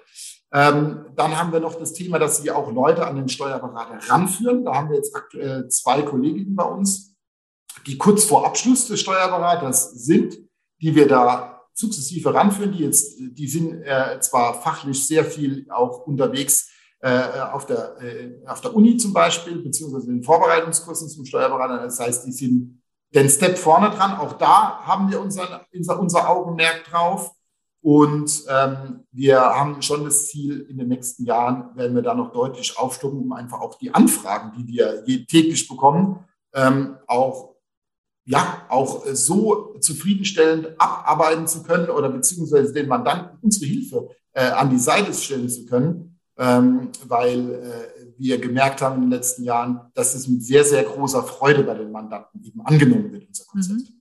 Ähm, 0.52 1.06
dann 1.14 1.38
haben 1.38 1.52
wir 1.52 1.61
noch 1.61 1.78
das 1.78 1.92
Thema, 1.92 2.18
dass 2.18 2.42
sie 2.42 2.50
auch 2.50 2.72
Leute 2.72 3.06
an 3.06 3.16
den 3.16 3.28
Steuerberater 3.28 3.98
ranführen. 4.11 4.64
Da 4.64 4.74
haben 4.74 4.90
wir 4.90 4.96
jetzt 4.96 5.14
aktuell 5.14 5.68
zwei 5.68 6.02
Kolleginnen 6.02 6.56
bei 6.56 6.64
uns, 6.64 7.14
die 7.87 7.96
kurz 7.96 8.24
vor 8.24 8.46
Abschluss 8.46 8.88
des 8.88 9.00
Steuerberaters 9.00 9.92
sind, 9.92 10.38
die 10.80 10.94
wir 10.94 11.06
da 11.06 11.62
sukzessive 11.72 12.34
ranführen, 12.34 12.72
die 12.72 12.82
jetzt, 12.82 13.16
die 13.18 13.46
sind 13.46 13.82
äh, 13.82 14.18
zwar 14.20 14.61
fachlich 14.61 15.06
sehr 15.06 15.24
viel 15.24 15.66
auch 15.70 16.06
unterwegs 16.06 16.67
auf, 17.00 17.66
der, 17.66 18.00
äh, 18.02 18.46
auf 18.46 18.61
der 18.61 18.74
Uni 18.74 18.96
zum 18.96 19.12
Beispiel, 19.12 19.62
beziehungsweise 19.62 20.06
in 20.08 20.16
den 20.16 20.22
Vorbereitungskursen 20.24 21.08
zum 21.08 21.24
Steuerberater. 21.24 21.82
Das 21.82 22.00
heißt, 22.00 22.26
die 22.26 22.32
sind 22.32 22.82
den 23.14 23.28
Step 23.28 23.56
vorne 23.56 23.90
dran. 23.90 24.18
Auch 24.18 24.34
da 24.34 24.80
haben 24.80 25.11
wir 25.11 25.20
unser, 25.20 25.64
unser, 25.72 26.28
Augenmerk 26.28 26.84
drauf. 26.84 27.32
Und 27.80 28.44
ähm, 28.48 29.04
wir 29.12 29.40
haben 29.40 29.80
schon 29.82 30.04
das 30.04 30.26
Ziel, 30.26 30.66
in 30.68 30.78
den 30.78 30.88
nächsten 30.88 31.24
Jahren 31.24 31.76
werden 31.76 31.94
wir 31.94 32.02
da 32.02 32.14
noch 32.14 32.32
deutlich 32.32 32.76
aufstocken, 32.76 33.20
um 33.20 33.32
einfach 33.32 33.61
auch 33.61 33.78
die 33.78 33.94
Anfragen, 33.94 34.52
die 34.58 34.66
wir 34.66 35.04
täglich 35.04 35.68
bekommen, 35.68 36.24
ähm, 36.52 36.96
auch 37.06 37.54
ja, 38.28 38.66
auch 38.68 39.06
äh, 39.06 39.16
so 39.16 39.74
zufriedenstellend 39.80 40.78
abarbeiten 40.78 41.46
zu 41.46 41.62
können 41.62 41.88
oder 41.88 42.11
beziehungsweise 42.11 42.72
den 42.74 42.87
Mandanten 42.87 43.38
unsere 43.40 43.64
Hilfe 43.64 44.11
äh, 44.32 44.42
an 44.42 44.68
die 44.68 44.78
Seite 44.78 45.14
stellen 45.14 45.48
zu 45.48 45.64
können, 45.64 46.07
ähm, 46.38 46.90
weil 47.07 47.51
äh, 47.51 48.12
wir 48.16 48.38
gemerkt 48.38 48.81
haben 48.83 48.96
in 48.96 49.01
den 49.03 49.11
letzten 49.11 49.44
Jahren, 49.44 49.81
dass 49.94 50.14
es 50.14 50.29
mit 50.29 50.42
sehr, 50.42 50.64
sehr 50.64 50.85
großer 50.85 51.22
Freude 51.22 51.62
bei 51.64 51.74
den 51.74 51.90
Mandanten 51.90 52.42
eben 52.42 52.61
angenommen 52.64 53.12
wird, 53.12 53.27
unser 53.29 53.44
Konzept. 53.44 53.81
Mhm. 53.81 53.94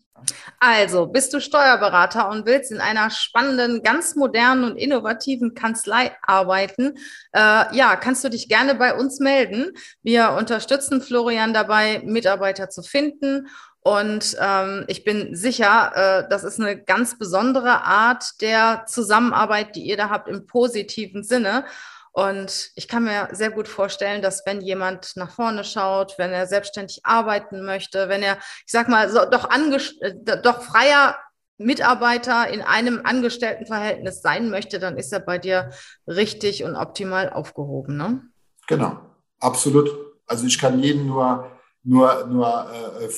Also, 0.60 1.06
bist 1.06 1.32
du 1.34 1.40
Steuerberater 1.40 2.30
und 2.30 2.48
willst 2.48 2.72
in 2.72 2.82
einer 2.82 3.12
spannenden, 3.12 3.84
ganz 3.84 4.16
modernen 4.16 4.64
und 4.64 4.76
innovativen 4.76 5.54
Kanzlei 5.54 6.12
arbeiten? 6.24 6.96
Äh, 7.34 7.76
ja, 7.76 7.96
kannst 7.96 8.24
du 8.24 8.30
dich 8.30 8.50
gerne 8.50 8.74
bei 8.74 8.96
uns 8.96 9.20
melden. 9.20 9.74
Wir 10.02 10.32
unterstützen 10.32 11.02
Florian 11.02 11.54
dabei, 11.54 12.02
Mitarbeiter 12.04 12.70
zu 12.70 12.82
finden 12.82 13.48
und 13.88 14.36
ähm, 14.42 14.84
ich 14.88 15.06
bin 15.06 15.34
sicher, 15.34 15.94
äh, 15.96 16.30
das 16.30 16.44
ist 16.44 16.60
eine 16.60 16.78
ganz 16.78 17.18
besondere 17.18 17.86
Art 17.86 18.42
der 18.42 18.84
Zusammenarbeit, 18.86 19.78
die 19.78 19.84
ihr 19.84 19.96
da 19.96 20.10
habt 20.10 20.28
im 20.28 20.46
positiven 20.46 21.24
Sinne. 21.24 21.64
Und 22.18 22.72
ich 22.74 22.88
kann 22.88 23.04
mir 23.04 23.30
sehr 23.32 23.52
gut 23.52 23.68
vorstellen, 23.68 24.24
dass 24.24 24.44
wenn 24.44 24.60
jemand 24.60 25.12
nach 25.18 25.30
vorne 25.30 25.64
schaut, 25.64 26.18
wenn 26.18 26.32
er 26.32 26.48
selbstständig 26.48 27.02
arbeiten 27.04 27.64
möchte, 27.64 28.10
wenn 28.10 28.24
er, 28.24 28.38
ich 28.66 28.72
sag 28.72 28.90
mal, 28.90 29.08
so, 29.12 29.20
doch, 29.30 29.48
äh, 29.52 30.42
doch 30.42 30.64
freier 30.64 31.16
Mitarbeiter 31.60 32.48
in 32.48 32.64
einem 32.64 33.02
Angestelltenverhältnis 33.04 34.24
sein 34.24 34.50
möchte, 34.50 34.80
dann 34.80 34.98
ist 34.98 35.14
er 35.14 35.20
bei 35.20 35.38
dir 35.38 35.70
richtig 36.08 36.64
und 36.64 36.76
optimal 36.76 37.30
aufgehoben. 37.30 37.98
Ne? 37.98 38.24
Genau, 38.66 38.98
absolut. 39.40 39.92
Also 40.26 40.48
ich 40.48 40.58
kann 40.58 40.80
jeden 40.80 41.06
nur, 41.06 41.52
nur, 41.84 42.26
nur 42.26 42.68
äh, 43.00 43.10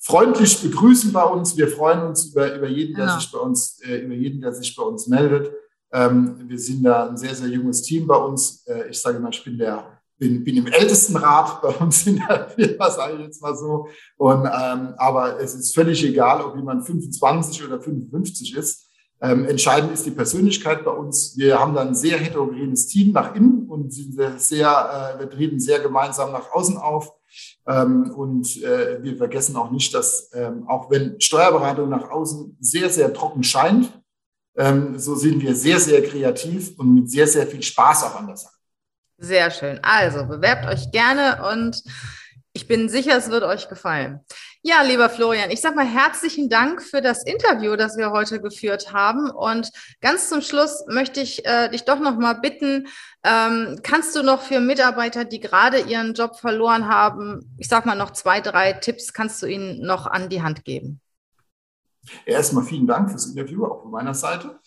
freundlich 0.00 0.60
begrüßen 0.60 1.12
bei 1.12 1.22
uns. 1.22 1.56
Wir 1.56 1.68
freuen 1.68 2.02
uns 2.08 2.24
über, 2.24 2.56
über 2.56 2.66
jeden, 2.66 2.96
der 2.96 3.06
genau. 3.06 3.18
sich 3.20 3.30
bei 3.30 3.38
uns, 3.38 3.80
äh, 3.82 3.98
über 3.98 4.14
jeden, 4.14 4.40
der 4.40 4.52
sich 4.52 4.74
bei 4.74 4.82
uns 4.82 5.06
meldet. 5.06 5.52
Ähm, 5.92 6.36
wir 6.46 6.58
sind 6.58 6.82
da 6.84 7.08
ein 7.08 7.16
sehr, 7.16 7.34
sehr 7.34 7.48
junges 7.48 7.82
Team 7.82 8.06
bei 8.06 8.16
uns. 8.16 8.64
Äh, 8.66 8.90
ich 8.90 9.00
sage 9.00 9.18
mal, 9.18 9.30
ich 9.30 9.42
bin 9.44 9.58
der 9.58 10.00
bin, 10.20 10.44
bin 10.44 10.58
im 10.58 10.66
ältesten 10.66 11.16
Rat 11.16 11.62
bei 11.62 11.68
uns 11.70 12.06
in 12.06 12.16
der 12.28 12.48
Firma, 12.50 12.90
sage 12.90 13.14
ich 13.14 13.20
jetzt 13.20 13.42
mal 13.42 13.56
so. 13.56 13.88
Und, 14.18 14.44
ähm, 14.44 14.94
aber 14.98 15.40
es 15.40 15.54
ist 15.54 15.74
völlig 15.74 16.04
egal, 16.04 16.42
ob 16.42 16.54
jemand 16.54 16.86
25 16.86 17.64
oder 17.64 17.80
55 17.80 18.54
ist. 18.54 18.86
Ähm, 19.22 19.46
entscheidend 19.46 19.92
ist 19.92 20.06
die 20.06 20.12
Persönlichkeit 20.12 20.84
bei 20.84 20.92
uns. 20.92 21.36
Wir 21.36 21.58
haben 21.58 21.74
dann 21.74 21.88
ein 21.88 21.94
sehr 21.94 22.18
heterogenes 22.18 22.86
Team 22.86 23.12
nach 23.12 23.34
innen 23.34 23.66
und 23.68 23.92
sind 23.92 24.14
sehr, 24.38 25.16
äh, 25.16 25.20
wir 25.20 25.28
treten 25.28 25.58
sehr 25.58 25.80
gemeinsam 25.80 26.32
nach 26.32 26.52
außen 26.52 26.76
auf. 26.76 27.12
Ähm, 27.66 28.12
und 28.14 28.62
äh, 28.62 29.02
wir 29.02 29.16
vergessen 29.16 29.56
auch 29.56 29.70
nicht, 29.70 29.94
dass 29.94 30.30
ähm, 30.34 30.64
auch 30.68 30.90
wenn 30.90 31.20
Steuerberatung 31.20 31.88
nach 31.88 32.10
außen 32.10 32.56
sehr, 32.60 32.90
sehr 32.90 33.12
trocken 33.12 33.42
scheint, 33.42 33.99
ähm, 34.56 34.98
so 34.98 35.14
sind 35.14 35.40
wir 35.40 35.54
sehr, 35.54 35.80
sehr 35.80 36.02
kreativ 36.02 36.78
und 36.78 36.94
mit 36.94 37.10
sehr, 37.10 37.26
sehr 37.26 37.46
viel 37.46 37.62
Spaß 37.62 38.04
auch 38.04 38.16
an 38.16 38.26
der 38.26 38.36
Sache. 38.36 38.54
Sehr 39.18 39.50
schön. 39.50 39.78
Also 39.82 40.24
bewerbt 40.24 40.66
euch 40.66 40.90
gerne 40.92 41.42
und 41.52 41.82
ich 42.52 42.66
bin 42.66 42.88
sicher, 42.88 43.16
es 43.16 43.30
wird 43.30 43.44
euch 43.44 43.68
gefallen. 43.68 44.20
Ja, 44.62 44.82
lieber 44.82 45.08
Florian, 45.08 45.50
ich 45.50 45.60
sage 45.60 45.76
mal 45.76 45.86
herzlichen 45.86 46.50
Dank 46.50 46.82
für 46.82 47.00
das 47.00 47.24
Interview, 47.24 47.76
das 47.76 47.96
wir 47.96 48.10
heute 48.10 48.40
geführt 48.40 48.92
haben. 48.92 49.30
Und 49.30 49.70
ganz 50.00 50.28
zum 50.28 50.42
Schluss 50.42 50.84
möchte 50.88 51.20
ich 51.20 51.46
äh, 51.46 51.68
dich 51.70 51.84
doch 51.84 51.98
noch 51.98 52.18
mal 52.18 52.34
bitten, 52.34 52.88
ähm, 53.24 53.78
kannst 53.82 54.16
du 54.16 54.22
noch 54.22 54.42
für 54.42 54.60
Mitarbeiter, 54.60 55.24
die 55.24 55.40
gerade 55.40 55.80
ihren 55.80 56.12
Job 56.12 56.38
verloren 56.38 56.88
haben, 56.88 57.54
ich 57.58 57.68
sage 57.68 57.86
mal 57.86 57.94
noch 57.94 58.10
zwei, 58.10 58.40
drei 58.40 58.72
Tipps, 58.74 59.12
kannst 59.12 59.42
du 59.42 59.46
ihnen 59.46 59.80
noch 59.80 60.06
an 60.06 60.28
die 60.28 60.42
Hand 60.42 60.64
geben? 60.64 61.00
Erstmal 62.24 62.64
vielen 62.64 62.86
Dank 62.86 63.10
fürs 63.10 63.26
Interview, 63.26 63.64
auch 63.66 63.82
von 63.82 63.90
meiner 63.90 64.14
Seite. 64.14 64.58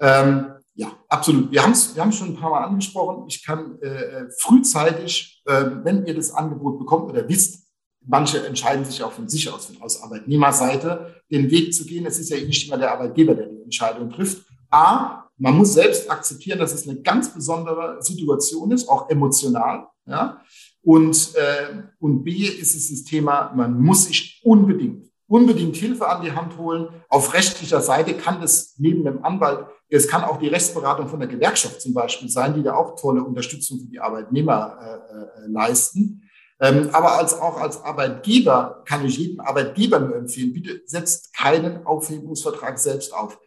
Ähm, 0.00 0.52
ja, 0.74 0.92
absolut. 1.08 1.50
Wir 1.50 1.62
haben 1.62 1.72
es 1.72 1.94
wir 1.94 2.12
schon 2.12 2.28
ein 2.28 2.36
paar 2.36 2.50
Mal 2.50 2.64
angesprochen. 2.64 3.24
Ich 3.28 3.44
kann 3.44 3.80
äh, 3.80 4.28
frühzeitig, 4.38 5.42
äh, 5.46 5.64
wenn 5.82 6.06
ihr 6.06 6.14
das 6.14 6.32
Angebot 6.32 6.78
bekommt 6.78 7.10
oder 7.10 7.28
wisst, 7.28 7.66
manche 8.06 8.44
entscheiden 8.46 8.84
sich 8.84 9.02
auch 9.02 9.12
von 9.12 9.28
sich 9.28 9.52
aus, 9.52 9.66
von 9.66 9.82
aus 9.82 10.02
Arbeitnehmerseite, 10.02 11.22
den 11.30 11.50
Weg 11.50 11.74
zu 11.74 11.84
gehen. 11.84 12.06
Es 12.06 12.18
ist 12.18 12.30
ja 12.30 12.38
nicht 12.38 12.66
immer 12.66 12.78
der 12.78 12.92
Arbeitgeber, 12.92 13.34
der 13.34 13.46
die 13.46 13.62
Entscheidung 13.62 14.10
trifft. 14.10 14.46
A, 14.70 15.28
man 15.36 15.56
muss 15.56 15.74
selbst 15.74 16.10
akzeptieren, 16.10 16.58
dass 16.58 16.72
es 16.72 16.88
eine 16.88 17.00
ganz 17.00 17.32
besondere 17.32 17.98
Situation 18.00 18.70
ist, 18.72 18.88
auch 18.88 19.08
emotional. 19.10 19.86
Ja? 20.06 20.42
Und, 20.82 21.34
äh, 21.34 21.82
und 21.98 22.24
B 22.24 22.30
ist 22.44 22.74
es 22.74 22.90
das 22.90 23.04
Thema, 23.04 23.52
man 23.54 23.80
muss 23.80 24.04
sich 24.04 24.40
unbedingt, 24.44 25.09
unbedingt 25.30 25.76
Hilfe 25.76 26.08
an 26.08 26.22
die 26.22 26.32
Hand 26.32 26.58
holen. 26.58 26.88
Auf 27.08 27.34
rechtlicher 27.34 27.80
Seite 27.80 28.14
kann 28.14 28.42
es 28.42 28.74
neben 28.78 29.04
dem 29.04 29.24
Anwalt, 29.24 29.66
es 29.88 30.08
kann 30.08 30.24
auch 30.24 30.38
die 30.38 30.48
Rechtsberatung 30.48 31.08
von 31.08 31.20
der 31.20 31.28
Gewerkschaft 31.28 31.80
zum 31.80 31.94
Beispiel 31.94 32.28
sein, 32.28 32.54
die 32.54 32.62
da 32.62 32.74
auch 32.74 33.00
tolle 33.00 33.22
Unterstützung 33.22 33.80
für 33.80 33.86
die 33.86 34.00
Arbeitnehmer 34.00 34.78
äh, 34.80 35.44
äh, 35.44 35.46
leisten. 35.48 36.28
Ähm, 36.60 36.90
aber 36.92 37.16
als, 37.16 37.34
auch 37.34 37.56
als 37.60 37.82
Arbeitgeber 37.82 38.82
kann 38.84 39.04
ich 39.04 39.18
jedem 39.18 39.40
Arbeitgeber 39.40 40.00
nur 40.00 40.16
empfehlen, 40.16 40.52
bitte 40.52 40.82
setzt 40.84 41.34
keinen 41.34 41.86
Aufhebungsvertrag 41.86 42.78
selbst 42.78 43.14
auf. 43.14 43.38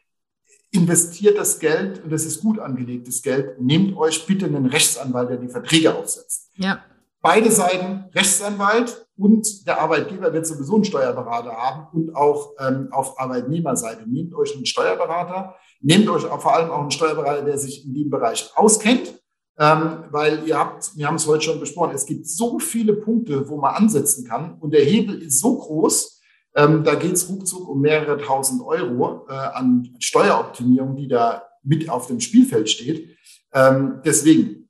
Investiert 0.71 1.37
das 1.37 1.59
Geld, 1.59 2.03
und 2.03 2.11
das 2.11 2.25
ist 2.25 2.41
gut 2.41 2.59
angelegtes 2.59 3.21
Geld, 3.21 3.61
nehmt 3.61 3.95
euch 3.95 4.25
bitte 4.25 4.45
einen 4.45 4.65
Rechtsanwalt, 4.65 5.29
der 5.29 5.37
die 5.37 5.49
Verträge 5.49 5.95
aufsetzt. 5.95 6.49
Ja. 6.55 6.83
Beide 7.21 7.51
Seiten, 7.51 8.05
Rechtsanwalt 8.15 9.02
und 9.15 9.67
der 9.67 9.79
Arbeitgeber 9.79 10.33
wird 10.33 10.47
sowieso 10.47 10.75
einen 10.75 10.85
Steuerberater 10.85 11.51
haben 11.51 11.87
und 11.93 12.15
auch 12.15 12.53
ähm, 12.59 12.89
auf 12.91 13.19
Arbeitnehmerseite. 13.19 14.09
Nehmt 14.09 14.33
euch 14.33 14.55
einen 14.55 14.65
Steuerberater, 14.65 15.55
nehmt 15.81 16.09
euch 16.09 16.23
vor 16.23 16.55
allem 16.55 16.71
auch 16.71 16.81
einen 16.81 16.91
Steuerberater, 16.91 17.43
der 17.43 17.57
sich 17.57 17.85
in 17.85 17.93
dem 17.93 18.09
Bereich 18.09 18.51
auskennt 18.55 19.13
ähm, 19.57 20.05
weil 20.09 20.47
ihr 20.47 20.57
habt, 20.57 20.95
wir 20.95 21.07
haben 21.07 21.15
es 21.15 21.27
heute 21.27 21.43
schon 21.43 21.59
besprochen, 21.59 21.93
es 21.93 22.05
gibt 22.05 22.27
so 22.27 22.57
viele 22.57 22.93
Punkte, 22.93 23.47
wo 23.49 23.57
man 23.57 23.75
ansetzen 23.75 24.27
kann 24.27 24.57
und 24.59 24.73
der 24.73 24.83
Hebel 24.83 25.21
ist 25.21 25.39
so 25.39 25.57
groß, 25.57 26.21
ähm, 26.55 26.83
da 26.83 26.95
geht 26.95 27.13
es 27.13 27.29
ruckzuck 27.29 27.67
um 27.67 27.81
mehrere 27.81 28.17
tausend 28.17 28.63
Euro 28.63 29.27
äh, 29.29 29.33
an 29.33 29.95
Steueroptimierung, 29.99 30.95
die 30.95 31.07
da 31.07 31.43
mit 31.63 31.89
auf 31.89 32.07
dem 32.07 32.19
Spielfeld 32.19 32.69
steht. 32.69 33.15
Ähm, 33.53 34.01
deswegen 34.03 34.69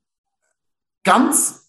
ganz, 1.02 1.63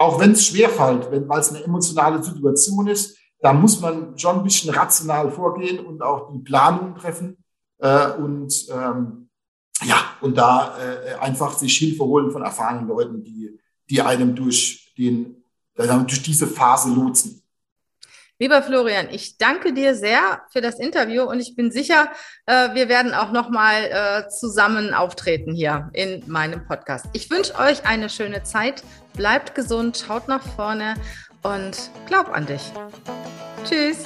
auch 0.00 0.18
wenn 0.18 0.32
es 0.32 0.46
schwerfällt, 0.46 1.10
weil 1.28 1.40
es 1.40 1.50
eine 1.50 1.62
emotionale 1.62 2.22
Situation 2.22 2.86
ist, 2.86 3.18
da 3.38 3.52
muss 3.52 3.80
man 3.80 4.18
schon 4.18 4.36
ein 4.36 4.42
bisschen 4.42 4.74
rational 4.74 5.30
vorgehen 5.30 5.84
und 5.84 6.00
auch 6.02 6.32
die 6.32 6.38
Planung 6.38 6.94
treffen. 6.94 7.36
Äh, 7.78 8.12
und 8.12 8.66
ähm, 8.70 9.28
ja, 9.82 9.96
und 10.22 10.38
da 10.38 10.74
äh, 10.78 11.14
einfach 11.16 11.52
sich 11.52 11.76
Hilfe 11.76 12.02
holen 12.04 12.30
von 12.30 12.40
erfahrenen 12.40 12.88
Leuten, 12.88 13.22
die, 13.22 13.58
die 13.90 14.00
einem 14.00 14.34
durch, 14.34 14.94
den, 14.96 15.44
durch 15.76 16.22
diese 16.22 16.46
Phase 16.46 16.94
lotsen. 16.94 17.39
Lieber 18.40 18.62
Florian, 18.62 19.08
ich 19.10 19.36
danke 19.36 19.74
dir 19.74 19.94
sehr 19.94 20.40
für 20.50 20.62
das 20.62 20.78
Interview 20.78 21.24
und 21.24 21.40
ich 21.40 21.56
bin 21.56 21.70
sicher, 21.70 22.10
äh, 22.46 22.72
wir 22.72 22.88
werden 22.88 23.12
auch 23.12 23.32
nochmal 23.32 23.84
äh, 23.84 24.28
zusammen 24.30 24.94
auftreten 24.94 25.54
hier 25.54 25.90
in 25.92 26.22
meinem 26.26 26.66
Podcast. 26.66 27.04
Ich 27.12 27.30
wünsche 27.30 27.54
euch 27.56 27.84
eine 27.84 28.08
schöne 28.08 28.42
Zeit, 28.42 28.82
bleibt 29.12 29.54
gesund, 29.54 30.02
schaut 30.06 30.26
nach 30.26 30.42
vorne 30.56 30.94
und 31.42 31.90
glaub 32.06 32.30
an 32.30 32.46
dich. 32.46 32.62
Tschüss. 33.68 34.04